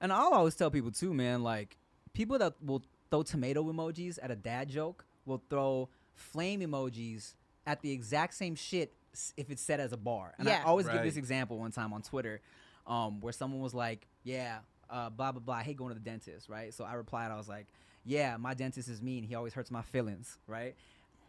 And 0.00 0.12
I'll 0.12 0.32
always 0.32 0.54
tell 0.54 0.70
people 0.70 0.90
too, 0.92 1.12
man, 1.12 1.42
like 1.42 1.76
people 2.12 2.38
that 2.38 2.54
will 2.62 2.82
throw 3.10 3.22
tomato 3.22 3.64
emojis 3.64 4.18
at 4.22 4.30
a 4.30 4.36
dad 4.36 4.68
joke 4.68 5.04
will 5.24 5.42
throw 5.50 5.88
flame 6.14 6.60
emojis 6.60 7.34
at 7.66 7.80
the 7.82 7.90
exact 7.92 8.34
same 8.34 8.54
shit 8.54 8.92
s- 8.92 8.97
if 9.36 9.50
it's 9.50 9.62
set 9.62 9.80
as 9.80 9.92
a 9.92 9.96
bar. 9.96 10.34
And 10.38 10.46
Yeah. 10.48 10.60
I 10.60 10.64
always 10.64 10.86
give 10.88 11.02
this 11.02 11.16
example 11.16 11.58
one 11.58 11.70
time 11.72 11.92
on 11.92 12.02
Twitter, 12.02 12.40
um, 12.86 13.20
where 13.20 13.32
someone 13.32 13.60
was 13.60 13.74
like, 13.74 14.06
"Yeah, 14.22 14.58
uh, 14.90 15.10
blah 15.10 15.32
blah 15.32 15.40
blah. 15.40 15.54
I 15.56 15.62
hate 15.62 15.76
going 15.76 15.90
to 15.90 15.94
the 15.94 16.04
dentist." 16.04 16.48
Right. 16.48 16.72
So 16.74 16.84
I 16.84 16.94
replied, 16.94 17.30
I 17.30 17.36
was 17.36 17.48
like, 17.48 17.66
"Yeah, 18.04 18.36
my 18.36 18.54
dentist 18.54 18.88
is 18.88 19.02
mean. 19.02 19.24
He 19.24 19.34
always 19.34 19.52
hurts 19.54 19.70
my 19.70 19.82
feelings." 19.82 20.38
Right. 20.46 20.74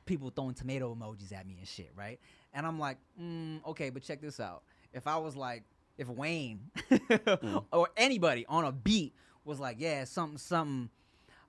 People 0.05 0.29
throwing 0.31 0.53
tomato 0.55 0.93
emojis 0.95 1.31
at 1.33 1.45
me 1.47 1.57
and 1.59 1.67
shit. 1.67 1.91
Right. 1.95 2.19
And 2.53 2.65
I'm 2.65 2.79
like, 2.79 2.97
mm, 3.21 3.63
okay, 3.67 3.89
but 3.91 4.01
check 4.01 4.21
this 4.21 4.39
out. 4.39 4.63
If 4.91 5.05
I 5.05 5.17
was 5.17 5.35
like, 5.35 5.63
if 5.99 6.07
Wayne 6.09 6.71
or 7.71 7.89
anybody 7.95 8.45
on 8.47 8.65
a 8.65 8.71
beat 8.71 9.13
was 9.45 9.59
like, 9.59 9.75
yeah, 9.79 10.03
something, 10.05 10.37
something, 10.39 10.89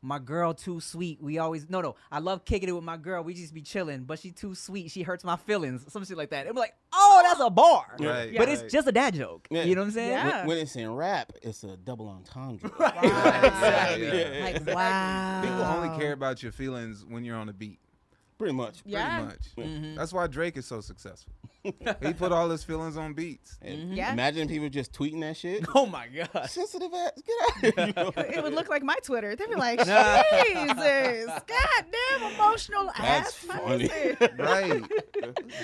my 0.02 0.18
girl 0.18 0.54
too 0.54 0.80
sweet. 0.80 1.22
We 1.22 1.38
always 1.38 1.68
no 1.68 1.80
no. 1.80 1.96
I 2.10 2.18
love 2.18 2.44
kicking 2.44 2.68
it 2.68 2.72
with 2.72 2.84
my 2.84 2.96
girl. 2.96 3.22
We 3.22 3.34
just 3.34 3.54
be 3.54 3.62
chilling, 3.62 4.04
but 4.04 4.18
she 4.18 4.30
too 4.30 4.54
sweet. 4.54 4.90
She 4.90 5.02
hurts 5.02 5.24
my 5.24 5.36
feelings. 5.36 5.84
Some 5.92 6.04
shit 6.04 6.16
like 6.16 6.30
that. 6.30 6.46
I'm 6.46 6.54
like, 6.56 6.74
oh, 6.92 7.20
that's 7.24 7.40
a 7.40 7.50
bar. 7.50 7.84
Right, 7.98 8.32
But 8.36 8.48
right. 8.48 8.58
it's 8.58 8.72
just 8.72 8.88
a 8.88 8.92
dad 8.92 9.14
joke. 9.14 9.46
Yeah. 9.50 9.64
You 9.64 9.74
know 9.74 9.82
what 9.82 9.88
I'm 9.88 9.92
saying? 9.92 10.10
Yeah. 10.10 10.38
When, 10.40 10.48
when 10.48 10.58
it's 10.58 10.76
in 10.76 10.94
rap, 10.94 11.32
it's 11.42 11.64
a 11.64 11.76
double 11.76 12.08
entendre. 12.08 12.70
Yeah, 12.80 13.96
yeah. 13.96 14.44
Like 14.44 14.66
wow. 14.76 15.40
People 15.42 15.62
only 15.62 15.98
care 15.98 16.12
about 16.12 16.42
your 16.42 16.52
feelings 16.52 17.04
when 17.06 17.24
you're 17.24 17.36
on 17.36 17.46
the 17.46 17.52
beat. 17.52 17.78
Pretty 18.40 18.55
much. 18.55 18.83
Pretty 18.83 18.92
Yeah. 18.96 19.24
much. 19.26 19.55
Mhm. 19.59 19.96
That's 19.96 20.14
why 20.14 20.26
Drake 20.26 20.57
is 20.57 20.64
so 20.64 20.81
successful. 20.81 21.31
he 21.62 22.14
put 22.14 22.33
all 22.33 22.48
his 22.48 22.64
feelings 22.64 22.96
on 22.96 23.12
beats. 23.12 23.59
And 23.61 23.94
Yeah. 23.94 24.14
Imagine 24.14 24.48
people 24.48 24.70
just 24.70 24.94
tweeting 24.94 25.20
that 25.20 25.37
shit. 25.37 25.66
Oh 25.74 25.85
my 25.85 26.09
god. 26.09 26.48
Sensitive 26.48 26.90
ass, 26.94 27.12
get 27.22 27.98
out 27.98 28.09
of 28.09 28.14
here. 28.14 28.24
It 28.38 28.42
would 28.42 28.55
look 28.55 28.70
like 28.70 28.83
my 28.83 28.96
Twitter. 29.05 29.37
They'd 29.37 29.50
be 29.50 29.57
like, 29.57 29.79
Jesus, 29.81 31.26
God 31.46 31.85
damn 31.92 32.33
emotional 32.33 32.87
That's 32.98 33.29
ass. 33.29 33.35
funny. 33.35 33.90
Right. 34.38 34.83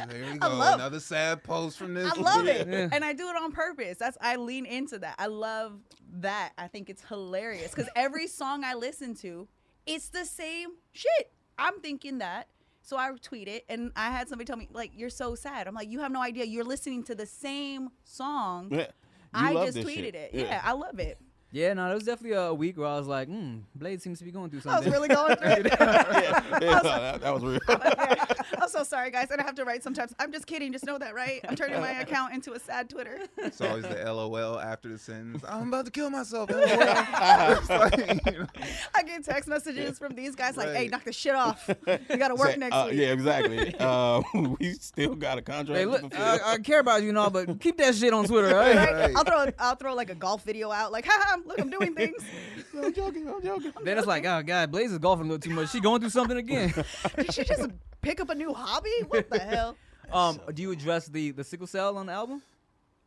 there 0.08 0.32
you 0.32 0.38
go. 0.38 0.48
love- 0.48 0.74
Another 0.80 1.00
sad 1.00 1.42
post 1.42 1.78
from 1.78 1.94
this. 1.94 2.12
I 2.14 2.20
love 2.20 2.46
it. 2.46 2.68
Yeah. 2.68 2.88
And 2.92 3.02
I 3.04 3.14
do 3.14 3.30
it 3.30 3.36
on 3.36 3.52
purpose. 3.52 3.96
That's 3.96 4.18
I 4.20 4.36
lean 4.36 4.66
into 4.66 4.98
that. 4.98 5.14
I 5.18 5.28
love 5.28 5.78
that. 6.18 6.52
I 6.58 6.68
think 6.68 6.90
it's 6.90 7.02
hilarious 7.02 7.70
because 7.70 7.88
every 7.96 8.26
song 8.26 8.64
I 8.64 8.74
listen 8.74 9.14
to, 9.16 9.48
it's 9.86 10.08
the 10.10 10.26
same 10.26 10.70
shit. 10.92 11.32
I'm 11.58 11.80
thinking 11.80 12.18
that. 12.18 12.48
So 12.86 12.96
I 12.96 13.10
tweeted 13.10 13.62
and 13.68 13.90
I 13.96 14.12
had 14.12 14.28
somebody 14.28 14.46
tell 14.46 14.56
me, 14.56 14.68
like, 14.72 14.92
you're 14.94 15.10
so 15.10 15.34
sad. 15.34 15.66
I'm 15.66 15.74
like, 15.74 15.90
you 15.90 15.98
have 15.98 16.12
no 16.12 16.22
idea. 16.22 16.44
You're 16.44 16.62
listening 16.62 17.02
to 17.04 17.16
the 17.16 17.26
same 17.26 17.88
song. 18.04 18.68
Yeah. 18.70 18.86
I 19.34 19.52
just 19.54 19.78
tweeted 19.78 19.96
shit. 19.96 20.14
it. 20.14 20.30
Yeah. 20.32 20.62
I 20.64 20.70
love 20.70 21.00
it. 21.00 21.20
Yeah, 21.52 21.72
no, 21.74 21.86
there 21.86 21.94
was 21.94 22.04
definitely 22.04 22.36
a 22.36 22.52
week 22.52 22.76
where 22.76 22.88
I 22.88 22.98
was 22.98 23.06
like, 23.06 23.28
hmm, 23.28 23.58
Blade 23.74 24.02
seems 24.02 24.18
to 24.18 24.24
be 24.24 24.32
going 24.32 24.50
through 24.50 24.60
something. 24.60 24.82
I 24.82 24.84
was 24.84 24.92
really 24.92 25.08
going 25.08 25.36
through 25.36 25.50
it. 25.50 25.66
yeah, 25.80 26.58
yeah, 26.60 26.80
that, 26.82 27.20
that 27.20 27.32
was 27.32 27.44
real. 27.44 27.60
I'm 28.60 28.68
so 28.68 28.82
sorry, 28.82 29.10
guys. 29.10 29.30
And 29.30 29.40
I 29.40 29.44
have 29.44 29.54
to 29.54 29.64
write 29.64 29.82
sometimes. 29.82 30.12
I'm 30.18 30.32
just 30.32 30.46
kidding. 30.46 30.72
Just 30.72 30.84
know 30.84 30.98
that, 30.98 31.14
right? 31.14 31.40
I'm 31.48 31.54
turning 31.54 31.80
my 31.80 31.92
account 31.92 32.34
into 32.34 32.52
a 32.52 32.58
sad 32.60 32.90
Twitter. 32.90 33.20
It's 33.38 33.60
always 33.60 33.84
the 33.84 33.94
LOL 34.04 34.58
after 34.58 34.88
the 34.88 34.98
sentence. 34.98 35.44
I'm 35.48 35.68
about 35.68 35.84
to 35.84 35.90
kill 35.92 36.10
myself. 36.10 36.50
LOL. 36.50 36.66
Like, 36.66 38.26
you 38.26 38.32
know, 38.32 38.46
I 38.94 39.02
get 39.04 39.24
text 39.24 39.48
messages 39.48 39.98
from 39.98 40.14
these 40.14 40.34
guys 40.34 40.56
like, 40.56 40.70
"Hey, 40.70 40.88
knock 40.88 41.04
the 41.04 41.12
shit 41.12 41.34
off. 41.34 41.70
You 41.86 42.16
got 42.16 42.28
to 42.28 42.34
work 42.34 42.52
Say, 42.52 42.56
next 42.56 42.74
uh, 42.74 42.88
week." 42.90 42.98
Yeah, 43.00 43.12
exactly. 43.12 43.74
Uh, 43.78 44.22
we 44.58 44.72
still 44.74 45.14
got 45.14 45.38
a 45.38 45.42
contract. 45.42 45.78
Hey, 45.78 45.86
look. 45.86 46.14
I, 46.14 46.38
I 46.44 46.58
care 46.58 46.80
about 46.80 47.02
you 47.02 47.10
and 47.10 47.18
all, 47.18 47.30
but 47.30 47.60
keep 47.60 47.78
that 47.78 47.94
shit 47.94 48.12
on 48.12 48.24
Twitter, 48.26 48.48
all 48.48 48.54
right? 48.54 48.76
Right? 48.76 48.92
Right. 48.92 49.16
I'll 49.16 49.24
throw 49.24 49.46
I'll 49.58 49.76
throw 49.76 49.94
like 49.94 50.10
a 50.10 50.14
golf 50.14 50.42
video 50.42 50.70
out, 50.70 50.92
like, 50.92 51.06
haha, 51.06 51.35
look, 51.44 51.60
I'm 51.60 51.70
doing 51.70 51.94
things. 51.94 52.22
I'm 52.76 52.92
joking. 52.92 53.28
I'm 53.28 53.42
joking. 53.42 53.72
Then 53.82 53.98
it's 53.98 54.06
like, 54.06 54.24
oh 54.24 54.42
god, 54.42 54.70
Blaze 54.70 54.92
is 54.92 54.98
golfing 54.98 55.26
a 55.26 55.28
little 55.30 55.40
too 55.40 55.54
much. 55.54 55.70
She 55.72 55.80
going 55.80 56.00
through 56.00 56.10
something 56.10 56.36
again. 56.36 56.72
Did 57.16 57.32
she 57.34 57.44
just 57.44 57.70
pick 58.02 58.20
up 58.20 58.30
a 58.30 58.34
new 58.34 58.52
hobby? 58.54 58.90
What 59.08 59.28
the 59.30 59.38
hell? 59.52 59.76
um, 60.12 60.38
do 60.54 60.62
you 60.62 60.70
address 60.72 61.06
the 61.08 61.32
the 61.32 61.42
sickle 61.44 61.66
cell 61.66 61.96
on 61.98 62.06
the 62.06 62.12
album? 62.12 62.42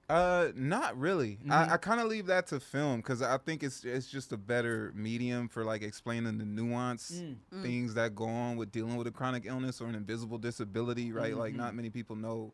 Uh, 0.10 0.48
not 0.56 0.98
really. 1.00 1.38
Mhm. 1.46 1.52
I, 1.52 1.74
I 1.74 1.78
kind 1.78 2.02
of 2.02 2.08
leave 2.08 2.26
that 2.26 2.48
to 2.48 2.60
film 2.60 2.98
because 2.98 3.22
I 3.22 3.38
think 3.38 3.62
it's 3.62 3.84
it's 3.86 4.08
just 4.08 4.32
a 4.32 4.38
better 4.38 4.92
medium 4.96 5.48
for 5.48 5.64
like 5.64 5.84
explaining 5.84 6.40
the 6.40 6.46
nuance 6.46 7.12
Mm. 7.22 7.36
Mm. 7.54 7.62
things 7.62 7.94
that 7.94 8.16
go 8.16 8.26
on 8.26 8.58
with 8.58 8.72
dealing 8.72 8.96
with 8.98 9.06
a 9.06 9.12
chronic 9.12 9.44
illness 9.46 9.80
or 9.82 9.86
an 9.88 9.94
invisible 9.94 10.40
disability. 10.40 11.12
Right, 11.12 11.36
like 11.38 11.54
Mhm. 11.54 11.58
not 11.58 11.76
many 11.76 11.92
people 11.92 12.16
know 12.16 12.54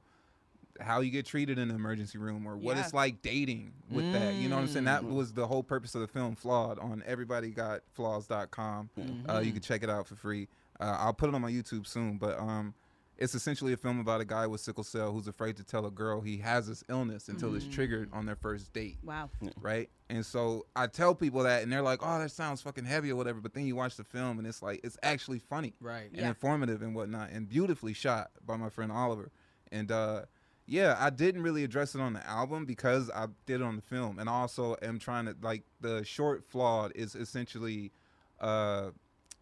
how 0.81 0.99
you 1.01 1.09
get 1.11 1.25
treated 1.25 1.57
in 1.57 1.69
an 1.69 1.75
emergency 1.75 2.17
room 2.17 2.45
or 2.45 2.57
what 2.57 2.75
Yeah. 2.75 2.83
it's 2.83 2.93
like 2.93 3.21
dating 3.21 3.73
with 3.89 4.11
that. 4.13 4.35
You 4.35 4.49
know 4.49 4.55
what 4.55 4.63
I'm 4.63 4.67
saying? 4.67 4.85
That 4.85 5.03
Mm. 5.03 5.11
was 5.13 5.33
the 5.33 5.47
whole 5.47 5.63
purpose 5.63 5.95
of 5.95 6.01
the 6.01 6.07
film. 6.07 6.35
Flawed 6.35 6.79
on 6.79 7.01
everybodygotflaws.com. 7.07 8.89
Mm-hmm. 8.99 9.29
Uh, 9.29 9.39
you 9.39 9.51
can 9.51 9.61
check 9.61 9.83
it 9.83 9.89
out 9.89 10.07
for 10.07 10.15
free. 10.15 10.47
Uh, 10.79 10.95
I'll 10.99 11.13
put 11.13 11.29
it 11.29 11.35
on 11.35 11.41
my 11.41 11.51
YouTube 11.51 11.88
soon, 11.88 12.17
but 12.17 12.38
um, 12.38 12.73
it's 13.17 13.33
essentially 13.33 13.71
a 13.71 13.77
film 13.77 13.99
about 13.99 14.19
a 14.19 14.25
guy 14.25 14.45
with 14.45 14.59
sickle 14.59 14.83
cell 14.83 15.13
who's 15.13 15.27
afraid 15.27 15.55
to 15.57 15.63
tell 15.63 15.85
a 15.85 15.91
girl 15.91 16.19
he 16.19 16.38
has 16.39 16.67
this 16.67 16.83
illness 16.89 17.29
until 17.29 17.55
it's 17.55 17.65
triggered 17.65 18.09
on 18.11 18.25
their 18.25 18.35
first 18.35 18.73
date, 18.73 18.97
Wow. 19.03 19.29
right? 19.61 19.89
And 20.09 20.25
so 20.25 20.65
I 20.75 20.88
tell 20.88 21.15
people 21.15 21.43
that, 21.43 21.63
and 21.63 21.71
they're 21.71 21.81
like, 21.81 21.99
"Oh, 22.03 22.19
that 22.19 22.29
sounds 22.31 22.61
fucking 22.61 22.83
heavy 22.85 23.11
or 23.11 23.15
whatever." 23.15 23.39
But 23.39 23.53
then 23.53 23.65
you 23.65 23.75
watch 23.75 23.95
the 23.95 24.03
film, 24.03 24.38
and 24.38 24.45
it's 24.45 24.61
like 24.61 24.81
it's 24.83 24.97
actually 25.01 25.39
funny 25.39 25.73
Right. 25.79 26.09
and 26.11 26.17
Yeah. 26.21 26.27
informative 26.27 26.81
and 26.81 26.93
whatnot, 26.93 27.29
and 27.31 27.47
beautifully 27.47 27.93
shot 27.93 28.31
by 28.45 28.57
my 28.57 28.69
friend 28.69 28.91
Oliver. 28.91 29.31
And 29.71 29.91
uh, 29.91 30.25
yeah, 30.67 30.95
I 30.99 31.10
didn't 31.10 31.43
really 31.43 31.63
address 31.63 31.95
it 31.95 32.01
on 32.01 32.13
the 32.13 32.25
album 32.28 32.65
because 32.65 33.10
I 33.12 33.28
did 33.45 33.62
it 33.62 33.63
on 33.63 33.75
the 33.75 33.82
film, 33.82 34.19
and 34.19 34.30
I 34.30 34.34
also 34.34 34.75
am 34.82 34.99
trying 34.99 35.25
to 35.25 35.36
like 35.41 35.63
the 35.82 36.04
short 36.04 36.43
flawed 36.43 36.91
is 36.95 37.15
essentially 37.15 37.91
uh, 38.39 38.89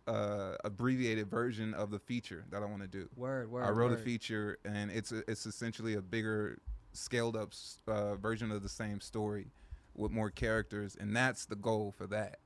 uh, 0.07 0.55
abbreviated 0.63 1.29
version 1.29 1.73
of 1.73 1.91
the 1.91 1.99
feature 1.99 2.45
that 2.49 2.61
I 2.61 2.65
want 2.65 2.81
to 2.81 2.87
do. 2.87 3.09
Word, 3.15 3.49
word. 3.49 3.63
I 3.63 3.69
wrote 3.69 3.91
word. 3.91 3.99
a 3.99 4.03
feature, 4.03 4.57
and 4.65 4.91
it's 4.91 5.11
it's 5.11 5.45
essentially 5.45 5.93
a 5.93 6.01
bigger, 6.01 6.59
scaled 6.91 7.37
up 7.37 7.53
uh, 7.87 8.15
version 8.15 8.51
of 8.51 8.61
the 8.61 8.69
same 8.69 8.99
story 8.99 9.47
with 9.95 10.11
more 10.11 10.29
characters, 10.29 10.97
and 10.99 11.15
that's 11.15 11.45
the 11.45 11.55
goal 11.55 11.93
for 11.97 12.07
that. 12.07 12.39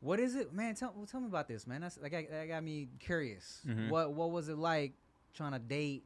What 0.00 0.20
is 0.20 0.34
it, 0.34 0.52
man? 0.52 0.74
Tell, 0.74 0.94
tell 1.10 1.20
me 1.20 1.26
about 1.26 1.48
this, 1.48 1.66
man. 1.66 1.80
That's 1.80 1.98
like 2.00 2.12
that 2.30 2.48
got 2.48 2.62
me 2.62 2.88
curious. 2.98 3.60
Mhm. 3.66 3.88
What 3.90 4.12
what 4.12 4.30
was 4.30 4.48
it 4.48 4.56
like 4.58 4.92
trying 5.34 5.52
to 5.52 5.58
date 5.58 6.04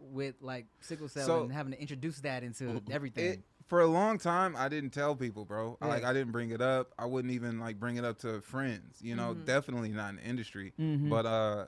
with 0.00 0.34
like 0.40 0.66
sickle 0.80 1.08
cell 1.08 1.26
So- 1.26 1.42
and 1.42 1.52
having 1.52 1.72
to 1.72 1.80
introduce 1.80 2.20
that 2.20 2.42
into 2.42 2.80
everything? 2.90 3.24
It, 3.32 3.40
for 3.66 3.80
a 3.82 3.86
long 3.86 4.16
time, 4.18 4.54
I 4.56 4.68
didn't 4.70 4.90
tell 4.90 5.14
people, 5.14 5.44
bro. 5.44 5.76
I, 5.82 5.86
Yeah. 5.86 5.92
Like 5.94 6.04
I 6.04 6.12
didn't 6.14 6.32
bring 6.32 6.50
it 6.50 6.62
up. 6.62 6.92
I 6.98 7.04
wouldn't 7.04 7.34
even 7.34 7.60
like 7.60 7.78
bring 7.78 7.96
it 7.96 8.04
up 8.04 8.18
to 8.20 8.40
friends. 8.40 8.98
You 9.02 9.14
know, 9.14 9.34
Mhm. 9.34 9.44
definitely 9.44 9.90
not 9.90 10.10
in 10.10 10.16
the 10.16 10.22
industry. 10.24 10.72
Mhm. 10.80 11.10
But 11.10 11.26
uh, 11.26 11.66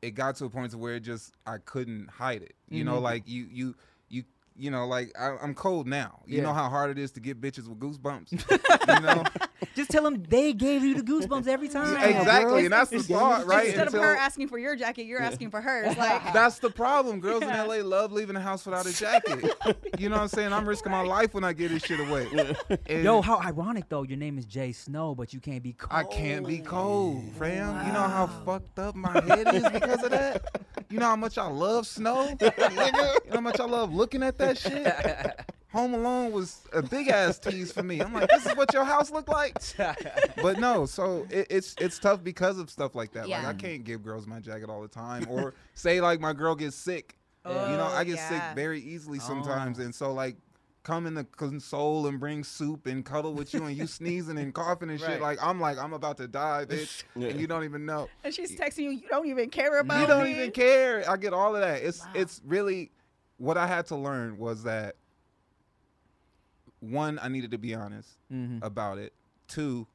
it 0.00 0.12
got 0.12 0.36
to 0.36 0.46
a 0.46 0.50
point 0.50 0.70
to 0.72 0.78
where 0.78 0.94
it 0.94 1.00
just 1.00 1.34
I 1.46 1.58
couldn't 1.58 2.08
hide 2.08 2.42
it. 2.42 2.54
You 2.70 2.84
know, 2.84 2.98
Mhm. 2.98 3.02
like 3.02 3.28
you 3.28 3.46
you 3.50 3.74
you 4.08 4.24
you 4.56 4.70
know, 4.70 4.86
like 4.86 5.12
I, 5.18 5.36
I'm 5.42 5.54
cold 5.54 5.86
now. 5.86 6.22
You 6.26 6.38
Yeah. 6.38 6.44
know 6.44 6.54
how 6.54 6.68
hard 6.70 6.90
it 6.90 6.98
is 6.98 7.12
to 7.12 7.20
get 7.20 7.40
bitches 7.40 7.68
with 7.68 7.78
goosebumps. 7.78 8.32
you 8.96 9.02
know, 9.02 9.24
Just 9.74 9.90
tell 9.90 10.04
them 10.04 10.22
they 10.28 10.52
gave 10.52 10.84
you 10.84 10.94
the 10.94 11.02
goosebumps 11.02 11.46
every 11.48 11.68
time. 11.68 11.96
exactly, 11.96 12.44
girl. 12.50 12.56
and 12.58 12.72
that's 12.72 12.90
the 12.90 13.02
thought, 13.02 13.46
right? 13.46 13.66
Instead 13.66 13.86
Until- 13.88 14.00
of 14.00 14.06
her 14.06 14.16
asking 14.16 14.48
for 14.48 14.58
your 14.58 14.76
jacket, 14.76 15.04
you're 15.06 15.20
asking 15.20 15.50
for 15.50 15.60
hers. 15.60 15.96
Like, 15.98 16.32
That's 16.32 16.58
the 16.60 16.70
problem. 16.70 17.18
Girls 17.20 17.42
Yeah. 17.42 17.62
in 17.64 17.68
LA 17.68 17.76
love 17.76 18.12
leaving 18.12 18.34
the 18.34 18.40
house 18.40 18.64
without 18.64 18.86
a 18.86 18.92
jacket. 18.96 19.44
you 19.98 20.08
know 20.08 20.16
what 20.16 20.22
I'm 20.22 20.28
saying? 20.28 20.52
I'm 20.52 20.68
risking 20.68 20.92
my 20.92 21.02
life 21.02 21.34
when 21.34 21.42
I 21.44 21.52
get 21.52 21.70
this 21.70 21.82
shit 21.82 21.98
away. 22.00 22.28
And 22.86 23.02
Yo, 23.04 23.20
how 23.20 23.38
ironic 23.40 23.88
though. 23.88 24.02
Your 24.04 24.18
name 24.18 24.38
is 24.38 24.44
Jay 24.46 24.70
Snow, 24.72 25.14
but 25.14 25.32
you 25.34 25.40
can't 25.40 25.62
be 25.62 25.72
cold. 25.72 25.92
I 25.92 26.04
can't 26.04 26.46
be 26.46 26.58
cold, 26.58 27.24
fam. 27.38 27.86
You 27.86 27.92
know 27.92 28.02
how 28.02 28.26
fucked 28.44 28.78
up 28.78 28.94
my 28.94 29.12
head 29.26 29.54
is 29.54 29.62
because 29.70 30.02
of 30.04 30.10
that? 30.10 30.44
You 30.90 30.98
know 30.98 31.06
how 31.06 31.16
much 31.16 31.36
I 31.36 31.46
love 31.48 31.86
snow? 31.86 32.36
You 32.40 32.50
know 32.92 33.14
how 33.34 33.40
much 33.40 33.60
I 33.60 33.64
love 33.64 33.92
looking 33.94 34.22
at 34.22 34.38
that 34.38 34.56
shit? 34.58 34.86
Home 35.72 35.92
Alone 35.92 36.32
was 36.32 36.62
a 36.72 36.80
big 36.82 37.08
ass 37.08 37.38
tease 37.38 37.72
for 37.72 37.82
me. 37.82 38.00
I'm 38.00 38.14
like, 38.14 38.28
this 38.30 38.46
is 38.46 38.56
what 38.56 38.72
your 38.72 38.84
house 38.84 39.10
looked 39.10 39.28
like? 39.28 39.56
But 40.42 40.58
no, 40.58 40.86
so 40.86 41.26
it, 41.30 41.46
it's 41.50 41.74
it's 41.80 41.98
tough 41.98 42.22
because 42.24 42.58
of 42.58 42.70
stuff 42.70 42.94
like 42.94 43.12
that. 43.12 43.28
Like 43.28 43.44
I 43.44 43.52
can't 43.54 43.84
give 43.84 44.02
girls 44.02 44.26
my 44.26 44.40
jacket 44.40 44.70
all 44.70 44.80
the 44.80 44.88
time, 44.88 45.26
or 45.28 45.54
say 45.74 46.00
like 46.00 46.20
my 46.20 46.32
girl 46.32 46.54
gets 46.54 46.76
sick. 46.76 47.16
you 47.46 47.52
know, 47.52 47.88
Oh, 47.90 47.94
I 47.96 48.04
get 48.04 48.16
yeah. 48.16 48.28
sick 48.28 48.42
very 48.56 48.80
easily 48.80 49.18
oh. 49.20 49.26
sometimes, 49.26 49.78
Oh. 49.78 49.82
and 49.82 49.94
so 49.94 50.12
like 50.12 50.36
coming 50.84 51.16
to 51.16 51.24
console 51.24 52.06
and 52.06 52.18
bring 52.18 52.42
soup 52.44 52.86
and 52.86 53.04
cuddle 53.04 53.34
with 53.34 53.52
you, 53.52 53.64
and 53.64 53.76
you 53.76 53.86
sneezing 53.98 54.38
and 54.38 54.54
coughing 54.54 54.88
and 54.90 54.98
shit. 55.00 55.08
Right. 55.08 55.20
Like 55.20 55.38
I'm 55.42 55.60
like 55.60 55.76
I'm 55.76 55.92
about 55.92 56.16
to 56.18 56.28
die, 56.28 56.64
bitch, 56.66 57.02
Yeah. 57.16 57.28
and 57.28 57.40
you 57.40 57.46
don't 57.46 57.64
even 57.64 57.84
know. 57.84 58.08
and 58.24 58.32
she's 58.32 58.56
texting 58.56 58.84
you, 58.84 58.90
you 58.92 59.08
don't 59.10 59.26
even 59.26 59.50
care 59.50 59.78
about 59.80 60.00
You 60.00 60.06
don't 60.06 60.24
me. 60.24 60.30
even 60.32 60.50
care. 60.52 61.04
I 61.10 61.16
get 61.18 61.34
all 61.34 61.54
of 61.54 61.60
that. 61.60 61.82
It's 61.82 62.00
Wow. 62.00 62.12
it's 62.14 62.40
really 62.46 62.90
what 63.36 63.58
I 63.58 63.66
had 63.66 63.86
to 63.86 63.96
learn 63.96 64.38
was 64.38 64.62
that 64.62 64.94
one, 66.80 67.18
I 67.20 67.28
needed 67.28 67.50
to 67.52 67.58
be 67.58 67.74
honest 67.74 68.10
Mhm. 68.32 68.62
about 68.62 68.98
it. 68.98 69.12
Two, 69.46 69.86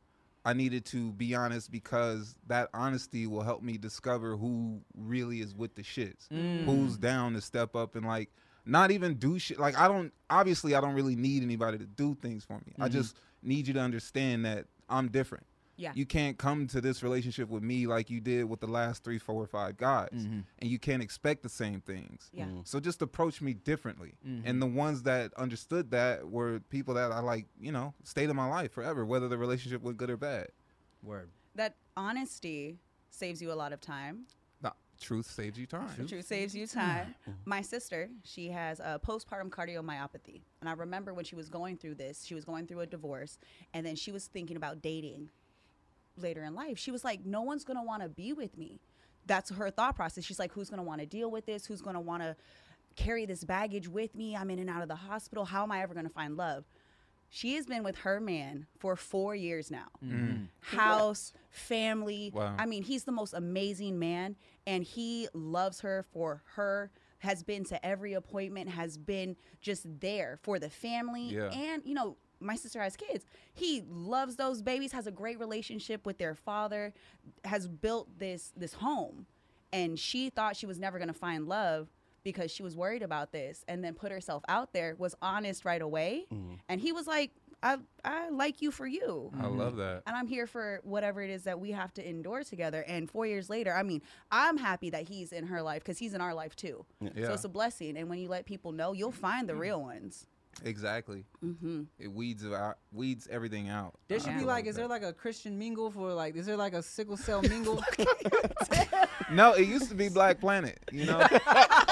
I 0.45 0.53
needed 0.53 0.83
to 0.87 1.11
be 1.13 1.33
honest 1.35 1.71
because 1.71 2.35
that 2.47 2.69
honesty 2.73 3.27
will 3.27 3.43
help 3.43 3.61
me 3.63 3.77
discover 3.77 4.35
who 4.35 4.81
really 4.97 5.39
is 5.39 5.55
with 5.55 5.75
the 5.75 5.83
shits. 5.83 6.27
Mm. 6.29 6.65
Who's 6.65 6.97
down 6.97 7.33
to 7.33 7.41
step 7.41 7.75
up 7.75 7.95
and 7.95 8.05
like 8.05 8.29
not 8.65 8.91
even 8.91 9.15
do 9.15 9.39
shit. 9.39 9.59
Like 9.59 9.77
I 9.77 9.88
don't 9.88 10.11
obviously 10.29 10.75
I 10.75 10.81
don't 10.81 10.95
really 10.95 11.15
need 11.15 11.43
anybody 11.43 11.77
to 11.77 11.86
do 11.86 12.15
things 12.15 12.43
for 12.43 12.59
me. 12.65 12.73
I 12.79 12.88
Mhm. 12.89 12.91
just 12.91 13.17
need 13.41 13.67
you 13.67 13.73
to 13.75 13.79
understand 13.81 14.43
that 14.45 14.65
I'm 14.89 15.09
different. 15.09 15.45
Yeah. 15.76 15.91
You 15.95 16.05
can't 16.05 16.38
come 16.38 16.67
to 16.67 16.82
this 16.82 17.01
relationship 17.01 17.49
with 17.49 17.63
me 17.63 17.88
like 17.88 18.09
you 18.09 18.21
did 18.21 18.43
with 18.45 18.59
the 18.59 18.67
last 18.67 19.03
three, 19.03 19.17
four, 19.17 19.41
or 19.41 19.47
five 19.47 19.76
guys. 19.78 20.09
Mhm. 20.13 20.43
And 20.59 20.69
you 20.69 20.78
can't 20.78 21.01
expect 21.01 21.41
the 21.41 21.49
same 21.49 21.82
things. 21.82 22.30
Yeah. 22.32 22.45
Mm. 22.45 22.67
So 22.67 22.80
just 22.80 23.01
approach 23.01 23.41
me 23.41 23.53
differently. 23.53 24.13
Mhm. 24.26 24.43
And 24.45 24.61
the 24.61 24.67
ones 24.67 25.03
that 25.03 25.34
understood 25.34 25.89
that 25.91 26.30
were 26.30 26.59
people 26.69 26.93
that 26.93 27.11
I 27.11 27.19
like, 27.19 27.47
you 27.59 27.71
know, 27.71 27.93
stayed 28.03 28.30
in 28.30 28.36
my 28.36 28.47
life 28.47 28.71
forever, 28.71 29.03
whether 29.05 29.28
the 29.28 29.38
relationship 29.38 29.82
was 29.82 29.95
good 29.95 30.09
or 30.11 30.17
bad. 30.17 30.49
Word. 31.01 31.30
That 31.55 31.76
honesty 31.97 32.78
saves 33.09 33.41
you 33.41 33.51
a 33.51 33.55
lot 33.55 33.74
of 33.74 33.82
time. 33.82 34.26
Nah, 34.61 34.71
truth 34.99 35.26
saves 35.26 35.57
you 35.57 35.65
time. 35.67 35.89
The 35.97 36.05
truth 36.07 36.26
saves 36.26 36.55
you 36.55 36.65
time. 36.67 37.15
My 37.45 37.61
sister, 37.61 38.09
she 38.24 38.49
has 38.49 38.80
a 38.80 38.99
postpartum 39.03 39.49
cardiomyopathy. 39.49 40.41
And 40.61 40.69
I 40.69 40.74
remember 40.74 41.13
when 41.13 41.26
she 41.26 41.36
was 41.36 41.49
going 41.49 41.78
through 41.78 41.95
this, 41.95 42.24
she 42.24 42.34
was 42.36 42.45
going 42.45 42.67
through 42.67 42.80
a 42.82 42.86
divorce, 42.86 43.38
and 43.74 43.86
then 43.86 43.95
she 43.95 44.11
was 44.11 44.28
thinking 44.28 44.55
about 44.55 44.82
dating. 44.82 45.30
Later 46.18 46.43
in 46.43 46.55
life. 46.55 46.78
She 46.78 46.91
was 46.91 47.03
like, 47.03 47.26
no 47.26 47.41
one's 47.41 47.64
gonna 47.64 47.84
want 47.84 48.03
to 48.03 48.09
be 48.09 48.34
with 48.34 48.57
me. 48.57 48.80
That's 49.26 49.49
her 49.51 49.70
thought 49.72 49.95
process. 49.95 50.24
She's 50.24 50.39
like, 50.39 50.51
who's 50.51 50.70
gonna 50.70 50.84
want 50.84 51.01
to 51.01 51.07
deal 51.07 51.32
with 51.32 51.45
this? 51.45 51.66
Who's 51.66 51.82
gonna 51.82 52.01
want 52.01 52.24
to 52.24 52.36
carry 52.95 53.26
this 53.26 53.43
baggage 53.43 53.88
with 53.88 54.16
me? 54.16 54.36
I'm 54.36 54.49
in 54.49 54.59
and 54.59 54.70
out 54.70 54.82
of 54.82 54.88
the 54.88 54.95
hospital. 54.95 55.45
How 55.45 55.64
am 55.64 55.72
I 55.72 55.82
ever 55.82 55.93
gonna 55.93 56.09
find 56.09 56.36
love? 56.38 56.66
She 57.30 57.55
has 57.55 57.66
been 57.66 57.84
with 57.84 57.97
her 57.99 58.20
man 58.20 58.68
for 58.78 58.95
four 58.95 59.34
years 59.34 59.72
now. 59.72 59.88
Mm-hmm. 60.05 60.26
Mm-hmm. 60.26 60.78
House, 60.78 61.34
family. 61.49 62.32
Wow. 62.34 62.55
I 62.59 62.68
mean, 62.68 62.84
he's 62.84 63.05
the 63.05 63.11
most 63.11 63.34
amazing 63.34 63.97
man, 63.97 64.36
and 64.68 64.84
he 64.84 65.28
loves 65.34 65.82
her 65.82 66.05
for 66.14 66.43
her. 66.55 66.91
Has 67.20 67.41
been 67.41 67.64
to 67.66 67.84
every 67.84 68.14
appointment. 68.14 68.70
Has 68.70 68.97
been 68.97 69.36
just 69.61 69.88
there 70.01 70.38
for 70.43 70.59
the 70.59 70.70
family, 70.70 71.30
Yeah. 71.30 71.49
and 71.51 71.82
you 71.86 71.93
know, 71.95 72.18
my 72.43 72.55
sister 72.55 72.81
has 72.81 72.95
kids. 72.95 73.25
He 73.53 73.83
loves 73.87 74.35
those 74.35 74.61
babies. 74.61 74.91
Has 74.91 75.07
a 75.07 75.11
great 75.11 75.39
relationship 75.39 76.05
with 76.05 76.17
their 76.17 76.35
father. 76.35 76.93
Has 77.45 77.67
built 77.67 78.19
this 78.19 78.51
this 78.55 78.73
home, 78.73 79.25
and 79.71 79.97
she 79.97 80.29
thought 80.29 80.55
she 80.55 80.65
was 80.65 80.79
never 80.79 80.99
gonna 80.99 81.13
find 81.13 81.47
love 81.47 81.89
because 82.23 82.51
she 82.51 82.63
was 82.63 82.75
worried 82.75 83.03
about 83.03 83.31
this, 83.31 83.63
and 83.67 83.83
then 83.83 83.93
put 83.93 84.11
herself 84.11 84.43
out 84.47 84.73
there. 84.73 84.95
Was 84.97 85.15
honest 85.21 85.65
right 85.65 85.81
away, 85.81 86.25
mm-hmm. 86.33 86.55
and 86.69 86.79
he 86.79 86.91
was 86.91 87.07
like, 87.07 87.31
"I 87.61 87.77
I 88.03 88.29
like 88.29 88.61
you 88.61 88.71
for 88.71 88.87
you." 88.87 89.31
I 89.39 89.47
love 89.47 89.73
mm-hmm. 89.73 89.79
that. 89.79 90.03
and 90.07 90.15
I'm 90.15 90.27
here 90.27 90.47
for 90.47 90.79
whatever 90.83 91.21
it 91.21 91.29
is 91.29 91.43
that 91.43 91.59
we 91.59 91.71
have 91.71 91.93
to 91.95 92.07
endure 92.07 92.43
together. 92.43 92.83
And 92.87 93.09
four 93.09 93.25
years 93.25 93.49
later, 93.49 93.73
I 93.73 93.83
mean, 93.83 94.01
I'm 94.31 94.57
happy 94.57 94.89
that 94.91 95.07
he's 95.07 95.31
in 95.31 95.47
her 95.47 95.61
life 95.61 95.83
because 95.83 95.97
he's 95.97 96.13
in 96.13 96.21
our 96.21 96.33
life 96.33 96.55
too. 96.55 96.85
Yeah. 97.01 97.27
So 97.27 97.33
it's 97.33 97.43
a 97.43 97.49
blessing. 97.49 97.97
And 97.97 98.09
when 98.09 98.19
you 98.19 98.29
let 98.29 98.45
people 98.45 98.71
know, 98.71 98.93
you'll 98.93 99.11
find 99.11 99.47
the 99.47 99.53
mm-hmm. 99.53 99.61
real 99.61 99.81
ones. 99.81 100.27
Exactly. 100.64 101.26
hmm 101.41 101.84
It 101.99 102.12
weeds 102.12 102.45
out, 102.45 102.78
weeds 102.91 103.28
everything 103.32 103.70
out. 103.70 103.95
There 104.08 104.18
I 104.20 104.22
should 104.22 104.38
be 104.38 104.45
like, 104.45 104.66
is 104.66 104.76
there 104.76 104.88
like 104.88 105.04
a 105.04 105.12
Christian 105.14 105.58
mingle 105.58 105.91
for 105.91 106.14
like, 106.14 106.36
is 106.36 106.45
there 106.45 106.58
like 106.58 106.74
a 106.74 106.82
sickle 106.84 107.18
cell 107.18 107.41
mingle? 107.41 107.84
No, 109.32 109.54
it 109.54 109.68
used 109.68 109.89
to 109.89 109.95
be 109.95 110.10
Black 110.10 110.39
Planet. 110.39 110.78
You 110.91 111.06
know. 111.06 111.26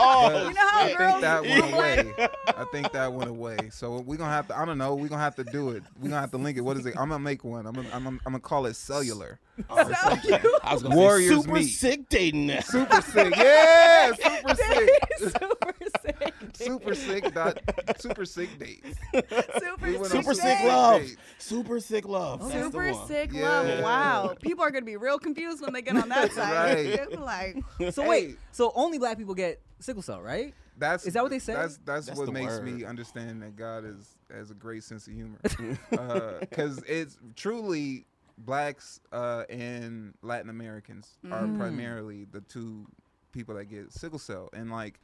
Oh, 0.03 0.47
You 0.47 0.53
know 0.53 0.61
how 0.67 0.79
I 0.81 0.85
think 0.87 0.97
girls 0.97 1.21
that 1.21 1.41
went 1.43 1.63
it? 1.65 1.73
away. 1.73 2.27
I 2.47 2.65
think 2.71 2.91
that 2.91 3.13
went 3.13 3.29
away. 3.29 3.69
So 3.71 3.99
we're 4.01 4.17
gonna 4.17 4.31
have 4.31 4.47
to. 4.47 4.57
I 4.57 4.65
don't 4.65 4.77
know. 4.79 4.95
We're 4.95 5.07
gonna 5.09 5.21
have 5.21 5.35
to 5.35 5.43
do 5.43 5.69
it. 5.71 5.83
We're 5.99 6.09
gonna 6.09 6.21
have 6.21 6.31
to 6.31 6.37
link 6.37 6.57
it. 6.57 6.61
What 6.61 6.77
is 6.77 6.85
it? 6.87 6.95
I'm 6.97 7.09
gonna 7.09 7.19
make 7.19 7.43
one. 7.43 7.65
I'm 7.67 7.73
gonna. 7.73 7.89
I'm 7.93 8.03
gonna, 8.03 8.17
I'm 8.25 8.31
gonna 8.33 8.39
call 8.39 8.65
it 8.65 8.75
cellular. 8.75 9.39
I 9.69 9.83
was 10.73 10.81
gonna 10.83 10.95
Warriors 10.95 11.29
say 11.35 11.41
super 11.41 11.53
meet. 11.53 11.63
sick 11.67 12.09
dating. 12.09 12.61
Super 12.61 13.01
sick. 13.01 13.35
Yeah. 13.35 14.11
Super 14.13 14.55
sick. 14.55 14.89
Super 15.19 15.73
sick. 16.00 16.00
Super 16.53 16.95
sick. 16.95 17.33
Dot. 17.33 17.59
Super 17.99 18.25
sick 18.25 18.49
dates. 18.59 18.97
Super, 19.13 19.85
We 19.87 20.03
Super 20.05 20.33
sick. 20.33 20.43
sick 20.43 20.57
dates. 20.59 20.65
love. 20.67 21.01
Super 21.39 21.79
sick 21.79 22.05
love. 22.07 22.39
That's 22.49 22.53
Super 22.53 22.93
sick 23.07 23.29
Yeah. 23.33 23.49
love. 23.49 23.83
Wow. 23.83 24.35
People 24.41 24.63
are 24.63 24.71
going 24.71 24.83
to 24.83 24.85
be 24.85 24.97
real 24.97 25.19
confused 25.19 25.61
when 25.61 25.73
they 25.73 25.81
get 25.81 25.95
on 25.97 26.09
that 26.09 26.31
side. 26.33 26.97
Right. 26.97 27.19
Like, 27.19 27.63
so 27.93 28.03
Hey. 28.03 28.09
wait, 28.09 28.37
so 28.51 28.71
only 28.75 28.97
black 28.97 29.17
people 29.17 29.33
get 29.35 29.61
sickle 29.79 30.01
cell, 30.01 30.21
right? 30.21 30.53
That's 30.77 31.05
Is 31.05 31.13
that 31.13 31.21
what 31.23 31.29
they 31.29 31.39
say? 31.39 31.53
That's 31.53 31.77
that's, 31.85 32.07
That's 32.07 32.17
what 32.19 32.31
makes 32.31 32.53
word. 32.53 32.63
me 32.65 32.83
understand 32.85 33.41
that 33.43 33.55
God 33.55 33.85
is 33.85 34.15
has 34.33 34.49
a 34.51 34.53
great 34.55 34.83
sense 34.83 35.07
of 35.07 35.13
humor. 35.13 35.37
Because 36.39 36.81
it's 36.87 37.17
truly 37.35 38.05
blacks 38.37 38.99
uh, 39.11 39.43
and 39.49 40.13
Latin 40.21 40.49
Americans 40.49 41.17
are 41.31 41.43
Mm. 41.43 41.57
primarily 41.57 42.25
the 42.25 42.41
two 42.41 42.87
people 43.31 43.55
that 43.55 43.65
get 43.65 43.91
sickle 43.93 44.17
cell, 44.19 44.49
and 44.53 44.71
like 44.71 44.99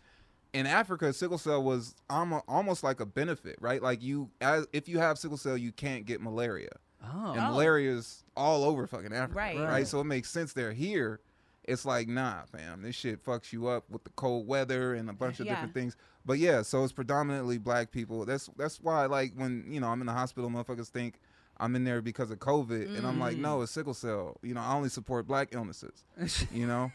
in 0.54 0.66
Africa, 0.66 1.12
sickle 1.14 1.38
cell 1.38 1.64
was 1.64 1.96
almost 2.10 2.84
like 2.84 3.00
a 3.00 3.06
benefit, 3.06 3.58
right? 3.62 3.82
Like 3.82 4.02
you, 4.02 4.30
as 4.42 4.68
if 4.74 4.88
you 4.88 5.00
have 5.00 5.18
sickle 5.18 5.38
cell, 5.38 5.58
you 5.58 5.72
can't 5.72 6.06
get 6.06 6.22
malaria, 6.22 6.72
Oh. 7.04 7.32
and 7.34 7.42
Oh. 7.42 7.52
malaria 7.52 7.92
is 7.94 8.24
all 8.36 8.64
over 8.64 8.88
fucking 8.88 9.14
Africa, 9.14 9.38
Right. 9.38 9.58
right? 9.58 9.68
Right. 9.68 9.88
So 9.88 10.00
it 10.00 10.06
makes 10.06 10.30
sense 10.30 10.54
they're 10.54 10.72
Here, 10.74 11.20
it's 11.64 11.84
like, 11.86 12.08
nah, 12.08 12.44
fam, 12.46 12.82
this 12.82 12.96
shit 12.96 13.24
fucks 13.26 13.52
you 13.52 13.68
up 13.68 13.90
with 13.90 14.04
the 14.06 14.10
cold 14.12 14.48
weather 14.48 14.94
and 14.94 15.10
a 15.10 15.14
bunch 15.14 15.40
of 15.42 15.46
Yeah. 15.46 15.54
different 15.56 15.74
things. 15.74 15.96
But 16.26 16.40
yeah, 16.40 16.62
so 16.62 16.84
it's 16.84 16.94
predominantly 16.94 17.58
black 17.58 17.92
people. 17.92 18.26
That's 18.26 18.50
that's 18.58 18.82
why, 18.82 19.06
like, 19.06 19.34
when 19.36 19.66
you 19.72 19.80
know 19.82 19.88
I'm 19.90 20.00
in 20.02 20.08
the 20.08 20.14
hospital, 20.14 20.50
motherfuckers 20.50 20.88
think 20.88 21.20
I'm 21.60 21.76
in 21.76 21.84
there 21.84 22.02
because 22.02 22.30
of 22.32 22.40
COVID, 22.40 22.98
and 22.98 23.06
I'm 23.08 23.20
like, 23.20 23.38
Mm. 23.38 23.42
no, 23.42 23.62
it's 23.62 23.72
sickle 23.72 23.94
cell. 23.94 24.38
You 24.44 24.54
know, 24.54 24.62
I 24.62 24.74
only 24.76 24.90
support 24.90 25.28
black 25.28 25.50
illnesses. 25.52 26.04
You 26.52 26.68
know, 26.68 26.92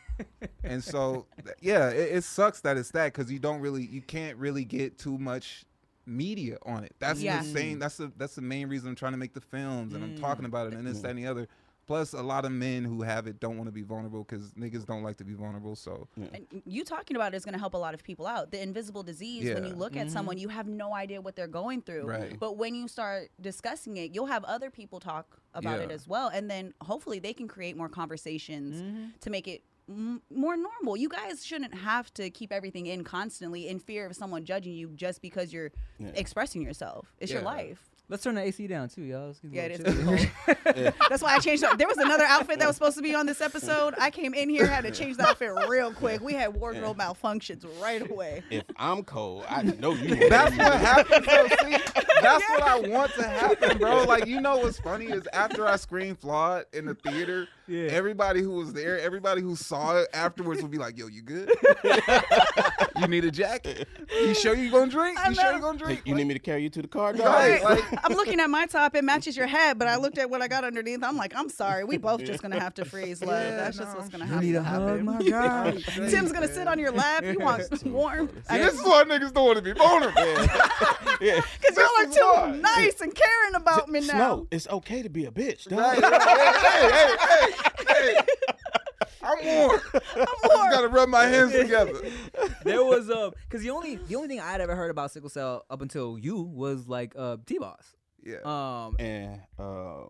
and 0.62 0.82
so 0.82 1.26
yeah, 1.60 1.88
it, 1.90 2.16
it 2.16 2.24
sucks 2.24 2.60
that 2.60 2.76
it's 2.76 2.90
that 2.92 3.12
because 3.12 3.30
you 3.30 3.38
don't 3.38 3.60
really, 3.60 3.84
you 3.86 4.00
can't 4.02 4.36
really 4.38 4.64
get 4.64 4.98
too 4.98 5.18
much 5.18 5.64
media 6.06 6.58
on 6.66 6.84
it. 6.84 6.94
That's 6.98 7.20
Yeah. 7.20 7.42
the 7.42 7.48
same. 7.48 7.78
That's 7.78 7.96
the 7.96 8.10
that's 8.16 8.34
the 8.34 8.42
main 8.42 8.68
reason 8.68 8.88
I'm 8.90 8.96
trying 8.96 9.12
to 9.12 9.18
make 9.18 9.34
the 9.34 9.40
films 9.40 9.94
and 9.94 10.02
I'm 10.02 10.16
talking 10.18 10.44
about 10.44 10.66
it 10.68 10.74
and 10.74 10.86
this, 10.86 11.00
that, 11.00 11.10
and 11.10 11.18
the 11.18 11.26
other. 11.26 11.48
Plus, 11.86 12.12
a 12.12 12.22
lot 12.22 12.44
of 12.44 12.52
men 12.52 12.84
who 12.84 13.02
have 13.02 13.26
it 13.26 13.40
don't 13.40 13.56
want 13.56 13.66
to 13.68 13.72
be 13.72 13.82
vulnerable 13.82 14.22
because 14.24 14.52
niggas 14.52 14.86
don't 14.86 15.02
like 15.02 15.16
to 15.16 15.24
be 15.24 15.34
vulnerable. 15.34 15.74
So 15.74 16.08
And 16.16 16.46
you 16.64 16.84
talking 16.84 17.16
about 17.16 17.34
it 17.34 17.36
is 17.36 17.44
going 17.44 17.54
to 17.54 17.58
help 17.58 17.74
a 17.74 17.78
lot 17.78 17.92
of 17.92 18.02
people 18.02 18.26
out. 18.26 18.50
The 18.52 18.62
invisible 18.62 19.02
disease, 19.02 19.52
when 19.52 19.64
you 19.64 19.74
look 19.74 19.96
at 19.96 20.10
someone, 20.10 20.38
you 20.38 20.48
have 20.48 20.66
no 20.68 20.94
idea 20.94 21.20
what 21.20 21.34
they're 21.36 21.48
going 21.48 21.82
through. 21.82 22.04
Right. 22.06 22.38
But 22.38 22.56
when 22.56 22.74
you 22.74 22.86
start 22.88 23.30
discussing 23.40 23.96
it, 23.96 24.14
you'll 24.14 24.26
have 24.26 24.44
other 24.44 24.70
people 24.70 25.00
talk 25.00 25.38
about 25.54 25.80
it 25.80 25.90
as 25.90 26.06
well. 26.06 26.28
And 26.28 26.48
then 26.50 26.72
hopefully 26.80 27.18
they 27.18 27.32
can 27.32 27.48
create 27.48 27.76
more 27.76 27.88
conversations 27.88 28.80
Mm-hmm. 28.80 29.04
to 29.20 29.30
make 29.30 29.48
it 29.48 29.62
m- 29.88 30.22
more 30.34 30.56
normal. 30.56 30.96
You 30.96 31.08
guys 31.08 31.44
shouldn't 31.44 31.74
have 31.74 32.12
to 32.14 32.30
keep 32.30 32.52
everything 32.52 32.86
in 32.86 33.04
constantly 33.04 33.68
in 33.68 33.78
fear 33.78 34.06
of 34.06 34.14
someone 34.16 34.44
judging 34.44 34.72
you 34.72 34.88
just 34.94 35.20
because 35.20 35.52
you're 35.52 35.72
Yeah. 35.98 36.08
expressing 36.14 36.62
yourself. 36.62 37.12
It's 37.18 37.32
your 37.32 37.42
life. 37.42 37.90
Let's 38.08 38.24
turn 38.24 38.34
the 38.34 38.42
AC 38.42 38.66
down 38.66 38.90
too, 38.90 39.02
y'all. 39.02 39.28
Let's 39.28 39.38
get 39.40 39.50
a 39.52 39.54
Yeah, 39.54 39.62
it 39.62 39.72
is 39.72 39.80
little 39.80 40.04
pretty 40.12 40.30
chill. 40.74 40.82
cold. 40.84 40.94
That's 41.08 41.22
why 41.22 41.34
I 41.34 41.38
changed. 41.38 41.64
There 41.78 41.88
was 41.88 41.96
another 41.96 42.24
outfit 42.24 42.58
that 42.58 42.66
was 42.66 42.76
supposed 42.76 42.96
to 42.98 43.02
be 43.02 43.14
on 43.14 43.24
this 43.24 43.40
episode. 43.40 43.94
I 43.98 44.10
came 44.10 44.34
in 44.34 44.50
here, 44.50 44.66
had 44.66 44.84
to 44.84 44.90
change 44.90 45.16
the 45.16 45.26
outfit 45.26 45.50
real 45.66 45.92
quick. 45.94 46.20
We 46.20 46.34
had 46.34 46.54
wardrobe 46.54 46.98
malfunctions 46.98 47.64
right 47.80 48.08
away. 48.10 48.42
If 48.50 48.64
I'm 48.76 49.02
cold, 49.04 49.46
I 49.48 49.62
know 49.62 49.94
you. 49.94 50.16
that's 50.28 50.50
what 50.56 50.58
there. 50.58 50.78
happens. 50.78 51.26
Though. 51.26 51.48
See, 51.68 51.76
that's 52.20 52.44
what 52.50 52.62
I 52.62 52.80
want 52.80 53.12
to 53.14 53.22
happen, 53.26 53.78
bro. 53.78 54.04
Like 54.04 54.26
you 54.26 54.40
know 54.42 54.58
what's 54.58 54.78
funny 54.78 55.06
is 55.06 55.26
after 55.32 55.66
I 55.66 55.76
screamed 55.76 56.18
flawed 56.18 56.66
in 56.74 56.84
the 56.86 56.94
theater, 56.94 57.48
Yeah. 57.66 57.88
everybody 57.90 58.42
who 58.42 58.50
was 58.50 58.74
there, 58.74 59.00
everybody 59.00 59.40
who 59.40 59.56
saw 59.56 59.96
it 59.96 60.08
afterwards 60.12 60.60
would 60.60 60.70
be 60.70 60.78
like, 60.78 60.98
"Yo, 60.98 61.06
you 61.06 61.22
good? 61.22 61.50
you 63.00 63.06
need 63.08 63.24
a 63.24 63.30
jacket? 63.30 63.88
You 64.12 64.34
sure 64.34 64.54
you 64.54 64.70
gonna 64.70 64.90
drink? 64.90 65.18
You 65.26 65.34
sure 65.34 65.52
you 65.54 65.60
gonna 65.60 65.78
Hey, 65.78 65.84
drink? 65.84 66.02
You 66.04 66.14
need 66.14 66.24
me 66.24 66.34
to 66.34 66.40
carry 66.40 66.62
you 66.62 66.68
to 66.70 66.82
the 66.82 66.88
car, 66.88 67.12
dog? 67.14 67.26
Right, 67.26 67.62
Right. 67.62 67.64
like- 67.64 67.91
I'm 68.02 68.12
looking 68.14 68.40
at 68.40 68.48
my 68.50 68.66
top. 68.66 68.94
It 68.94 69.04
matches 69.04 69.36
your 69.36 69.46
head, 69.46 69.78
but 69.78 69.88
I 69.88 69.96
looked 69.96 70.18
at 70.18 70.28
what 70.30 70.42
I 70.42 70.48
got 70.48 70.64
underneath. 70.64 71.02
I'm 71.02 71.16
like, 71.16 71.32
I'm 71.36 71.48
sorry. 71.48 71.84
We 71.84 71.96
both 71.96 72.24
just 72.24 72.42
gonna 72.42 72.60
have 72.60 72.74
to 72.74 72.84
freeze 72.84 73.22
love. 73.22 73.40
Yeah, 73.42 73.56
That's 73.56 73.78
just 73.78 73.96
what's 73.96 74.08
gonna 74.08 74.24
I'm 74.24 74.30
You 74.30 74.34
have 74.34 74.42
need 74.44 74.54
a 74.56 74.62
hug, 74.62 74.88
happen. 74.88 75.04
my 75.04 75.22
guy. 75.30 75.70
Tim's 76.10 76.32
gonna 76.32 76.52
sit 76.52 76.66
on 76.68 76.78
your 76.78 76.92
lap. 76.92 77.24
He 77.24 77.36
wants 77.36 77.84
warm. 77.84 78.28
See, 78.50 78.56
this 78.58 78.74
is 78.74 78.82
why 78.82 79.04
niggas 79.04 79.32
don't 79.32 79.46
want 79.46 79.56
to 79.58 79.62
be 79.62 79.72
vulnerable. 79.72 80.20
yeah. 81.20 81.40
Because 81.60 81.76
y'all 81.76 81.86
this 82.06 82.16
is 82.16 82.18
are 82.18 82.34
why. 82.34 82.52
too 82.52 82.58
nice 82.60 83.00
and 83.00 83.14
caring 83.14 83.54
about 83.54 83.88
me 83.88 84.00
now. 84.00 84.06
Snow, 84.06 84.46
it's 84.50 84.68
okay 84.68 85.02
to 85.02 85.08
be 85.08 85.24
a 85.26 85.30
bitch, 85.30 85.64
dog. 85.68 85.78
Right, 85.78 86.02
hey, 86.02 87.16
hey, 87.28 87.52
hey, 87.88 88.14
hey. 88.14 88.20
I'm 89.22 89.44
warm. 89.44 89.80
I'm 89.94 90.00
warm. 90.44 90.70
gotta 90.70 90.88
rub 90.88 91.08
my 91.08 91.26
hands 91.26 91.52
together. 91.52 91.92
there 92.64 92.84
was 92.84 93.08
uh, 93.10 93.30
cause 93.50 93.62
the 93.62 93.70
only 93.70 93.96
the 93.96 94.16
only 94.16 94.28
thing 94.28 94.40
I 94.40 94.50
had 94.50 94.60
ever 94.60 94.74
heard 94.76 94.90
about 94.90 95.10
sickle 95.10 95.30
cell 95.30 95.64
up 95.70 95.80
until 95.82 96.18
you 96.18 96.42
was 96.42 96.88
like 96.88 97.14
uh 97.16 97.36
T-Boz. 97.46 97.94
Yeah. 98.24 98.36
Um. 98.44 98.96
And 98.98 99.40
uh, 99.58 100.04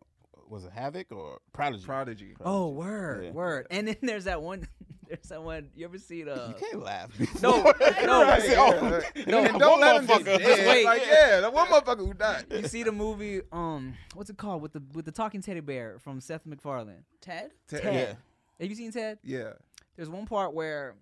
was 0.49 0.65
it 0.65 0.73
Havoc 0.73 1.11
or 1.13 1.39
Prodigy? 1.53 1.85
Prodigy. 1.87 2.35
Oh, 2.45 2.69
word, 2.69 3.25
Yeah. 3.25 3.31
word. 3.31 3.67
And 3.71 3.89
then 3.89 3.97
there's 4.03 4.25
that 4.25 4.43
one. 4.43 4.69
There's 5.09 5.29
that 5.29 5.43
one. 5.43 5.69
You 5.77 5.85
ever 5.85 5.99
seen 5.99 6.27
uh? 6.27 6.47
You 6.49 6.55
can't 6.55 6.83
laugh. 6.83 7.11
No, 7.43 7.61
no. 8.03 8.23
I 8.31 8.39
say, 8.39 8.57
oh, 8.57 8.81
Right. 8.91 9.27
no, 9.27 9.45
And 9.45 9.59
don't 9.59 9.79
let 9.79 9.97
him 9.97 10.07
just 10.07 10.23
motherfucker. 10.25 10.39
dead. 10.39 10.67
wait. 10.67 10.85
Like, 10.87 11.03
yeah, 11.07 11.41
that 11.41 11.53
one 11.53 11.67
motherfucker 11.67 11.99
who 12.07 12.15
died. 12.15 12.47
You 12.51 12.67
see 12.67 12.83
the 12.83 12.93
movie? 12.93 13.43
Um, 13.53 13.93
what's 14.15 14.31
it 14.31 14.39
called 14.39 14.63
with 14.63 14.73
the 14.73 14.83
with 14.95 15.05
the 15.05 15.13
talking 15.13 15.43
teddy 15.43 15.61
bear 15.61 15.99
from 15.99 16.19
Seth 16.23 16.47
MacFarlane? 16.47 17.05
Ted. 17.21 17.51
Ted. 17.69 17.83
Ted. 17.83 18.17
Have 18.61 18.71
you 18.71 18.77
seen 18.77 18.93
Ted? 18.93 19.19
Yeah. 19.23 19.53
There's 19.97 20.09
one 20.09 20.27
part 20.27 20.55
where 20.55 20.95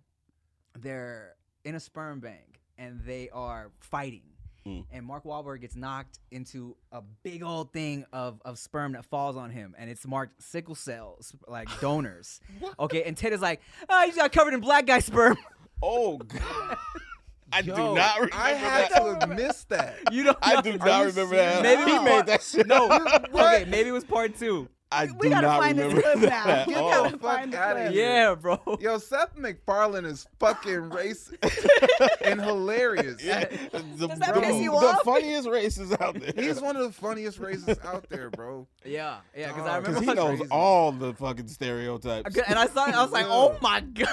they're 0.78 1.34
in 1.64 1.74
a 1.74 1.80
sperm 1.80 2.20
bank 2.20 2.60
and 2.78 3.00
they 3.04 3.28
are 3.30 3.70
fighting. 3.80 4.22
Mm. 4.66 4.84
And 4.90 5.06
Mark 5.06 5.24
Wahlberg 5.24 5.62
gets 5.62 5.74
knocked 5.74 6.18
into 6.30 6.76
a 6.92 7.02
big 7.22 7.42
old 7.42 7.72
thing 7.72 8.04
of, 8.12 8.40
of 8.44 8.58
sperm 8.58 8.92
that 8.92 9.06
falls 9.06 9.36
on 9.36 9.50
him, 9.50 9.74
and 9.78 9.88
it's 9.88 10.06
marked 10.06 10.42
sickle 10.42 10.74
cells, 10.74 11.34
like 11.48 11.68
donors. 11.80 12.40
okay, 12.78 13.04
and 13.04 13.16
Ted 13.16 13.32
is 13.32 13.40
like, 13.40 13.62
"Oh, 13.88 14.04
you 14.04 14.14
got 14.14 14.32
covered 14.32 14.52
in 14.52 14.60
black 14.60 14.86
guy 14.86 15.00
sperm." 15.00 15.36
Oh 15.82 16.18
God. 16.18 16.76
I 17.52 17.62
do 17.62 17.72
not 17.72 18.16
remember 18.16 18.36
I 18.36 18.50
had 18.50 18.90
that. 18.90 19.02
to 19.02 19.26
have 19.26 19.28
missed 19.30 19.70
that. 19.70 19.96
You 20.12 20.24
don't. 20.24 20.36
I 20.42 20.60
do 20.60 20.76
not 20.76 21.06
remember 21.06 21.36
that. 21.36 21.62
Maybe 21.62 21.90
he 21.90 21.98
made 21.98 22.26
that 22.26 22.42
shit. 22.42 22.66
No. 22.66 22.90
okay, 23.32 23.64
maybe 23.66 23.88
it 23.88 23.92
was 23.92 24.04
part 24.04 24.38
two. 24.38 24.68
I 24.92 25.04
We 25.06 25.12
do 25.28 25.30
gotta 25.30 25.46
not 25.46 25.60
find 25.60 25.78
this 25.78 25.84
remember 25.86 26.02
clip 26.02 26.20
that 26.30 26.46
now. 26.46 26.52
at 26.52 26.68
You 26.68 26.74
all. 26.76 26.90
gotta 26.90 27.06
oh. 27.06 27.10
Fuck 27.10 27.20
find 27.20 27.52
the 27.52 27.58
outta 27.60 27.80
clip. 27.82 27.92
here. 27.92 28.04
Yeah, 28.06 28.34
bro. 28.34 28.78
Yo, 28.80 28.98
Seth 28.98 29.36
MacFarlane 29.36 30.04
is 30.04 30.26
fucking 30.40 30.90
racist 30.90 32.18
and 32.24 32.40
hilarious. 32.40 33.22
Yeah, 33.22 33.44
the, 33.72 34.06
Does 34.08 34.18
that 34.18 34.34
the- 34.34 34.40
piss 34.40 34.56
you 34.56 34.72
the 34.72 34.76
off? 34.78 35.04
funniest 35.04 35.46
racists 35.48 36.00
out 36.00 36.18
there. 36.18 36.32
He's 36.44 36.60
one 36.60 36.76
of 36.76 36.82
the 36.82 36.92
funniest 36.92 37.40
racists 37.40 37.84
out 37.84 38.08
there, 38.08 38.30
bro. 38.30 38.66
Yeah, 38.84 39.18
yeah. 39.36 39.48
Because 39.48 39.64
Dog. 39.64 39.68
I 39.68 39.76
remember 39.76 40.00
he 40.00 40.14
knows 40.14 40.38
crazy. 40.38 40.50
all 40.50 40.90
the 40.90 41.12
fucking 41.14 41.48
stereotypes. 41.48 42.34
and 42.36 42.58
I 42.58 42.66
saw 42.66 42.86
it. 42.88 42.94
I 42.94 43.02
was 43.02 43.12
like, 43.12 43.26
oh 43.28 43.56
my 43.60 43.80
god. 43.80 44.08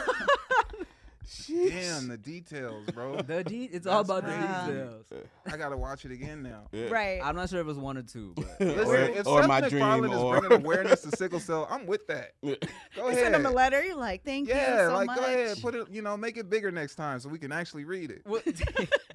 Damn 1.48 2.08
the 2.08 2.18
details, 2.18 2.86
bro. 2.94 3.18
The 3.28 3.44
de- 3.44 3.66
it's 3.66 3.86
all 3.88 4.04
That's 4.04 4.20
about 4.26 4.68
the 4.68 4.68
details. 4.72 5.06
I 5.52 5.58
gotta 5.58 5.76
watch 5.78 6.06
it 6.06 6.12
again 6.12 6.44
now. 6.44 6.68
Yeah. 6.72 6.88
Right. 6.90 7.20
I'm 7.24 7.36
not 7.36 7.50
sure 7.50 7.60
if 7.60 7.66
it 7.66 7.68
was 7.68 7.78
one 7.78 7.98
or 7.98 8.04
two, 8.04 8.34
but 8.36 8.46
Listen, 8.60 8.86
Or- 8.88 8.96
if 8.96 9.28
or 9.28 9.42
Seth 9.42 9.48
my 9.50 9.62
MacFarlane 9.62 10.00
dream, 10.02 10.12
is 10.14 10.18
or- 10.22 10.40
bringing 10.40 10.58
awareness 10.66 11.02
to 11.02 11.16
sickle 11.18 11.40
cell, 11.40 11.68
I'm 11.70 11.86
with 11.86 12.08
that. 12.08 12.32
Go 12.44 12.56
You 12.96 13.02
ahead. 13.08 13.20
send 13.20 13.34
them 13.34 13.46
a 13.46 13.52
letter. 13.52 13.84
You're 13.84 13.96
like, 13.96 14.24
thank 14.24 14.48
yeah, 14.48 14.84
you 14.84 14.90
so 14.90 14.94
like 14.96 15.08
much. 15.08 15.18
go 15.18 15.24
ahead, 15.26 15.58
put 15.62 15.76
it. 15.76 15.90
You 15.90 16.02
know, 16.02 16.16
make 16.18 16.38
it 16.38 16.50
bigger 16.50 16.72
next 16.72 16.96
time 16.96 17.20
so 17.20 17.30
we 17.30 17.40
can 17.40 17.52
actually 17.52 17.84
read 17.86 18.12
it. 18.12 18.22
Well, 18.26 18.42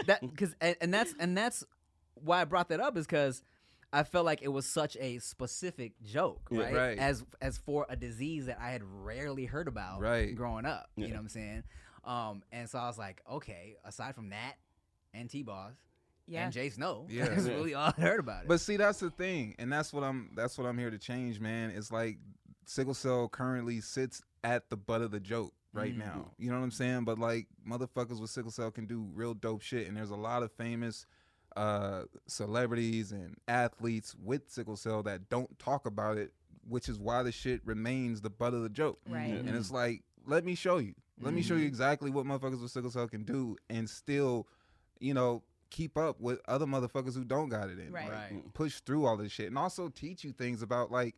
that 0.06 0.20
because 0.20 0.54
and, 0.60 0.76
and 0.80 0.92
that's 0.92 1.14
and 1.18 1.36
that's 1.36 1.64
why 2.14 2.40
I 2.40 2.44
brought 2.44 2.68
that 2.68 2.80
up 2.80 2.96
is 2.96 3.06
because 3.06 3.42
I 3.94 4.04
felt 4.04 4.24
like 4.24 4.40
it 4.42 4.48
was 4.48 4.64
such 4.66 4.96
a 4.98 5.18
specific 5.18 5.92
joke, 6.02 6.48
Yeah. 6.50 6.62
right? 6.62 6.74
Right. 6.74 6.98
As 6.98 7.24
as 7.42 7.58
for 7.58 7.84
a 7.90 7.96
disease 7.96 8.46
that 8.46 8.58
I 8.60 8.70
had 8.70 8.82
rarely 8.84 9.44
heard 9.44 9.68
about, 9.68 10.00
Right. 10.00 10.34
growing 10.34 10.64
up. 10.64 10.86
You 10.96 11.08
know 11.08 11.14
what 11.14 11.20
I'm 11.20 11.28
saying? 11.28 11.62
Um, 12.04 12.42
and 12.52 12.68
so 12.68 12.78
I 12.78 12.86
was 12.86 12.98
like, 12.98 13.22
okay, 13.30 13.76
aside 13.84 14.14
from 14.14 14.30
that 14.30 14.54
and 15.14 15.28
T 15.30 15.42
Boz 15.42 15.74
Yeah. 16.26 16.44
and 16.44 16.52
Jay 16.52 16.68
Snow, 16.70 17.06
Yeah. 17.08 17.28
that's 17.28 17.44
really 17.46 17.74
all 17.74 17.92
I 17.96 18.00
heard 18.00 18.20
about 18.20 18.42
it. 18.42 18.48
But 18.48 18.60
see, 18.60 18.76
that's 18.76 18.98
the 19.00 19.10
thing, 19.10 19.54
and 19.58 19.72
that's 19.72 19.92
what 19.92 20.02
I'm. 20.04 20.30
That's 20.34 20.58
what 20.58 20.66
I'm 20.66 20.78
here 20.78 20.90
to 20.90 20.98
change, 20.98 21.38
man. 21.40 21.70
It's 21.70 21.92
like 21.92 22.18
sickle 22.64 22.94
cell 22.94 23.28
currently 23.28 23.80
sits 23.80 24.22
at 24.44 24.68
the 24.70 24.76
butt 24.76 25.02
of 25.02 25.10
the 25.10 25.20
joke 25.20 25.52
right 25.72 25.94
Mm. 25.94 25.98
now. 25.98 26.30
You 26.38 26.50
know 26.50 26.58
what 26.58 26.64
I'm 26.64 26.70
saying? 26.70 27.04
But 27.04 27.18
like 27.18 27.46
motherfuckers 27.68 28.20
with 28.20 28.30
sickle 28.30 28.50
cell 28.50 28.70
can 28.70 28.86
do 28.86 29.06
real 29.14 29.34
dope 29.34 29.62
shit, 29.62 29.86
and 29.86 29.96
there's 29.96 30.10
a 30.10 30.16
lot 30.16 30.42
of 30.42 30.50
famous 30.52 31.06
uh, 31.56 32.02
celebrities 32.26 33.12
and 33.12 33.36
athletes 33.46 34.14
with 34.22 34.50
sickle 34.50 34.76
cell 34.76 35.02
that 35.04 35.28
don't 35.28 35.58
talk 35.58 35.86
about 35.86 36.16
it, 36.18 36.32
which 36.66 36.88
is 36.88 36.98
why 36.98 37.22
the 37.22 37.30
shit 37.32 37.60
remains 37.64 38.20
the 38.22 38.30
butt 38.30 38.54
of 38.54 38.62
the 38.62 38.68
joke. 38.68 38.98
Right. 39.08 39.28
Yeah. 39.28 39.36
And 39.36 39.50
it's 39.50 39.70
like, 39.70 40.02
let 40.26 40.44
me 40.44 40.54
show 40.54 40.78
you. 40.78 40.94
Let 41.22 41.34
me 41.34 41.42
show 41.42 41.54
you 41.54 41.66
exactly 41.66 42.10
what 42.10 42.26
motherfuckers 42.26 42.60
with 42.60 42.70
sickle 42.70 42.90
cell 42.90 43.08
can 43.08 43.22
do, 43.24 43.56
and 43.70 43.88
still, 43.88 44.46
you 45.00 45.14
know, 45.14 45.42
keep 45.70 45.96
up 45.96 46.20
with 46.20 46.40
other 46.48 46.66
motherfuckers 46.66 47.14
who 47.14 47.24
don't 47.24 47.48
got 47.48 47.70
it 47.70 47.78
in. 47.78 47.92
Right. 47.92 48.04
Like, 48.10 48.30
Right. 48.32 48.54
push 48.54 48.80
through 48.80 49.06
all 49.06 49.16
this 49.16 49.32
shit, 49.32 49.46
and 49.46 49.56
also 49.56 49.88
teach 49.88 50.24
you 50.24 50.32
things 50.32 50.62
about 50.62 50.90
like, 50.90 51.14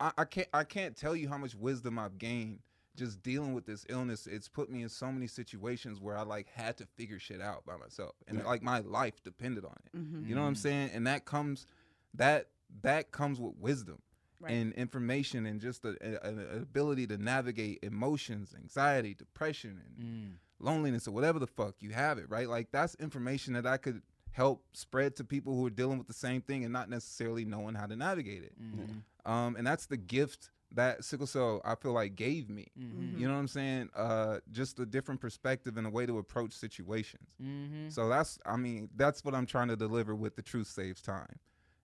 I, 0.00 0.12
I 0.18 0.24
can't 0.24 0.48
I 0.54 0.64
can't 0.64 0.96
tell 0.96 1.14
you 1.16 1.28
how 1.28 1.38
much 1.38 1.54
wisdom 1.54 1.98
I've 1.98 2.18
gained 2.18 2.60
just 2.96 3.22
dealing 3.22 3.52
with 3.52 3.64
this 3.66 3.84
illness. 3.88 4.26
It's 4.26 4.48
put 4.48 4.70
me 4.70 4.82
in 4.82 4.88
so 4.88 5.10
many 5.12 5.26
situations 5.28 6.00
where 6.00 6.16
I 6.16 6.22
like 6.22 6.48
had 6.48 6.76
to 6.78 6.86
figure 6.86 7.18
shit 7.18 7.40
out 7.40 7.64
by 7.66 7.76
myself, 7.76 8.14
and 8.26 8.38
Yeah. 8.38 8.44
like 8.46 8.62
my 8.62 8.78
life 8.80 9.22
depended 9.22 9.64
on 9.64 9.74
it. 9.86 9.96
Mhm. 9.98 10.28
You 10.28 10.34
know 10.34 10.42
what 10.42 10.48
I'm 10.48 10.54
saying? 10.54 10.90
And 10.94 11.06
that 11.06 11.24
comes 11.24 11.66
that 12.14 12.48
that 12.82 13.10
comes 13.12 13.40
with 13.40 13.56
wisdom 13.56 14.00
Right. 14.40 14.52
and 14.52 14.72
information 14.74 15.46
and 15.46 15.60
just 15.60 15.84
a, 15.84 15.96
a- 16.00 16.28
an 16.28 16.38
ability 16.62 17.06
to 17.08 17.18
navigate 17.18 17.80
emotions, 17.82 18.54
anxiety, 18.56 19.14
depression, 19.14 19.80
and 19.84 20.04
Mm. 20.04 20.32
loneliness 20.60 21.08
or 21.08 21.10
whatever 21.12 21.38
the 21.40 21.46
fuck 21.48 21.74
you 21.80 21.90
have 21.90 22.18
it, 22.18 22.30
right? 22.30 22.48
Like 22.48 22.70
that's 22.70 22.94
information 22.96 23.54
that 23.54 23.66
I 23.66 23.76
could 23.78 24.00
help 24.30 24.62
spread 24.74 25.16
to 25.16 25.24
people 25.24 25.54
who 25.56 25.66
are 25.66 25.70
dealing 25.70 25.98
with 25.98 26.06
the 26.06 26.12
same 26.14 26.40
thing 26.40 26.62
and 26.62 26.72
not 26.72 26.88
necessarily 26.88 27.44
knowing 27.44 27.74
how 27.74 27.86
to 27.86 27.96
navigate 27.96 28.44
it. 28.44 28.52
Mhm. 28.62 29.02
Um, 29.28 29.56
and 29.56 29.66
that's 29.66 29.86
the 29.86 29.96
gift 29.96 30.50
that 30.72 31.02
sickle 31.02 31.26
cell 31.26 31.60
I 31.64 31.74
feel 31.74 31.92
like 31.92 32.14
gave 32.14 32.48
me. 32.50 32.68
Mhm. 32.78 33.18
You 33.18 33.26
know 33.26 33.32
what 33.34 33.40
I'm 33.40 33.48
saying? 33.48 33.88
Uh, 33.96 34.38
just 34.52 34.78
a 34.78 34.86
different 34.86 35.20
perspective 35.20 35.76
and 35.78 35.86
a 35.86 35.90
way 35.90 36.06
to 36.06 36.18
approach 36.18 36.52
situations. 36.52 37.34
Mhm. 37.42 37.90
So 37.90 38.08
that's, 38.08 38.38
I 38.46 38.56
mean, 38.56 38.90
that's 38.94 39.24
what 39.24 39.34
I'm 39.34 39.46
trying 39.46 39.68
to 39.68 39.76
deliver 39.76 40.14
with 40.14 40.36
the 40.36 40.42
truth 40.42 40.66
saves 40.68 41.00
time, 41.02 41.38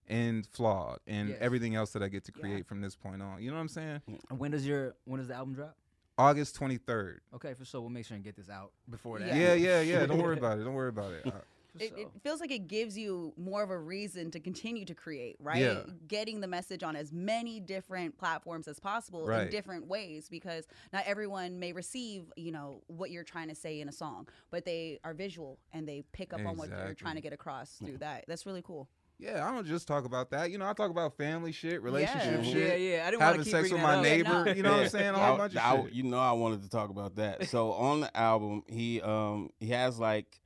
and 0.07 0.45
flawed, 0.47 0.99
and 1.07 1.29
Yes. 1.29 1.37
everything 1.41 1.75
else 1.75 1.91
that 1.93 2.03
I 2.03 2.07
get 2.09 2.23
to 2.25 2.31
Yeah. 2.35 2.41
create 2.41 2.65
from 2.67 2.81
this 2.81 2.95
point 2.95 3.21
on. 3.21 3.41
You 3.41 3.49
know 3.49 3.55
what 3.57 3.61
I'm 3.61 3.67
saying? 3.69 4.01
When 4.29 4.51
does 4.51 4.65
your 4.65 4.95
when 5.05 5.19
does 5.19 5.27
the 5.27 5.35
album 5.35 5.55
drop? 5.55 5.75
August 6.17 6.55
23rd. 6.55 7.19
Okay, 7.33 7.53
for 7.53 7.65
sure. 7.65 7.81
We'll 7.81 7.89
make 7.89 8.05
sure 8.05 8.15
and 8.15 8.23
get 8.23 8.35
this 8.37 8.49
out 8.49 8.71
before 8.89 9.19
that. 9.19 9.35
Yeah, 9.35 9.53
yeah, 9.53 9.81
yeah. 9.81 10.05
Don't 10.05 10.21
worry 10.21 10.37
about 10.37 10.59
it. 10.59 10.63
Don't 10.63 10.73
worry 10.73 10.89
about 10.89 11.11
it. 11.13 11.25
Uh, 11.77 11.83
It, 11.83 11.89
sure. 11.89 11.97
it 11.97 12.07
feels 12.23 12.39
like 12.39 12.51
it 12.51 12.69
gives 12.69 12.97
you 12.97 13.33
more 13.35 13.61
of 13.61 13.69
a 13.69 13.77
reason 13.77 14.31
to 14.31 14.39
continue 14.39 14.85
to 14.85 14.95
create, 14.95 15.35
right? 15.41 15.57
Yeah. 15.57 15.83
Getting 16.07 16.39
the 16.39 16.47
message 16.47 16.83
on 16.83 16.95
as 16.95 17.11
many 17.11 17.59
different 17.59 18.17
platforms 18.17 18.69
as 18.69 18.79
possible 18.79 19.29
in 19.29 19.49
different 19.49 19.85
ways 19.87 20.29
because 20.29 20.69
not 20.93 21.03
everyone 21.05 21.59
may 21.59 21.73
receive, 21.73 22.31
you 22.37 22.53
know, 22.53 22.81
what 22.87 23.11
you're 23.11 23.25
trying 23.25 23.49
to 23.49 23.55
say 23.55 23.81
in 23.81 23.89
a 23.89 23.91
song, 23.91 24.25
but 24.51 24.63
they 24.63 25.01
are 25.03 25.13
visual 25.13 25.59
and 25.73 25.85
they 25.85 26.05
pick 26.13 26.31
up 26.33 26.39
on 26.45 26.55
what 26.55 26.69
you're 26.69 26.93
trying 26.93 27.15
to 27.15 27.21
get 27.21 27.33
across 27.33 27.71
through 27.79 27.97
that. 27.97 28.23
That's 28.25 28.45
really 28.45 28.61
cool. 28.61 28.87
Yeah, 29.17 29.47
I 29.47 29.53
don't 29.53 29.65
just 29.65 29.87
talk 29.87 30.03
about 30.05 30.29
that. 30.31 30.51
You 30.51 30.57
know, 30.57 30.65
I 30.67 30.73
talk 30.73 30.91
about 30.91 31.15
family 31.17 31.51
shit, 31.53 31.81
relationship 31.81 32.43
Yeah. 32.43 32.51
shit, 32.51 32.79
Yeah, 32.81 32.95
yeah. 32.97 33.07
I 33.07 33.11
didn't 33.11 33.21
want 33.21 33.31
having 33.37 33.39
to 33.39 33.45
keep 33.45 33.51
sex 33.51 33.71
with 33.71 33.81
my 33.81 33.95
up. 33.95 34.03
neighbor. 34.03 34.45
no. 34.45 34.51
You 34.51 34.63
know 34.63 34.71
what 34.71 34.77
I'm 34.77 34.83
Yeah. 34.83 34.89
saying? 34.89 35.15
A 35.15 35.17
I- 35.17 35.27
whole 35.27 35.37
bunch 35.37 35.55
of 35.55 35.61
I- 35.61 35.81
shit. 35.83 35.93
You 35.93 36.03
know, 36.03 36.19
I 36.19 36.31
wanted 36.33 36.63
to 36.63 36.69
talk 36.69 36.89
about 36.89 37.15
that. 37.15 37.47
So 37.47 37.71
on 37.89 38.01
the 38.01 38.17
album, 38.17 38.63
he 38.67 39.01
um 39.01 39.49
he 39.59 39.67
has 39.69 39.97
like 39.99 40.41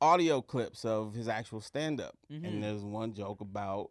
audio 0.00 0.40
clips 0.42 0.84
of 0.84 1.14
his 1.14 1.28
actual 1.28 1.60
stand 1.60 2.00
up, 2.00 2.16
Mhm. 2.30 2.46
and 2.46 2.62
there's 2.62 2.82
one 2.84 3.14
joke 3.14 3.40
about 3.40 3.90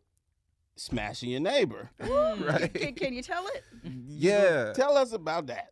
smashing 0.75 1.29
your 1.29 1.39
neighbor. 1.41 1.89
Right. 1.99 2.73
Can, 2.73 2.93
can 2.95 3.13
you 3.13 3.21
tell 3.21 3.45
it? 3.47 3.63
Yeah. 4.07 4.71
Tell 4.73 4.95
us 4.97 5.11
about 5.13 5.47
that. 5.47 5.69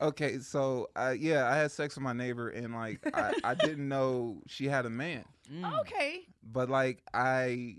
Okay, 0.00 0.38
so 0.38 0.88
I 0.96 1.12
yeah, 1.12 1.46
I 1.46 1.56
had 1.56 1.70
sex 1.72 1.94
with 1.96 2.02
my 2.02 2.12
neighbor, 2.14 2.48
and 2.48 2.72
like 2.74 3.00
I, 3.14 3.34
I 3.44 3.54
didn't 3.54 3.86
know 3.88 4.42
she 4.46 4.66
had 4.66 4.86
a 4.86 4.90
man, 4.90 5.24
Mm. 5.52 5.80
Okay. 5.80 6.26
but 6.42 6.68
like 6.70 7.02
I. 7.14 7.76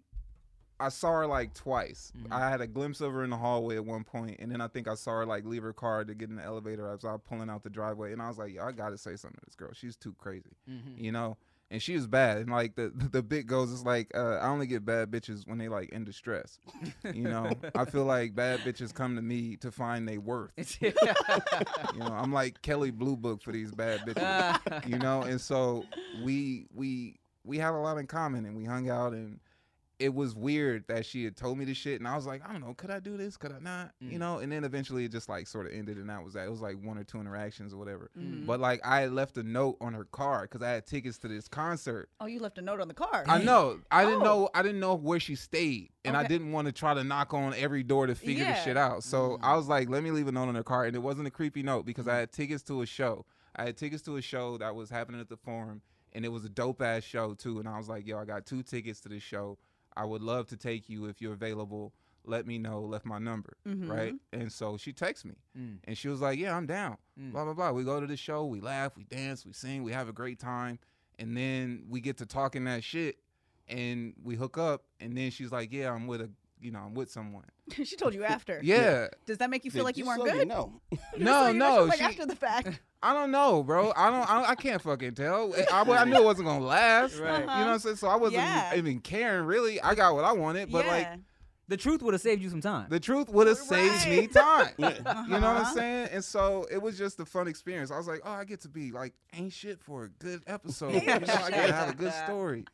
I 0.80 0.90
saw 0.90 1.12
her 1.12 1.28
like 1.28 1.54
twice. 1.54 2.12
Mhm. 2.18 2.32
I 2.32 2.50
had 2.50 2.60
a 2.60 2.66
glimpse 2.66 3.02
of 3.02 3.14
her 3.14 3.24
in 3.24 3.30
the 3.30 3.38
hallway 3.38 3.76
at 3.76 3.86
one 3.86 4.04
point, 4.04 4.38
and 4.40 4.52
then 4.52 4.62
I 4.62 4.68
think 4.68 4.88
I 4.88 4.96
saw 4.96 5.12
her 5.12 5.28
like 5.28 5.46
leave 5.46 5.62
her 5.62 5.74
car 5.74 6.04
to 6.04 6.16
get 6.16 6.30
in 6.32 6.38
the 6.38 6.44
elevator 6.44 6.90
as 6.90 7.06
I 7.06 7.12
was 7.12 7.22
pulling 7.30 7.52
out 7.52 7.62
the 7.62 7.70
driveway, 7.70 8.14
and 8.14 8.20
I 8.20 8.28
was 8.28 8.40
like, 8.40 8.52
"Yo, 8.52 8.64
I 8.66 8.72
gotta 8.72 8.98
say 8.98 9.16
something 9.16 9.38
to 9.40 9.46
this 9.46 9.54
girl. 9.54 9.70
She's 9.74 9.96
too 9.96 10.16
crazy." 10.18 10.56
Mhm. 10.68 10.98
you 11.00 11.12
know. 11.12 11.38
And 11.70 11.82
she 11.82 11.94
was 11.94 12.06
bad, 12.08 12.38
and 12.40 12.50
like 12.50 12.76
the 12.76 12.92
the 12.96 13.22
bit 13.22 13.46
goes, 13.46 13.72
it's 13.72 13.86
like 13.86 14.10
uh, 14.16 14.38
I 14.42 14.48
only 14.48 14.66
get 14.66 14.84
bad 14.84 15.12
bitches 15.12 15.48
when 15.48 15.60
they 15.60 15.70
like 15.70 15.90
in 15.90 16.04
distress. 16.04 16.58
You 17.14 17.26
know, 17.26 17.52
I 17.76 17.86
feel 17.86 18.06
like 18.06 18.34
bad 18.34 18.62
bitches 18.62 18.92
come 18.92 19.16
to 19.18 19.22
me 19.22 19.58
to 19.58 19.72
find 19.72 20.06
their 20.08 20.20
worth. 20.20 20.52
You 20.82 20.92
know, 22.00 22.08
I'm 22.12 22.34
like 22.34 22.62
Kelley 22.64 22.92
Blue 22.92 23.16
Book 23.16 23.42
for 23.42 23.52
these 23.52 23.72
bad 23.72 24.00
bitches. 24.08 24.90
you 24.90 24.98
know, 24.98 25.22
and 25.22 25.40
so 25.40 25.86
we 26.24 26.66
we 26.74 27.20
we 27.44 27.58
had 27.58 27.72
a 27.74 27.78
lot 27.78 27.98
in 27.98 28.08
common, 28.08 28.46
and 28.46 28.56
we 28.56 28.66
hung 28.66 28.90
out, 28.90 29.14
and 29.14 29.40
it 30.00 30.16
was 30.16 30.34
weird 30.34 30.84
that 30.88 31.06
she 31.06 31.24
had 31.24 31.38
told 31.38 31.60
me 31.60 31.64
this 31.64 31.78
shit, 31.78 32.00
and 32.02 32.08
I 32.08 32.16
was 32.16 32.26
like, 32.26 32.42
I 32.44 32.52
don't 32.52 32.62
know, 32.62 32.74
could 32.74 32.90
I 32.90 33.00
do 33.00 33.18
this? 33.18 33.38
Could 33.38 33.52
I 33.52 33.60
not? 33.60 33.92
You 34.00 34.18
Mm. 34.18 34.20
know, 34.20 34.40
and 34.40 34.52
then 34.52 34.64
eventually 34.64 35.06
it 35.06 35.12
just 35.12 35.30
like 35.30 35.46
sort 35.46 35.68
of 35.68 35.74
ended, 35.74 35.98
and 35.98 36.10
that 36.10 36.24
was 36.24 36.34
that. 36.34 36.48
It 36.48 36.50
was 36.50 36.60
like 36.60 36.76
one 36.82 36.98
or 36.98 37.04
two 37.04 37.20
interactions 37.20 37.72
or 37.72 37.78
whatever. 37.78 38.10
Mhm. 38.18 38.48
But 38.48 38.60
like 38.60 38.82
I 38.84 39.02
had 39.02 39.12
left 39.12 39.38
a 39.38 39.44
note 39.44 39.78
on 39.80 39.94
her 39.94 40.06
car 40.06 40.42
because 40.44 40.64
I 40.64 40.72
had 40.72 40.88
tickets 40.88 41.20
to 41.20 41.28
this 41.28 41.48
concert. 41.48 42.10
Oh, 42.20 42.26
you 42.26 42.40
left 42.40 42.58
a 42.58 42.64
note 42.64 42.80
on 42.82 42.88
the 42.88 42.96
car. 42.96 43.24
I 43.28 43.44
know. 43.44 43.80
I 43.92 44.04
didn't 44.06 44.22
Oh. 44.22 44.26
know. 44.26 44.50
I 44.56 44.64
didn't 44.64 44.80
know 44.80 44.96
where 44.96 45.20
she 45.20 45.36
stayed, 45.36 45.92
and 46.04 46.18
I 46.18 46.26
didn't 46.26 46.52
want 46.52 46.66
to 46.66 46.72
try 46.72 46.96
to 46.96 47.04
knock 47.04 47.36
on 47.36 47.54
every 47.54 47.84
door 47.84 48.08
to 48.08 48.16
figure 48.16 48.44
Yeah. 48.44 48.54
this 48.56 48.64
shit 48.64 48.78
out. 48.78 49.04
So 49.04 49.38
I 49.44 49.56
was 49.56 49.68
like, 49.68 49.88
let 49.88 50.02
me 50.02 50.10
leave 50.10 50.28
a 50.28 50.32
note 50.32 50.48
on 50.50 50.56
her 50.56 50.64
car, 50.64 50.86
and 50.86 50.96
it 50.96 51.00
wasn't 51.00 51.28
a 51.28 51.32
creepy 51.32 51.62
note 51.62 51.86
because. 51.86 52.08
I 52.08 52.18
had 52.18 52.32
tickets 52.32 52.64
to 52.64 52.82
a 52.82 52.88
show. 52.88 53.28
I 53.56 53.66
had 53.66 53.78
tickets 53.78 54.02
to 54.04 54.16
a 54.18 54.22
show 54.22 54.58
that 54.58 54.74
was 54.76 54.90
happening 54.90 55.22
at 55.22 55.30
the 55.30 55.38
Forum, 55.38 55.82
and 56.14 56.26
it 56.26 56.30
was 56.30 56.44
a 56.46 56.50
dope 56.50 56.82
ass 56.82 57.04
show 57.04 57.34
too. 57.34 57.60
And 57.60 57.68
I 57.68 57.78
was 57.78 57.90
like, 57.90 58.06
yo, 58.08 58.18
I 58.20 58.26
got 58.26 58.46
two 58.46 58.64
tickets 58.64 59.00
to 59.02 59.10
this 59.10 59.24
show. 59.24 59.58
I 59.96 60.06
would 60.06 60.22
love 60.22 60.48
to 60.48 60.58
take 60.58 60.90
you 60.90 61.06
if 61.06 61.22
you're 61.22 61.34
available. 61.34 61.94
Let 62.24 62.46
me 62.46 62.58
know. 62.60 62.82
Left 62.82 63.06
my 63.06 63.18
number, 63.18 63.58
Mhm. 63.68 63.90
right? 63.90 64.14
And 64.32 64.52
so 64.52 64.78
she 64.78 64.94
texts 64.94 65.26
me, 65.26 65.34
Mm. 65.58 65.80
and 65.86 65.98
she 65.98 66.08
was 66.08 66.22
like, 66.22 66.38
yeah, 66.40 66.56
I'm 66.56 66.68
down 66.68 66.98
Mm. 67.20 67.32
blah 67.32 67.46
blah 67.46 67.54
blah. 67.54 67.72
We 67.72 67.84
go 67.84 68.00
to 68.00 68.06
the 68.08 68.16
show, 68.18 68.46
we 68.46 68.62
laugh, 68.62 68.96
we 68.96 69.04
dance, 69.06 69.46
we 69.46 69.54
sing, 69.54 69.84
we 69.84 69.92
have 69.92 70.08
a 70.08 70.14
great 70.14 70.38
time, 70.40 70.78
and 71.18 71.36
then 71.36 71.86
we 71.90 72.00
get 72.00 72.18
to 72.18 72.26
talking 72.28 72.64
that 72.66 72.84
shit, 72.84 73.18
and 73.68 74.14
we 74.24 74.36
hook 74.36 74.58
up, 74.58 74.84
and 75.00 75.18
then 75.18 75.32
she's 75.32 75.52
like, 75.52 75.72
"Yeah, 75.72 75.92
I'm 75.94 76.06
with 76.08 76.22
a, 76.22 76.30
you 76.62 76.72
know, 76.72 76.80
I'm 76.80 76.94
with 76.94 77.12
someone." 77.12 77.44
she 77.84 77.96
told 77.96 78.14
you 78.14 78.24
after. 78.24 78.60
Yeah, 78.64 79.08
Does 79.26 79.38
that 79.40 79.50
make 79.50 79.66
you 79.66 79.72
feel 79.72 79.84
like 79.84 79.98
you 79.98 80.06
Just 80.06 80.20
weren't 80.20 80.32
good? 80.32 80.48
know. 80.48 80.82
no, 81.18 81.48
So 81.48 81.52
no, 81.54 81.84
like 81.86 81.98
she, 82.00 82.04
after 82.06 82.26
the 82.26 82.36
fact. 82.36 82.80
I 83.04 83.14
don't 83.14 83.32
know, 83.32 83.64
bro. 83.64 83.92
I 83.96 84.12
don't, 84.12 84.30
I, 84.30 84.50
I 84.52 84.56
can't 84.56 84.80
fucking 84.82 85.16
tell. 85.16 85.54
I, 85.72 85.82
I 85.82 86.06
knew 86.06 86.16
it 86.18 86.24
wasn't 86.24 86.48
gonna 86.48 86.64
last. 86.64 87.18
Right. 87.18 87.40
You 87.40 87.46
know 87.46 87.46
what 87.48 87.68
I'm 87.68 87.80
saying? 87.80 87.96
So 87.96 88.08
I 88.08 88.16
wasn't 88.16 88.44
Yeah. 88.44 88.76
even 88.76 89.00
caring 89.00 89.46
really. 89.46 89.82
I 89.82 89.96
got 89.96 90.14
what 90.14 90.24
I 90.24 90.34
wanted, 90.34 90.72
but 90.72 90.86
yeah. 90.86 90.92
like 90.92 91.08
The 91.68 91.78
truth 91.78 92.04
would 92.04 92.14
have 92.14 92.22
saved 92.22 92.44
you 92.44 92.50
some 92.52 92.62
time. 92.62 92.88
the 92.90 93.00
truth 93.00 93.28
would 93.30 93.48
have 93.48 93.58
saved 93.58 94.08
me 94.08 94.20
Right. 94.20 94.32
time. 94.34 94.74
You 94.78 94.86
know 94.86 94.92
what 95.02 95.44
Uh-huh. 95.44 95.64
I'm 95.66 95.74
saying? 95.74 96.10
And 96.12 96.24
so 96.24 96.68
it 96.72 96.80
was 96.80 96.96
just 96.96 97.20
a 97.20 97.26
fun 97.26 97.48
experience. 97.48 97.90
I 97.90 97.98
was 97.98 98.08
like, 98.08 98.22
oh, 98.24 98.32
I 98.32 98.44
get 98.46 98.62
to 98.62 98.70
be 98.70 98.92
like 98.92 99.14
ain't 99.34 99.52
shit 99.54 99.80
for 99.82 100.04
a 100.04 100.10
good 100.10 100.44
episode. 100.46 100.94
you 100.94 101.02
know, 101.08 101.14
I 101.16 101.50
gotta 101.50 101.74
have 101.74 101.90
a 101.90 101.96
good 101.96 102.14
story. 102.14 102.66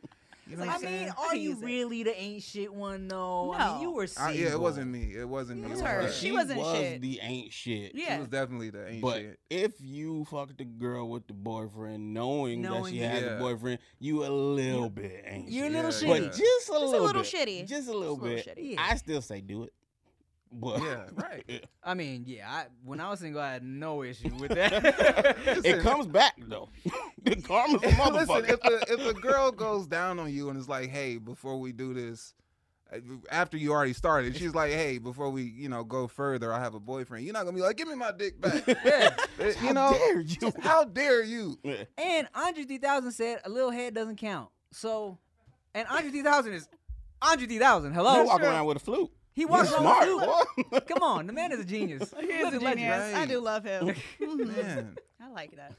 You 0.50 0.58
know 0.58 0.64
I 0.64 0.68
I'm 0.76 0.80
saying? 0.82 1.04
mean, 1.06 1.14
are 1.18 1.36
you 1.36 1.56
really 1.58 2.04
the 2.04 2.20
ain't 2.20 2.42
shit 2.44 2.74
one 2.74 3.08
though? 3.08 3.54
I 3.54 3.58
No. 3.66 3.74
mean, 3.74 3.82
you 3.82 3.92
were 3.92 4.08
I, 4.18 4.32
yeah, 4.32 4.52
it 4.52 4.60
wasn't 4.60 4.90
me. 4.92 5.14
It 5.16 5.28
wasn't 5.28 5.60
me. 5.62 5.66
It 5.68 5.70
was 5.72 5.82
was 5.82 5.90
her. 5.90 6.02
her. 6.04 6.12
She 6.12 6.26
She 6.28 6.32
wasn't 6.32 6.60
was 6.60 6.78
shit. 6.78 7.02
the 7.02 7.20
ain't 7.22 7.52
shit. 7.54 7.92
She 7.96 8.02
Yeah. 8.04 8.20
was 8.20 8.28
definitely 8.28 8.70
the 8.70 8.86
ain't 8.86 8.94
shit. 8.96 9.02
But 9.02 9.16
shit. 9.18 9.40
if 9.50 9.74
you 9.82 10.26
fucked 10.26 10.58
the 10.58 10.66
girl 10.66 11.10
with 11.10 11.28
the 11.28 11.34
boyfriend, 11.34 12.14
knowing, 12.14 12.62
that 12.62 12.70
Knowing 12.70 12.94
she 12.94 13.00
that- 13.00 13.12
has 13.12 13.24
Yeah. 13.24 13.30
a 13.38 13.40
boyfriend, 13.40 13.80
you 14.00 14.26
a 14.26 14.30
little 14.30 14.90
bit 14.90 15.24
ain't 15.28 15.46
shit. 15.46 15.54
You're 15.54 15.68
a 15.68 15.70
little 15.70 15.92
Yeah, 15.92 15.98
shitty. 16.18 16.24
But 16.28 16.34
just 16.38 16.70
a 16.70 16.72
a 16.72 16.80
little, 16.80 17.06
little 17.06 17.22
bit, 17.22 17.32
shitty. 17.32 17.68
Just 17.68 17.88
a 17.90 17.94
little 17.98 18.16
Just 18.16 18.22
a 18.24 18.52
little 18.52 18.56
bit. 18.56 18.58
shitty. 18.58 18.76
I 18.80 18.96
still 18.96 19.22
say 19.22 19.42
do 19.42 19.64
it. 19.64 19.74
But 20.52 20.82
Yeah, 20.82 21.04
right. 21.14 21.66
I 21.84 21.94
mean, 21.94 22.24
yeah. 22.26 22.50
I, 22.50 22.66
when 22.84 23.00
I 23.00 23.10
was 23.10 23.20
single, 23.20 23.42
I 23.42 23.54
had 23.54 23.64
no 23.64 24.04
issue 24.04 24.34
with 24.40 24.52
that. 24.56 25.36
it 25.66 25.82
comes 25.84 26.08
back 26.08 26.36
though. 26.48 26.70
the 27.24 27.36
karma's 27.38 27.82
a 27.84 27.88
Listen, 27.88 27.96
motherfucker. 27.98 28.50
if 28.50 28.64
a, 28.64 28.94
if 28.94 29.06
a 29.18 29.20
girl 29.20 29.52
goes 29.52 29.88
down 29.88 30.20
on 30.20 30.32
you 30.34 30.50
and 30.50 30.58
is 30.60 30.70
like, 30.70 30.90
"Hey, 30.90 31.18
before 31.18 31.60
we 31.60 31.72
do 31.74 31.94
this," 31.94 32.34
uh, 32.94 32.98
after 33.32 33.58
you 33.58 33.72
already 33.74 33.94
started, 33.94 34.36
she's 34.38 34.56
like, 34.56 34.72
"Hey, 34.72 34.98
before 34.98 35.30
we, 35.30 35.44
you 35.44 35.68
know, 35.70 35.84
go 35.84 36.08
further, 36.08 36.54
I 36.54 36.60
have 36.60 36.74
a 36.76 36.80
boyfriend." 36.80 37.26
You're 37.26 37.34
not 37.34 37.44
gonna 37.46 37.56
be 37.58 37.62
like, 37.62 37.76
"Give 37.78 37.88
me 37.88 37.96
my 37.96 38.12
dick 38.12 38.40
back." 38.40 38.64
yeah. 38.68 39.10
Uh, 39.40 39.54
How 39.54 39.68
you 39.68 39.74
know, 39.74 39.92
dare 39.94 40.20
you? 40.22 40.54
how 40.62 40.84
dare 40.86 41.24
you? 41.24 41.60
Yeah. 41.64 41.84
And 41.98 42.28
Andre 42.34 42.64
3000 42.64 43.12
said 43.12 43.42
a 43.44 43.50
little 43.50 43.72
head 43.72 43.94
doesn't 43.94 44.16
count. 44.16 44.50
So, 44.72 45.18
and 45.76 45.88
Andre 45.90 46.10
3000 46.12 46.54
is 46.54 46.68
Andre 47.22 47.46
3000. 47.48 47.90
You 47.90 47.96
Hello. 47.96 48.24
walk 48.24 48.42
around 48.42 48.66
with 48.66 48.78
a 48.78 48.80
flute. 48.80 49.12
He 49.38 49.44
You're 49.44 49.50
walks 49.52 49.72
around 49.72 49.82
smart. 49.82 50.08
with 50.08 50.24
a 50.24 50.46
flute. 50.56 50.70
boy. 50.72 50.80
Come 50.94 51.04
on, 51.04 51.28
the 51.28 51.34
man 51.34 51.52
is 51.52 51.60
a 51.60 51.64
genius. 51.64 52.12
He 52.20 52.26
is 52.26 52.42
a 52.42 52.46
Living 52.58 52.62
legend. 52.62 52.80
genius. 52.80 53.16
I 53.16 53.26
do 53.28 53.40
love 53.40 53.64
him. 53.64 53.94
Mhm. 54.20 54.48
Man, 54.58 54.98
I 55.22 55.30
like 55.30 55.56
that. 55.58 55.74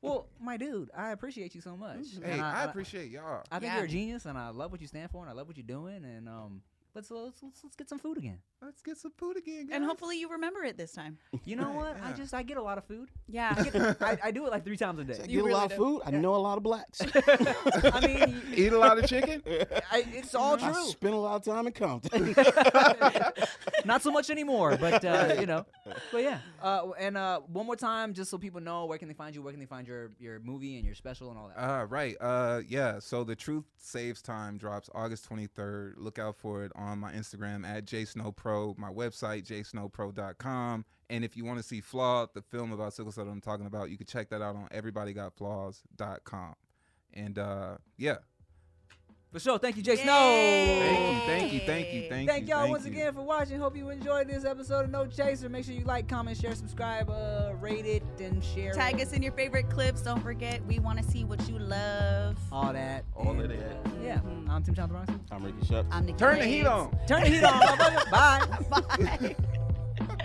Well, 0.00 0.26
my 0.40 0.56
dude, 0.56 0.90
I 0.96 1.10
appreciate 1.12 1.54
you 1.54 1.60
so 1.60 1.76
much. 1.76 1.98
Mhm. 1.98 2.24
hey, 2.24 2.32
And 2.32 2.40
I 2.40 2.64
appreciate 2.64 3.10
y'all. 3.10 3.42
I 3.52 3.58
think 3.58 3.70
Yeah. 3.70 3.76
you're 3.76 3.84
a 3.84 3.88
genius, 3.88 4.24
and 4.24 4.36
I 4.38 4.48
love 4.48 4.72
what 4.72 4.80
you 4.80 4.86
stand 4.86 5.10
for, 5.10 5.20
and 5.22 5.30
I 5.30 5.34
love 5.34 5.46
what 5.46 5.56
you're 5.58 5.66
doing. 5.66 6.04
And 6.06 6.26
um, 6.28 6.62
let's 6.94 7.10
let's 7.10 7.42
let's, 7.42 7.60
let's 7.64 7.76
get 7.76 7.88
some 7.88 7.98
food 7.98 8.18
again. 8.18 8.38
Let's 8.60 8.82
get 8.82 8.96
some 8.96 9.12
food 9.16 9.36
again, 9.36 9.66
guys. 9.66 9.76
And 9.76 9.84
hopefully 9.84 10.18
you 10.20 10.30
remember 10.30 10.62
it 10.62 10.76
this 10.76 10.92
time. 10.92 11.18
You 11.44 11.56
know 11.56 11.66
Right, 11.68 11.94
what? 11.94 11.96
I 12.02 12.12
just 12.12 12.32
I 12.34 12.42
get 12.42 12.56
a 12.58 12.62
lot 12.62 12.78
of 12.78 12.84
food. 12.84 13.08
Yeah. 13.28 13.54
I, 13.56 13.62
get, 13.64 14.02
I, 14.02 14.18
I 14.24 14.30
do 14.30 14.46
it 14.46 14.50
like 14.52 14.64
three 14.64 14.76
times 14.76 15.00
a 15.00 15.04
day. 15.04 15.14
I 15.14 15.16
get 15.18 15.30
You 15.30 15.40
a 15.40 15.44
really 15.44 15.54
lot 15.54 15.68
do. 15.70 15.74
of 15.74 15.78
food. 15.78 16.02
I 16.06 16.10
know 16.12 16.34
a 16.34 16.36
lot 16.36 16.56
of 16.58 16.62
blacks. 16.62 17.00
I 17.14 18.06
mean, 18.06 18.42
eat 18.54 18.72
a 18.72 18.78
lot 18.78 18.98
of 18.98 19.06
chicken. 19.06 19.42
I, 19.90 20.04
it's 20.12 20.34
all 20.34 20.54
I 20.62 20.70
true. 20.72 20.84
spend 20.86 21.14
a 21.14 21.18
lot 21.18 21.36
of 21.36 21.44
time 21.44 21.66
in 21.66 21.72
Compton. 21.72 22.34
Not 23.84 24.02
so 24.02 24.10
much 24.12 24.30
anymore, 24.30 24.76
but 24.76 25.04
uh, 25.04 25.34
you 25.40 25.46
know. 25.46 25.66
But 26.12 26.22
yeah. 26.22 26.38
Uh, 26.62 26.90
and 26.98 27.16
uh, 27.16 27.40
one 27.40 27.66
more 27.66 27.76
time, 27.76 28.14
just 28.14 28.30
so 28.30 28.38
people 28.38 28.60
know, 28.60 28.84
where 28.86 28.98
can 28.98 29.08
they 29.08 29.14
find 29.14 29.34
you? 29.34 29.42
Where 29.42 29.52
can 29.52 29.60
they 29.60 29.66
find 29.66 29.86
your 29.88 30.12
your 30.18 30.38
movie 30.40 30.76
and 30.76 30.84
your 30.86 30.94
special 30.94 31.30
and 31.30 31.38
all 31.38 31.48
that? 31.48 31.60
Uh, 31.60 31.84
right. 31.86 32.16
Uh, 32.20 32.60
yeah. 32.68 32.98
So 33.00 33.24
the 33.24 33.34
Truth 33.34 33.64
Saves 33.78 34.22
Time 34.22 34.56
drops 34.56 34.88
August 34.94 35.28
23rd. 35.28 35.94
Look 35.96 36.18
out 36.18 36.36
for 36.36 36.64
it 36.64 36.70
on 36.82 36.98
my 36.98 37.12
Instagram 37.12 37.66
at 37.66 37.86
jsnowpro, 37.86 38.76
my 38.76 38.90
website 38.90 39.44
jsnowpro.com. 39.46 40.84
And 41.10 41.24
if 41.24 41.36
you 41.36 41.44
want 41.44 41.58
to 41.58 41.62
see 41.62 41.80
Flawed, 41.80 42.30
the 42.34 42.42
film 42.42 42.72
about 42.72 42.94
sickle 42.94 43.12
cell 43.12 43.24
that 43.24 43.30
I'm 43.30 43.40
talking 43.40 43.66
about, 43.66 43.90
you 43.90 43.98
can 43.98 44.06
check 44.06 44.30
that 44.30 44.40
out 44.42 44.56
on 44.56 44.68
everybodygotflaws.com. 44.68 46.54
And 47.14 47.38
uh, 47.38 47.76
yeah. 47.98 48.16
For 49.32 49.38
sure. 49.40 49.58
Thank 49.58 49.78
you, 49.78 49.82
Jay 49.82 49.92
Yay. 49.96 50.02
Snow. 50.02 51.22
Thank 51.24 51.52
you, 51.54 51.60
thank 51.60 51.60
you, 51.60 51.60
thank 51.60 51.92
you, 51.94 52.08
thank, 52.10 52.28
Thank 52.28 52.42
you. 52.42 52.48
y'all 52.50 52.60
thank 52.64 52.72
once 52.72 52.84
you. 52.84 52.92
again 52.92 53.14
for 53.14 53.22
watching. 53.22 53.58
Hope 53.58 53.74
you 53.74 53.88
enjoyed 53.88 54.28
this 54.28 54.44
episode 54.44 54.84
of 54.84 54.90
No 54.90 55.06
Chaser. 55.06 55.48
Make 55.48 55.64
sure 55.64 55.72
you 55.72 55.84
like, 55.84 56.06
comment, 56.06 56.36
share, 56.38 56.54
subscribe, 56.54 57.08
uh, 57.08 57.52
rate 57.58 57.86
it, 57.86 58.02
and 58.20 58.44
share 58.44 58.72
Tag 58.72 59.00
it. 59.00 59.06
us 59.06 59.14
in 59.14 59.22
your 59.22 59.32
favorite 59.32 59.70
clips. 59.70 60.02
Don't 60.02 60.22
forget, 60.22 60.62
we 60.66 60.78
want 60.80 60.98
to 60.98 61.04
see 61.10 61.24
what 61.24 61.48
you 61.48 61.58
love. 61.58 62.36
All 62.52 62.74
that. 62.74 63.06
All 63.16 63.30
of 63.30 63.38
And, 63.38 63.50
that. 63.52 63.58
uh, 63.58 63.90
yeah. 64.04 64.20
I'm 64.50 64.62
Tim 64.62 64.74
Chantarangsu. 64.74 65.18
I'm 65.30 65.42
Ricky 65.42 65.64
Shucks. 65.66 65.88
I'm 65.90 66.04
Nikki 66.04 66.18
Turn 66.18 66.38
the 66.38 66.44
heat 66.44 66.66
on. 66.66 66.94
Turn 67.08 67.22
the 67.22 67.28
heat 67.30 67.42
on. 67.44 67.52
motherfucker. 67.62 68.10
Bye. 68.70 69.36
Bye. 69.98 70.06